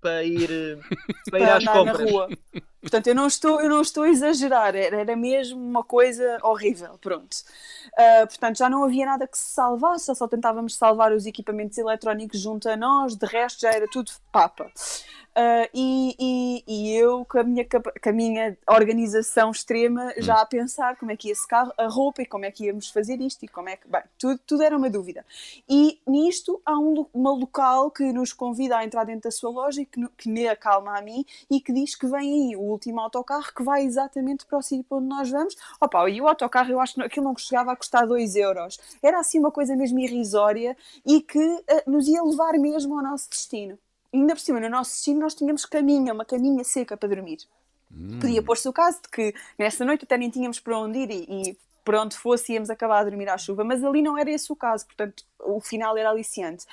para 0.00 0.24
ir, 0.24 0.48
para 1.30 1.40
ir 1.40 1.50
às 1.50 1.64
compras. 1.64 1.98
Na 1.98 2.10
rua. 2.10 2.28
Portanto, 2.80 3.08
eu 3.08 3.14
não 3.14 3.26
estou, 3.26 3.60
eu 3.60 3.68
não 3.68 3.80
estou 3.80 4.04
a 4.04 4.08
exagerar, 4.08 4.74
era, 4.74 5.00
era 5.00 5.16
mesmo 5.16 5.60
uma 5.60 5.82
coisa 5.82 6.38
horrível, 6.42 6.96
pronto. 7.00 7.34
Uh, 7.92 8.26
portanto, 8.28 8.58
já 8.58 8.70
não 8.70 8.84
havia 8.84 9.04
nada 9.04 9.26
que 9.26 9.36
se 9.36 9.52
salvasse, 9.52 10.14
só 10.14 10.28
tentávamos 10.28 10.76
salvar 10.76 11.12
os 11.12 11.26
equipamentos 11.26 11.76
eletrónicos 11.76 12.40
junto 12.40 12.68
a 12.68 12.76
nós, 12.76 13.16
de 13.16 13.26
resto 13.26 13.60
já 13.62 13.70
era 13.70 13.88
tudo 13.88 14.12
papa. 14.30 14.70
Uh, 15.38 15.70
e, 15.72 16.16
e, 16.18 16.64
e, 16.66 16.96
eu, 16.96 17.24
com 17.24 17.38
a, 17.38 17.44
minha, 17.44 17.64
com 17.64 18.08
a 18.08 18.12
minha 18.12 18.58
organização 18.68 19.52
extrema, 19.52 20.12
já 20.18 20.34
hum. 20.34 20.40
a 20.40 20.46
pensar 20.46 20.96
como 20.96 21.12
é 21.12 21.16
que 21.16 21.28
ia 21.28 21.34
secar 21.36 21.72
a 21.78 21.86
roupa 21.86 22.22
e 22.22 22.26
como 22.26 22.44
é 22.44 22.50
que 22.50 22.64
íamos 22.64 22.88
fazer 22.90 23.20
isto 23.20 23.44
e 23.44 23.48
como 23.48 23.68
é 23.68 23.76
que. 23.76 23.86
Bem, 23.86 24.02
tudo, 24.18 24.40
tudo 24.44 24.64
era 24.64 24.76
uma 24.76 24.90
dúvida. 24.90 25.24
E 25.68 26.00
nisto 26.04 26.60
há 26.66 26.76
um, 26.76 27.06
uma 27.14 27.30
local 27.30 27.88
que 27.88 28.12
nos 28.12 28.32
convida 28.32 28.78
a 28.78 28.84
entrar 28.84 29.04
dentro 29.04 29.22
da 29.22 29.30
sua 29.30 29.50
loja 29.50 29.80
e 29.80 29.86
que, 29.86 30.08
que 30.16 30.28
me 30.28 30.48
acalma 30.48 30.98
a 30.98 31.02
mim 31.02 31.24
e 31.48 31.60
que 31.60 31.72
diz 31.72 31.94
que 31.94 32.08
vem 32.08 32.50
aí 32.50 32.56
o 32.56 32.67
último 32.68 33.00
autocarro 33.00 33.52
que 33.54 33.62
vai 33.62 33.82
exatamente 33.82 34.46
para 34.46 34.58
o 34.58 34.62
sítio 34.62 34.84
para 34.84 34.98
onde 34.98 35.08
nós 35.08 35.30
vamos. 35.30 35.56
Opa, 35.80 36.08
e 36.08 36.20
o 36.20 36.28
autocarro 36.28 36.70
eu 36.70 36.80
acho 36.80 36.94
que 36.94 37.02
aquilo 37.02 37.26
não 37.26 37.36
chegava 37.36 37.72
a 37.72 37.76
custar 37.76 38.06
2 38.06 38.36
euros. 38.36 38.78
Era 39.02 39.20
assim 39.20 39.38
uma 39.38 39.50
coisa 39.50 39.76
mesmo 39.76 39.98
irrisória 39.98 40.76
e 41.04 41.20
que 41.20 41.38
uh, 41.38 41.90
nos 41.90 42.06
ia 42.06 42.22
levar 42.22 42.52
mesmo 42.54 42.96
ao 42.96 43.02
nosso 43.02 43.28
destino 43.30 43.78
ainda 44.12 44.34
por 44.34 44.40
cima, 44.40 44.60
no 44.60 44.68
nosso 44.68 44.92
destino, 44.92 45.20
nós 45.20 45.34
tínhamos 45.34 45.64
caminha, 45.64 46.12
uma 46.12 46.24
caminha 46.24 46.64
seca 46.64 46.96
para 46.96 47.08
dormir. 47.08 47.38
Hum. 47.90 48.18
Podia 48.20 48.42
pôr-se 48.42 48.68
o 48.68 48.72
caso 48.72 49.00
de 49.02 49.08
que 49.08 49.34
nessa 49.58 49.84
noite 49.84 50.04
até 50.04 50.16
nem 50.16 50.30
tínhamos 50.30 50.60
para 50.60 50.78
onde 50.78 50.98
ir 50.98 51.10
e, 51.10 51.50
e 51.50 51.58
por 51.88 51.94
onde 51.94 52.18
fosse 52.18 52.52
íamos 52.52 52.68
acabar 52.68 52.98
a 52.98 53.04
dormir 53.04 53.30
à 53.30 53.38
chuva, 53.38 53.64
mas 53.64 53.82
ali 53.82 54.02
não 54.02 54.18
era 54.18 54.30
esse 54.30 54.52
o 54.52 54.54
caso, 54.54 54.84
portanto 54.84 55.24
o 55.40 55.58
final 55.58 55.96
era 55.96 56.10
aliciante. 56.10 56.66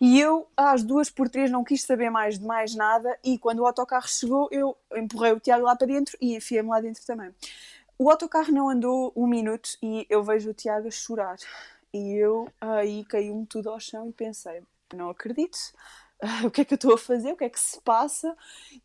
E 0.00 0.18
eu, 0.18 0.48
às 0.56 0.82
duas 0.82 1.10
por 1.10 1.28
três, 1.28 1.50
não 1.50 1.62
quis 1.62 1.82
saber 1.82 2.08
mais 2.08 2.38
de 2.38 2.46
mais 2.46 2.74
nada 2.74 3.18
e 3.22 3.36
quando 3.36 3.58
o 3.58 3.66
autocarro 3.66 4.08
chegou, 4.08 4.48
eu 4.50 4.74
empurrei 4.96 5.32
o 5.32 5.38
Tiago 5.38 5.66
lá 5.66 5.76
para 5.76 5.86
dentro 5.86 6.16
e 6.22 6.34
enfiei-me 6.36 6.70
lá 6.70 6.80
dentro 6.80 7.04
também. 7.04 7.34
O 7.98 8.10
autocarro 8.10 8.50
não 8.50 8.70
andou 8.70 9.12
um 9.14 9.26
minuto 9.26 9.76
e 9.82 10.06
eu 10.08 10.24
vejo 10.24 10.48
o 10.48 10.54
Tiago 10.54 10.88
a 10.88 10.90
chorar. 10.90 11.36
E 11.92 12.14
eu 12.14 12.48
aí 12.58 13.04
caiu-me 13.04 13.44
tudo 13.44 13.68
ao 13.68 13.78
chão 13.78 14.08
e 14.08 14.12
pensei, 14.14 14.62
não 14.94 15.10
acredito, 15.10 15.58
o 16.46 16.50
que 16.50 16.60
é 16.60 16.64
que 16.64 16.74
eu 16.74 16.76
estou 16.76 16.94
a 16.94 16.98
fazer, 16.98 17.32
o 17.32 17.36
que 17.36 17.44
é 17.44 17.48
que 17.48 17.58
se 17.58 17.80
passa, 17.80 18.36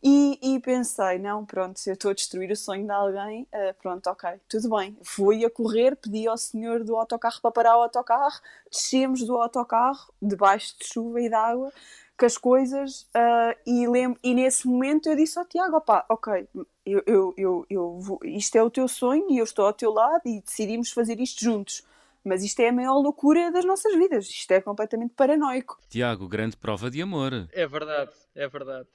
e, 0.01 0.39
e 0.41 0.59
pensei, 0.59 1.19
não, 1.19 1.45
pronto, 1.45 1.79
se 1.79 1.89
eu 1.89 1.93
estou 1.93 2.11
a 2.11 2.13
destruir 2.13 2.51
o 2.51 2.55
sonho 2.55 2.85
de 2.85 2.91
alguém, 2.91 3.43
uh, 3.43 3.73
pronto, 3.79 4.07
ok, 4.09 4.29
tudo 4.49 4.69
bem. 4.75 4.97
Fui 5.03 5.45
a 5.45 5.49
correr, 5.49 5.95
pedi 5.95 6.27
ao 6.27 6.37
senhor 6.37 6.83
do 6.83 6.95
autocarro 6.95 7.39
para 7.41 7.51
parar 7.51 7.77
o 7.77 7.83
autocarro, 7.83 8.39
descemos 8.71 9.23
do 9.23 9.35
autocarro, 9.37 10.11
debaixo 10.21 10.75
de 10.79 10.87
chuva 10.87 11.21
e 11.21 11.29
de 11.29 11.35
água, 11.35 11.71
com 12.17 12.25
as 12.25 12.37
coisas, 12.37 13.01
uh, 13.15 13.55
e, 13.63 13.87
lembro, 13.87 14.19
e 14.23 14.33
nesse 14.33 14.67
momento 14.67 15.07
eu 15.07 15.15
disse 15.15 15.37
ao 15.37 15.45
Tiago, 15.45 15.77
opá, 15.77 16.03
ok, 16.09 16.49
eu, 16.83 17.03
eu, 17.05 17.33
eu, 17.37 17.65
eu 17.69 17.99
vou, 17.99 18.19
isto 18.23 18.55
é 18.55 18.63
o 18.63 18.71
teu 18.71 18.87
sonho 18.87 19.29
e 19.29 19.37
eu 19.37 19.43
estou 19.43 19.67
ao 19.67 19.73
teu 19.73 19.93
lado 19.93 20.23
e 20.25 20.41
decidimos 20.41 20.91
fazer 20.91 21.19
isto 21.19 21.43
juntos 21.43 21.83
mas 22.27 22.43
isto 22.43 22.59
é 22.59 22.69
a 22.69 22.73
maior 22.73 22.99
loucura 22.99 23.51
das 23.51 23.65
nossas 23.65 23.93
vidas. 23.95 24.27
Isto 24.27 24.51
é 24.51 24.61
completamente 24.61 25.13
paranoico. 25.15 25.79
Tiago, 25.89 26.27
grande 26.27 26.57
prova 26.57 26.89
de 26.89 27.01
amor. 27.01 27.47
É 27.51 27.65
verdade, 27.65 28.11
é 28.35 28.47
verdade. 28.47 28.89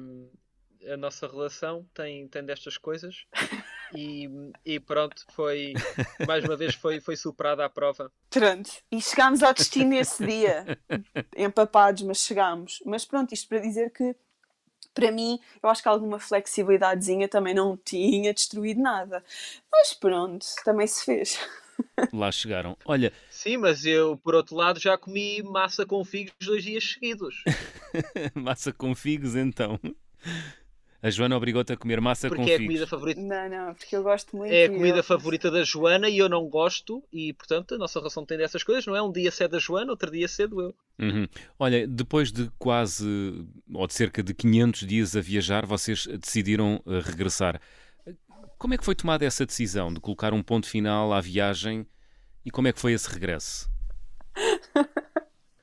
Um, 0.00 0.28
a 0.92 0.96
nossa 0.96 1.26
relação 1.26 1.86
tem, 1.94 2.28
tem 2.28 2.44
destas 2.44 2.76
coisas 2.76 3.24
e, 3.94 4.28
e 4.64 4.78
pronto, 4.78 5.24
foi 5.32 5.72
mais 6.26 6.44
uma 6.44 6.56
vez 6.56 6.74
foi, 6.74 7.00
foi 7.00 7.16
superada 7.16 7.64
a 7.64 7.70
prova. 7.70 8.12
Pronto, 8.28 8.70
e 8.90 9.00
chegámos 9.00 9.42
ao 9.42 9.54
destino 9.54 9.90
nesse 9.90 10.24
dia, 10.26 10.78
empapados, 11.36 12.02
mas 12.02 12.18
chegámos. 12.18 12.82
Mas 12.84 13.04
pronto, 13.04 13.32
isto 13.32 13.48
para 13.48 13.60
dizer 13.60 13.90
que 13.90 14.14
para 14.92 15.10
mim, 15.10 15.40
eu 15.60 15.68
acho 15.68 15.82
que 15.82 15.88
alguma 15.88 16.20
flexibilidadezinha 16.20 17.28
também 17.28 17.52
não 17.52 17.76
tinha 17.76 18.32
destruído 18.32 18.80
nada. 18.80 19.24
Mas 19.70 19.92
pronto, 19.92 20.46
também 20.64 20.86
se 20.86 21.04
fez. 21.04 21.38
Lá 22.12 22.30
chegaram. 22.30 22.76
Olha. 22.84 23.12
Sim, 23.30 23.58
mas 23.58 23.84
eu, 23.84 24.16
por 24.16 24.34
outro 24.34 24.56
lado, 24.56 24.80
já 24.80 24.96
comi 24.96 25.42
massa 25.42 25.86
com 25.86 26.04
figos 26.04 26.34
dois 26.40 26.64
dias 26.64 26.84
seguidos. 26.84 27.42
massa 28.34 28.72
com 28.72 28.94
figos, 28.94 29.36
então. 29.36 29.78
A 31.04 31.10
Joana 31.10 31.36
obrigou-te 31.36 31.70
a 31.70 31.76
comer 31.76 32.00
massa 32.00 32.28
porque 32.28 32.42
com 32.42 32.48
é 32.48 32.56
figos. 32.56 32.62
a 32.62 32.66
comida 32.66 32.86
favorita. 32.86 33.20
Não, 33.20 33.50
não, 33.50 33.74
porque 33.74 33.94
eu 33.94 34.02
gosto 34.02 34.34
muito. 34.34 34.50
É 34.50 34.64
a 34.64 34.70
comida 34.70 34.98
eu... 35.00 35.04
favorita 35.04 35.50
da 35.50 35.62
Joana 35.62 36.08
e 36.08 36.16
eu 36.16 36.30
não 36.30 36.48
gosto, 36.48 37.04
e 37.12 37.34
portanto 37.34 37.74
a 37.74 37.78
nossa 37.78 37.98
relação 37.98 38.24
tem 38.24 38.38
dessas 38.38 38.62
coisas, 38.62 38.86
não 38.86 38.96
é? 38.96 39.02
Um 39.02 39.12
dia 39.12 39.30
cedo 39.30 39.54
a 39.54 39.58
Joana, 39.58 39.90
outro 39.90 40.10
dia 40.10 40.26
cedo 40.26 40.62
eu. 40.62 40.74
Uhum. 40.98 41.28
Olha, 41.58 41.86
depois 41.86 42.32
de 42.32 42.50
quase, 42.58 43.06
ou 43.74 43.86
de 43.86 43.92
cerca 43.92 44.22
de 44.22 44.32
500 44.32 44.86
dias 44.86 45.14
a 45.14 45.20
viajar, 45.20 45.66
vocês 45.66 46.06
decidiram 46.06 46.80
uh, 46.86 47.00
regressar. 47.00 47.60
Como 48.64 48.72
é 48.72 48.78
que 48.78 48.84
foi 48.86 48.94
tomada 48.94 49.26
essa 49.26 49.44
decisão 49.44 49.92
de 49.92 50.00
colocar 50.00 50.32
um 50.32 50.42
ponto 50.42 50.66
final 50.66 51.12
à 51.12 51.20
viagem 51.20 51.86
e 52.42 52.50
como 52.50 52.66
é 52.66 52.72
que 52.72 52.80
foi 52.80 52.94
esse 52.94 53.06
regresso? 53.10 53.68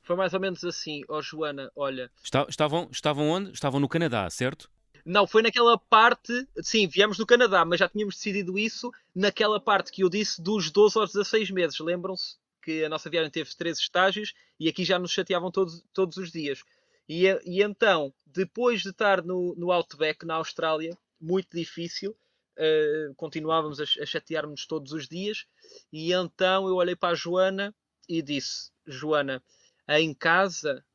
Foi 0.03 0.15
mais 0.15 0.35
ou 0.35 0.39
menos 0.39 0.63
assim, 0.63 1.01
ó 1.09 1.17
oh, 1.17 1.21
Joana, 1.23 1.71
olha. 1.75 2.11
Estavam, 2.47 2.87
estavam 2.91 3.27
onde? 3.27 3.53
Estavam 3.53 3.79
no 3.79 3.89
Canadá, 3.89 4.29
certo? 4.29 4.69
Não, 5.03 5.25
foi 5.25 5.41
naquela 5.41 5.79
parte. 5.79 6.47
Sim, 6.61 6.87
viemos 6.87 7.17
do 7.17 7.25
Canadá, 7.25 7.65
mas 7.65 7.79
já 7.79 7.89
tínhamos 7.89 8.13
decidido 8.13 8.55
isso 8.59 8.91
naquela 9.15 9.59
parte 9.59 9.91
que 9.91 10.03
eu 10.03 10.09
disse 10.09 10.39
dos 10.39 10.69
12 10.69 10.99
aos 10.99 11.11
16 11.11 11.49
meses. 11.49 11.79
Lembram-se 11.79 12.35
que 12.61 12.85
a 12.85 12.89
nossa 12.89 13.09
viagem 13.09 13.31
teve 13.31 13.49
três 13.55 13.79
estágios 13.79 14.35
e 14.59 14.69
aqui 14.69 14.83
já 14.85 14.99
nos 14.99 15.09
chateavam 15.09 15.49
todos, 15.49 15.83
todos 15.91 16.17
os 16.17 16.31
dias. 16.31 16.63
E, 17.09 17.25
e 17.45 17.63
então, 17.63 18.13
depois 18.27 18.83
de 18.83 18.89
estar 18.89 19.23
no, 19.23 19.55
no 19.55 19.71
Outback, 19.71 20.23
na 20.23 20.35
Austrália, 20.35 20.95
muito 21.19 21.57
difícil, 21.57 22.15
uh, 22.61 23.15
continuávamos 23.15 23.79
a, 23.79 23.83
a 23.83 24.05
chatear-nos 24.05 24.67
todos 24.67 24.93
os 24.93 25.07
dias. 25.07 25.47
E 25.91 26.13
então 26.13 26.67
eu 26.67 26.75
olhei 26.75 26.95
para 26.95 27.09
a 27.09 27.15
Joana 27.15 27.73
e 28.07 28.21
disse: 28.21 28.71
Joana, 28.85 29.43
em 29.89 30.13
casa, 30.13 30.85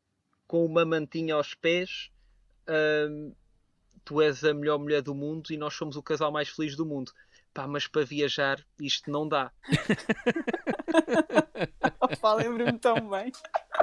com 0.47 0.65
uma 0.65 0.85
mantinha 0.85 1.35
aos 1.35 1.55
pés. 1.55 2.13
Uh, 2.69 3.35
tu 4.05 4.23
és 4.23 4.45
a 4.45 4.55
melhor 4.55 4.79
mulher 4.79 5.03
do 5.03 5.15
mundo 5.15 5.51
e 5.51 5.57
nós 5.57 5.75
somos 5.75 5.97
o 5.97 6.03
casal 6.03 6.31
mais 6.31 6.49
feliz 6.49 6.77
do 6.77 6.87
mundo. 6.87 7.13
Pá, 7.53 7.67
mas 7.67 7.87
para 7.87 8.05
viajar 8.05 8.65
isto 8.79 9.11
não 9.11 9.29
dá. 9.29 9.51
Opa, 12.01 12.35
lembro-me 12.35 12.79
tão 12.79 13.11
bem. 13.11 13.33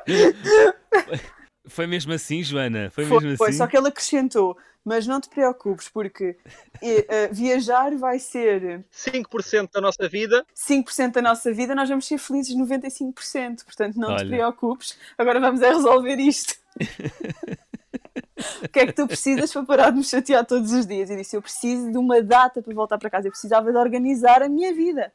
Foi 1.66 1.88
mesmo 1.88 2.14
assim, 2.14 2.44
Joana? 2.44 2.90
Foi, 2.90 3.06
foi 3.06 3.20
mesmo 3.22 3.38
foi, 3.38 3.50
assim? 3.50 3.58
só 3.58 3.68
que 3.68 3.78
ele 3.78 3.88
acrescentou, 3.88 4.58
mas 4.84 5.08
não 5.08 5.22
te 5.22 5.30
preocupes, 5.30 5.88
porque 5.88 6.36
uh, 6.82 7.34
viajar 7.34 7.96
vai 7.96 8.20
ser 8.20 8.84
5% 8.92 9.70
da 9.72 9.80
nossa 9.82 10.10
vida. 10.10 10.46
5% 10.56 11.14
da 11.14 11.22
nossa 11.22 11.54
vida, 11.54 11.74
nós 11.74 11.88
vamos 11.88 12.06
ser 12.06 12.18
felizes 12.18 12.56
95%. 12.56 13.64
Portanto, 13.64 13.96
não 13.96 14.10
Olha. 14.10 14.26
te 14.26 14.28
preocupes. 14.28 14.98
Agora 15.18 15.40
vamos 15.40 15.62
a 15.62 15.70
resolver 15.70 16.18
isto. 16.18 16.56
o 18.64 18.70
que 18.70 18.80
é 18.80 18.86
que 18.86 18.94
tu 18.94 19.08
precisas 19.08 19.52
para 19.52 19.64
parar 19.64 19.90
de 19.92 19.98
me 19.98 20.04
chatear 20.04 20.46
todos 20.46 20.72
os 20.72 20.86
dias? 20.86 21.10
Eu 21.10 21.18
disse: 21.18 21.36
Eu 21.36 21.42
preciso 21.42 21.92
de 21.92 21.98
uma 21.98 22.22
data 22.22 22.62
para 22.62 22.74
voltar 22.74 22.98
para 22.98 23.10
casa, 23.10 23.28
eu 23.28 23.32
precisava 23.32 23.72
de 23.72 23.78
organizar 23.78 24.42
a 24.42 24.50
minha 24.50 24.74
vida. 24.74 25.12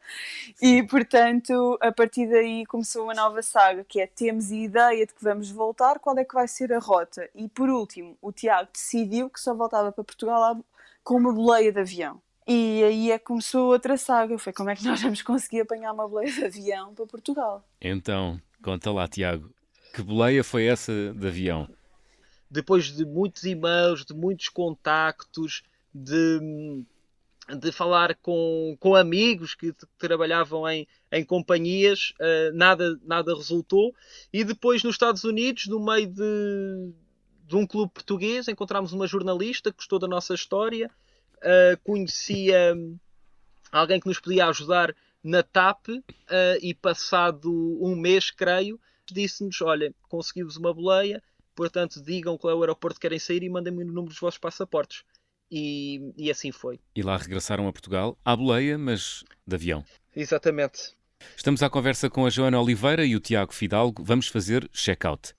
E 0.60 0.82
portanto, 0.82 1.78
a 1.80 1.92
partir 1.92 2.28
daí 2.28 2.64
começou 2.66 3.04
uma 3.04 3.14
nova 3.14 3.42
saga 3.42 3.84
que 3.84 4.00
é: 4.00 4.06
temos 4.06 4.50
a 4.50 4.56
ideia 4.56 5.06
de 5.06 5.14
que 5.14 5.22
vamos 5.22 5.50
voltar, 5.50 5.98
qual 5.98 6.16
é 6.18 6.24
que 6.24 6.34
vai 6.34 6.48
ser 6.48 6.72
a 6.72 6.78
rota? 6.78 7.28
E 7.34 7.48
por 7.48 7.68
último, 7.68 8.16
o 8.20 8.32
Tiago 8.32 8.68
decidiu 8.72 9.30
que 9.30 9.40
só 9.40 9.54
voltava 9.54 9.92
para 9.92 10.04
Portugal 10.04 10.64
com 11.02 11.16
uma 11.16 11.32
boleia 11.32 11.72
de 11.72 11.80
avião. 11.80 12.20
E 12.46 12.82
aí 12.82 13.10
é 13.10 13.18
que 13.18 13.26
começou 13.26 13.70
outra 13.70 13.98
saga: 13.98 14.38
foi 14.38 14.52
como 14.52 14.70
é 14.70 14.76
que 14.76 14.84
nós 14.84 15.02
vamos 15.02 15.20
conseguir 15.22 15.60
apanhar 15.60 15.92
uma 15.92 16.08
boleia 16.08 16.32
de 16.32 16.44
avião 16.44 16.94
para 16.94 17.06
Portugal? 17.06 17.62
Então, 17.80 18.40
conta 18.62 18.90
lá, 18.90 19.06
Tiago. 19.06 19.50
Que 19.94 20.02
boleia 20.02 20.42
foi 20.44 20.66
essa 20.66 20.92
de 21.12 21.26
avião? 21.26 21.68
Depois 22.50 22.86
de 22.86 23.04
muitos 23.04 23.44
e-mails, 23.44 24.04
de 24.04 24.14
muitos 24.14 24.48
contactos, 24.48 25.62
de, 25.94 26.84
de 27.58 27.72
falar 27.72 28.14
com, 28.16 28.76
com 28.78 28.94
amigos 28.94 29.54
que 29.54 29.74
trabalhavam 29.98 30.68
em, 30.68 30.86
em 31.12 31.24
companhias, 31.24 32.12
uh, 32.20 32.54
nada, 32.54 32.98
nada 33.04 33.34
resultou. 33.34 33.94
E 34.32 34.44
depois 34.44 34.82
nos 34.82 34.94
Estados 34.94 35.24
Unidos, 35.24 35.66
no 35.66 35.84
meio 35.84 36.06
de, 36.06 36.92
de 37.46 37.56
um 37.56 37.66
clube 37.66 37.92
português, 37.92 38.48
encontramos 38.48 38.92
uma 38.92 39.06
jornalista 39.06 39.70
que 39.70 39.78
gostou 39.78 39.98
da 39.98 40.08
nossa 40.08 40.34
história, 40.34 40.90
uh, 41.36 41.78
conhecia 41.84 42.74
alguém 43.70 44.00
que 44.00 44.08
nos 44.08 44.20
podia 44.20 44.46
ajudar 44.46 44.94
na 45.22 45.42
TAP 45.42 45.88
uh, 45.88 46.02
e 46.62 46.74
passado 46.74 47.50
um 47.82 47.94
mês, 47.96 48.30
creio, 48.30 48.80
disse-nos, 49.06 49.60
olha, 49.62 49.92
conseguimos 50.08 50.56
uma 50.56 50.72
boleia, 50.72 51.22
Portanto, 51.58 52.00
digam 52.00 52.38
qual 52.38 52.52
é 52.52 52.54
o 52.54 52.60
aeroporto 52.60 53.00
que 53.00 53.08
querem 53.08 53.18
sair 53.18 53.42
e 53.42 53.50
mandem-me 53.50 53.82
o 53.82 53.86
número 53.86 54.10
dos 54.10 54.20
vossos 54.20 54.38
passaportes. 54.38 55.02
E, 55.50 56.12
e 56.16 56.30
assim 56.30 56.52
foi. 56.52 56.78
E 56.94 57.02
lá 57.02 57.16
regressaram 57.16 57.66
a 57.66 57.72
Portugal, 57.72 58.16
à 58.24 58.36
boleia, 58.36 58.78
mas 58.78 59.24
de 59.44 59.56
avião. 59.56 59.84
Exatamente. 60.14 60.96
Estamos 61.36 61.60
à 61.60 61.68
conversa 61.68 62.08
com 62.08 62.24
a 62.24 62.30
Joana 62.30 62.60
Oliveira 62.60 63.04
e 63.04 63.16
o 63.16 63.20
Tiago 63.20 63.52
Fidalgo. 63.52 64.04
Vamos 64.04 64.28
fazer 64.28 64.68
check-out. 64.68 65.34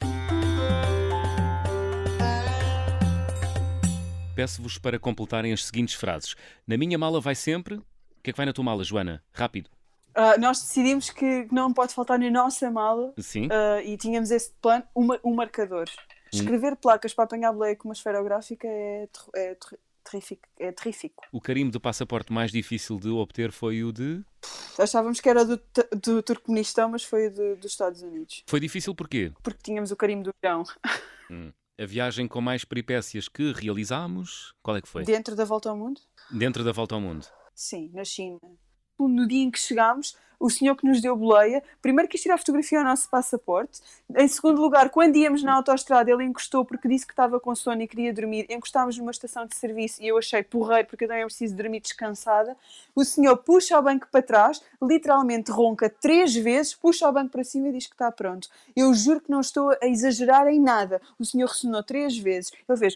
Peço-vos 4.36 4.78
para 4.78 5.00
completarem 5.00 5.54
as 5.54 5.64
seguintes 5.64 5.96
frases. 5.96 6.36
Na 6.68 6.76
minha 6.76 6.98
mala 6.98 7.22
vai 7.22 7.34
sempre. 7.34 7.76
O 7.76 7.84
que 8.22 8.32
é 8.32 8.34
que 8.34 8.38
vai 8.38 8.46
na 8.46 8.52
tua 8.52 8.66
mala, 8.66 8.84
Joana? 8.84 9.24
Rápido. 9.32 9.70
Uh, 10.18 10.38
nós 10.38 10.60
decidimos 10.60 11.10
que 11.12 11.48
não 11.50 11.72
pode 11.72 11.94
faltar 11.94 12.20
na 12.20 12.30
nossa 12.30 12.70
mala 12.70 13.14
Sim. 13.20 13.46
Uh, 13.46 13.80
e 13.86 13.96
tínhamos 13.96 14.32
esse 14.32 14.52
plano, 14.62 14.84
um, 14.94 15.08
um 15.24 15.34
marcador. 15.34 15.86
Escrever 16.34 16.76
placas 16.76 17.14
para 17.14 17.26
apanhar 17.26 17.52
boleia 17.52 17.76
com 17.76 17.88
uma 17.88 17.94
esferográfica 17.94 18.68
é, 18.68 19.08
é, 19.36 19.58
terrífico, 20.04 20.48
é 20.58 20.72
terrífico. 20.72 21.24
O 21.32 21.42
carimbo 21.42 21.72
do 21.72 21.80
passaporte 21.80 22.32
mais 22.32 22.52
difícil 22.52 23.00
de 23.00 23.10
obter 23.10 23.52
foi 23.52 23.84
o 23.84 23.92
de. 23.92 24.24
Achávamos 24.78 25.20
que 25.20 25.30
era 25.30 25.44
do, 25.44 25.60
do 26.02 26.24
Turcomenistão, 26.24 26.90
mas 26.90 27.04
foi 27.04 27.30
do, 27.30 27.56
dos 27.56 27.72
Estados 27.72 28.02
Unidos. 28.02 28.44
Foi 28.48 28.60
difícil 28.60 28.96
porquê? 28.96 29.32
Porque 29.44 29.62
tínhamos 29.64 29.92
o 29.92 29.96
carimbo 29.96 30.24
do 30.24 30.34
Irão. 30.44 30.64
Hum. 31.32 31.54
A 31.80 31.86
viagem 31.86 32.28
com 32.28 32.42
mais 32.42 32.66
peripécias 32.66 33.30
que 33.30 33.54
realizámos, 33.54 34.56
qual 34.64 34.76
é 34.76 34.82
que 34.82 34.88
foi? 34.88 35.04
Dentro 35.04 35.36
da 35.36 35.46
volta 35.46 35.70
ao 35.70 35.78
mundo? 35.78 36.02
Dentro 36.32 36.64
da 36.64 36.72
volta 36.72 36.96
ao 36.96 37.02
mundo. 37.02 37.28
Sim, 37.54 37.92
na 37.94 38.04
China 38.04 38.40
no 39.08 39.28
dia 39.28 39.44
em 39.44 39.52
que 39.52 39.60
chegámos, 39.60 40.16
o 40.40 40.50
senhor 40.50 40.76
que 40.76 40.86
nos 40.86 41.02
deu 41.02 41.16
boleia, 41.16 41.62
primeiro 41.82 42.10
quis 42.10 42.22
tirar 42.22 42.38
fotografia 42.38 42.80
ao 42.80 42.86
nosso 42.86 43.10
passaporte, 43.10 43.82
em 44.16 44.28
segundo 44.28 44.62
lugar, 44.62 44.90
quando 44.90 45.16
íamos 45.18 45.44
na 45.44 45.54
autostrada, 45.54 46.10
ele 46.10 46.24
encostou 46.24 46.66
porque 46.66 46.88
disse 46.88 47.06
que 47.06 47.14
estava 47.14 47.40
com 47.40 47.54
sono 47.54 47.82
e 47.82 47.88
queria 47.88 48.14
dormir, 48.14 48.48
encostámos 48.50 48.98
numa 48.98 49.12
estação 49.12 49.46
de 49.46 49.56
serviço 49.56 50.02
e 50.02 50.08
eu 50.08 50.18
achei 50.18 50.42
porreiro 50.42 50.88
porque 50.88 51.04
eu 51.04 51.08
também 51.08 51.26
preciso 51.26 51.56
dormir 51.56 51.80
descansada. 51.80 52.56
O 52.96 53.04
senhor 53.04 53.38
puxa 53.38 53.78
o 53.78 53.82
banco 53.82 54.08
para 54.12 54.22
trás, 54.22 54.62
literalmente 54.82 55.52
ronca 55.52 55.90
três 55.90 56.36
vezes, 56.36 56.74
puxa 56.74 57.08
o 57.08 57.12
banco 57.12 57.32
para 57.32 57.44
cima 57.44 57.68
e 57.68 57.74
diz 57.74 57.86
que 57.86 57.94
está 57.94 58.12
pronto. 58.12 58.50
Eu 58.76 58.94
juro 58.94 59.22
que 59.22 59.30
não 59.30 59.42
estou 59.42 59.70
a 59.70 59.88
exagerar 59.88 60.48
em 60.48 60.60
nada. 60.60 61.02
O 61.20 61.26
senhor 61.26 61.48
ressonou 61.48 61.84
três 61.84 62.18
vezes, 62.18 62.52
ele 62.68 62.78
fez 62.78 62.96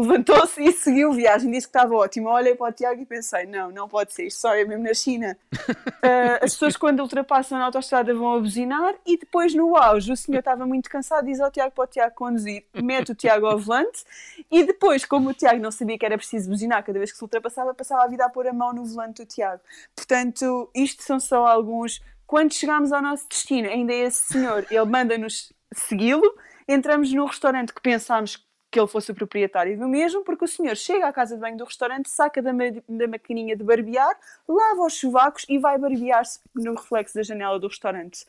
levantou-se 0.00 0.62
e 0.62 0.72
seguiu 0.72 1.12
viagem, 1.12 1.50
disse 1.50 1.66
que 1.66 1.76
estava 1.76 1.94
ótimo. 1.94 2.28
Olhei 2.28 2.54
para 2.54 2.70
o 2.70 2.72
Tiago 2.72 3.00
e 3.00 3.06
pensei: 3.06 3.46
não, 3.46 3.70
não 3.70 3.88
pode 3.88 4.12
ser, 4.12 4.26
isto 4.26 4.40
só 4.40 4.54
é 4.54 4.64
mesmo 4.64 4.84
na 4.84 4.94
China. 4.94 5.36
Uh, 5.52 6.38
as 6.44 6.52
pessoas, 6.52 6.76
quando 6.76 7.00
ultrapassam 7.00 7.58
na 7.58 7.64
autostrada, 7.64 8.14
vão 8.14 8.34
a 8.34 8.38
buzinar 8.38 8.94
e 9.04 9.18
depois, 9.18 9.54
no 9.54 9.76
auge, 9.76 10.12
o 10.12 10.16
senhor 10.16 10.38
estava 10.38 10.64
muito 10.66 10.88
cansado, 10.88 11.26
diz 11.26 11.40
ao 11.40 11.50
Tiago 11.50 11.74
para 11.74 11.84
o 11.84 11.86
Tiago 11.86 12.14
conduzir, 12.14 12.64
mete 12.74 13.12
o 13.12 13.14
Tiago 13.14 13.46
ao 13.46 13.58
volante 13.58 14.04
e 14.50 14.64
depois, 14.64 15.04
como 15.04 15.30
o 15.30 15.34
Tiago 15.34 15.60
não 15.60 15.70
sabia 15.70 15.98
que 15.98 16.06
era 16.06 16.16
preciso 16.16 16.48
buzinar 16.48 16.84
cada 16.84 16.98
vez 16.98 17.10
que 17.10 17.18
se 17.18 17.24
ultrapassava, 17.24 17.74
passava 17.74 18.04
a 18.04 18.08
vida 18.08 18.24
a 18.24 18.28
pôr 18.28 18.46
a 18.46 18.52
mão 18.52 18.72
no 18.72 18.84
volante 18.84 19.22
do 19.24 19.26
Tiago. 19.26 19.60
Portanto, 19.94 20.70
isto 20.74 21.02
são 21.02 21.18
só 21.18 21.46
alguns. 21.46 22.00
Quando 22.26 22.52
chegamos 22.52 22.92
ao 22.92 23.02
nosso 23.02 23.26
destino, 23.28 23.68
ainda 23.68 23.92
é 23.92 24.00
esse 24.00 24.32
senhor, 24.32 24.66
ele 24.70 24.84
manda-nos 24.84 25.52
segui-lo. 25.72 26.30
Entramos 26.68 27.10
no 27.14 27.24
restaurante 27.24 27.72
que 27.72 27.80
pensámos 27.80 28.46
que 28.70 28.78
ele 28.78 28.86
fosse 28.86 29.10
o 29.10 29.14
proprietário 29.14 29.78
do 29.78 29.88
mesmo, 29.88 30.22
porque 30.22 30.44
o 30.44 30.48
senhor 30.48 30.76
chega 30.76 31.06
à 31.06 31.12
casa 31.12 31.34
de 31.34 31.40
banho 31.40 31.56
do 31.56 31.64
restaurante, 31.64 32.10
saca 32.10 32.42
da, 32.42 32.52
ma 32.52 32.64
da 32.88 33.08
maquininha 33.08 33.56
de 33.56 33.64
barbear, 33.64 34.18
lava 34.46 34.82
os 34.82 34.94
chuvacos 34.94 35.46
e 35.48 35.58
vai 35.58 35.78
barbear-se 35.78 36.40
no 36.54 36.74
reflexo 36.74 37.14
da 37.14 37.22
janela 37.22 37.58
do 37.58 37.68
restaurante. 37.68 38.26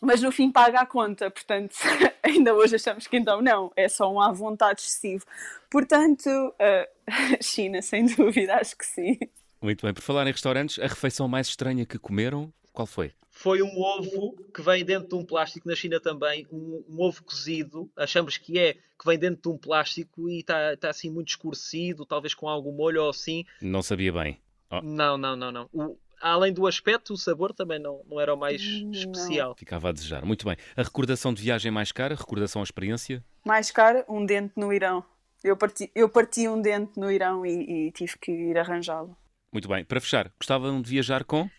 mas 0.00 0.22
no 0.22 0.32
fim 0.32 0.50
paga 0.50 0.80
a 0.80 0.86
conta, 0.86 1.30
portanto, 1.30 1.76
ainda 2.22 2.54
hoje 2.54 2.76
achamos 2.76 3.06
que 3.06 3.16
então 3.16 3.42
não, 3.42 3.70
é 3.76 3.88
só 3.88 4.10
um 4.10 4.20
à 4.20 4.32
vontade 4.32 4.80
excessivo. 4.80 5.24
Portanto, 5.70 6.28
uh, 6.28 7.04
China, 7.42 7.82
sem 7.82 8.06
dúvida, 8.06 8.56
acho 8.56 8.76
que 8.76 8.86
sim. 8.86 9.18
Muito 9.60 9.84
bem, 9.84 9.94
por 9.94 10.02
falar 10.02 10.26
em 10.26 10.32
restaurantes, 10.32 10.78
a 10.78 10.86
refeição 10.86 11.28
mais 11.28 11.48
estranha 11.48 11.86
que 11.86 11.98
comeram, 11.98 12.52
qual 12.72 12.86
foi? 12.86 13.12
Foi 13.36 13.60
um 13.62 13.78
ovo 13.78 14.36
que 14.54 14.62
vem 14.62 14.84
dentro 14.84 15.08
de 15.08 15.14
um 15.16 15.24
plástico, 15.24 15.68
na 15.68 15.74
China 15.74 15.98
também, 15.98 16.46
um, 16.52 16.84
um 16.88 17.02
ovo 17.02 17.22
cozido, 17.24 17.90
achamos 17.96 18.38
que 18.38 18.58
é, 18.58 18.74
que 18.74 19.04
vem 19.04 19.18
dentro 19.18 19.42
de 19.42 19.48
um 19.48 19.58
plástico 19.58 20.30
e 20.30 20.38
está 20.38 20.76
tá 20.76 20.90
assim 20.90 21.10
muito 21.10 21.30
escurecido, 21.30 22.06
talvez 22.06 22.32
com 22.32 22.48
algum 22.48 22.72
molho 22.72 23.02
ou 23.02 23.10
assim. 23.10 23.44
Não 23.60 23.82
sabia 23.82 24.12
bem. 24.12 24.40
Oh. 24.70 24.80
Não, 24.80 25.18
não, 25.18 25.34
não, 25.34 25.50
não. 25.50 25.68
O, 25.72 25.98
além 26.20 26.52
do 26.52 26.64
aspecto, 26.64 27.12
o 27.12 27.16
sabor 27.18 27.52
também 27.52 27.80
não, 27.80 28.02
não 28.08 28.20
era 28.20 28.32
o 28.32 28.36
mais 28.36 28.62
hum, 28.64 28.92
especial. 28.92 29.56
Ficava 29.56 29.88
a 29.88 29.92
desejar. 29.92 30.24
Muito 30.24 30.46
bem. 30.46 30.56
A 30.76 30.82
recordação 30.84 31.34
de 31.34 31.42
viagem 31.42 31.72
mais 31.72 31.90
cara, 31.90 32.14
recordação 32.14 32.62
à 32.62 32.64
experiência? 32.64 33.22
Mais 33.44 33.70
cara, 33.72 34.04
um 34.08 34.24
dente 34.24 34.52
no 34.56 34.72
Irão. 34.72 35.04
Eu 35.42 35.56
parti, 35.56 35.90
eu 35.92 36.08
parti 36.08 36.48
um 36.48 36.62
dente 36.62 36.98
no 36.98 37.10
Irão 37.10 37.44
e, 37.44 37.88
e 37.88 37.92
tive 37.92 38.16
que 38.16 38.30
ir 38.30 38.56
arranjá-lo. 38.56 39.16
Muito 39.52 39.68
bem. 39.68 39.84
Para 39.84 40.00
fechar, 40.00 40.32
gostavam 40.38 40.80
de 40.80 40.88
viajar 40.88 41.24
com? 41.24 41.50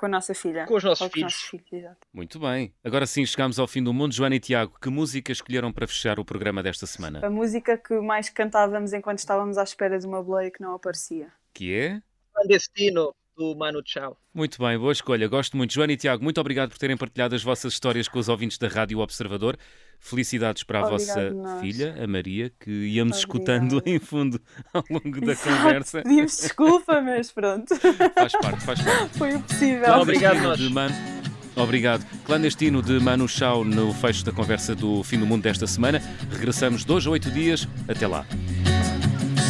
Com 0.00 0.06
a 0.06 0.08
nossa 0.08 0.32
filha. 0.32 0.64
Com 0.64 0.76
os 0.76 0.82
nossos 0.82 1.06
com 1.06 1.12
filhos. 1.12 1.34
Os 1.34 1.52
nossos 1.52 1.68
filhos 1.68 1.90
Muito 2.10 2.40
bem. 2.40 2.72
Agora 2.82 3.04
sim, 3.04 3.26
chegamos 3.26 3.58
ao 3.58 3.68
fim 3.68 3.82
do 3.84 3.92
mundo. 3.92 4.14
Joana 4.14 4.34
e 4.34 4.40
Tiago, 4.40 4.78
que 4.80 4.88
música 4.88 5.30
escolheram 5.30 5.70
para 5.70 5.86
fechar 5.86 6.18
o 6.18 6.24
programa 6.24 6.62
desta 6.62 6.86
semana? 6.86 7.20
A 7.22 7.28
música 7.28 7.76
que 7.76 8.00
mais 8.00 8.30
cantávamos 8.30 8.94
enquanto 8.94 9.18
estávamos 9.18 9.58
à 9.58 9.62
espera 9.62 9.98
de 9.98 10.06
uma 10.06 10.22
boleia 10.22 10.50
que 10.50 10.62
não 10.62 10.72
aparecia. 10.72 11.30
Que 11.52 11.74
é? 11.74 12.02
Clandestino 12.32 13.14
do 13.36 13.56
Manu 13.56 13.82
Chao. 13.84 14.16
Muito 14.34 14.58
bem, 14.58 14.78
boa 14.78 14.92
escolha. 14.92 15.26
Gosto 15.28 15.56
muito. 15.56 15.72
Joana 15.72 15.92
e 15.92 15.96
Tiago, 15.96 16.22
muito 16.22 16.40
obrigado 16.40 16.70
por 16.70 16.78
terem 16.78 16.96
partilhado 16.96 17.34
as 17.34 17.42
vossas 17.42 17.72
histórias 17.72 18.08
com 18.08 18.18
os 18.18 18.28
ouvintes 18.28 18.58
da 18.58 18.68
Rádio 18.68 18.98
Observador. 18.98 19.56
Felicidades 19.98 20.62
para 20.62 20.80
a 20.80 20.86
Obrigado 20.86 21.34
vossa 21.34 21.60
filha, 21.60 21.94
a 22.02 22.06
Maria, 22.06 22.52
que 22.58 22.70
íamos 22.70 23.18
escutando 23.18 23.82
em 23.84 23.98
fundo 23.98 24.40
ao 24.72 24.84
longo 24.90 25.20
da 25.20 25.32
Exato. 25.32 25.56
conversa. 25.56 26.02
Pedimos 26.02 26.36
desculpa, 26.36 27.00
mas 27.00 27.30
pronto. 27.32 27.74
Faz 27.76 28.32
parte, 28.32 28.64
faz 28.64 28.82
parte. 28.82 29.08
Foi 29.18 29.34
o 29.34 29.40
possível. 29.40 29.94
Obrigado, 30.00 30.40
nós. 30.40 30.60
Obrigado. 31.56 32.06
Clandestino 32.24 32.82
de 32.82 32.98
Manu 33.00 33.28
Chao 33.28 33.64
no 33.64 33.92
fecho 33.92 34.24
da 34.24 34.32
conversa 34.32 34.74
do 34.74 35.02
Fim 35.02 35.18
do 35.18 35.26
Mundo 35.26 35.42
desta 35.42 35.66
semana. 35.66 36.00
Regressamos 36.30 36.84
dois 36.84 37.06
a 37.06 37.10
oito 37.10 37.30
dias. 37.30 37.66
Até 37.88 38.06
lá. 38.06 38.24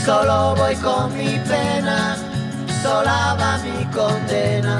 Solo 0.05 0.57
voy 0.57 0.74
con 0.76 1.12
mi 1.16 1.39
pena. 1.47 2.39
Sola 2.83 3.37
va 3.39 3.59
mi 3.64 3.85
condena. 3.97 4.78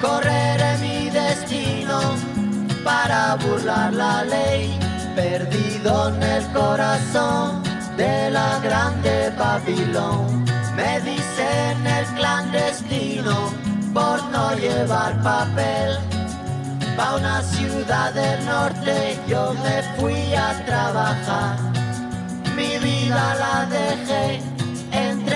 Correré 0.00 0.76
mi 0.78 1.10
destino 1.10 1.98
para 2.84 3.36
burlar 3.36 3.92
la 3.92 4.24
ley, 4.24 4.78
perdido 5.14 6.08
en 6.08 6.22
el 6.22 6.44
corazón 6.52 7.62
de 7.96 8.30
la 8.30 8.58
grande 8.60 9.32
Babilón. 9.38 10.44
Me 10.76 11.00
dicen 11.00 11.86
el 11.86 12.04
clandestino 12.18 13.36
por 13.94 14.22
no 14.34 14.54
llevar 14.54 15.20
papel. 15.22 15.98
Pa' 16.96 17.16
una 17.16 17.42
ciudad 17.42 18.12
del 18.14 18.44
norte 18.44 19.18
yo 19.26 19.54
me 19.64 19.82
fui 19.96 20.34
a 20.34 20.48
trabajar. 20.64 21.56
Mi 22.56 22.78
vida 22.78 23.34
la 23.42 23.66
dejé 23.66 24.55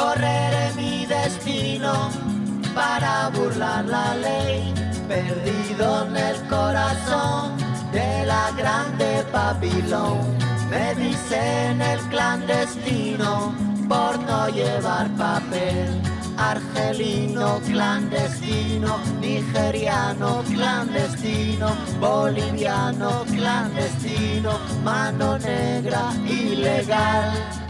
correré 0.00 0.72
mi 0.76 1.04
destino 1.04 1.92
para 2.74 3.28
burlar 3.30 3.84
la 3.84 4.14
ley, 4.14 4.72
perdido 5.08 6.06
en 6.06 6.16
el 6.16 6.36
corazón 6.48 7.56
de 7.92 8.24
la 8.24 8.50
grande 8.56 9.24
Babilón. 9.32 10.20
Me 10.70 10.94
dicen 10.94 11.82
el 11.82 12.00
clandestino 12.12 13.52
por 13.88 14.18
no 14.28 14.48
llevar 14.48 15.08
papel. 15.16 15.88
Argelino 16.38 17.60
clandestino, 17.66 18.96
nigeriano 19.20 20.42
clandestino, 20.50 21.68
boliviano 22.00 23.24
clandestino, 23.36 24.52
mano 24.82 25.36
negra 25.38 26.04
ilegal. 26.26 27.69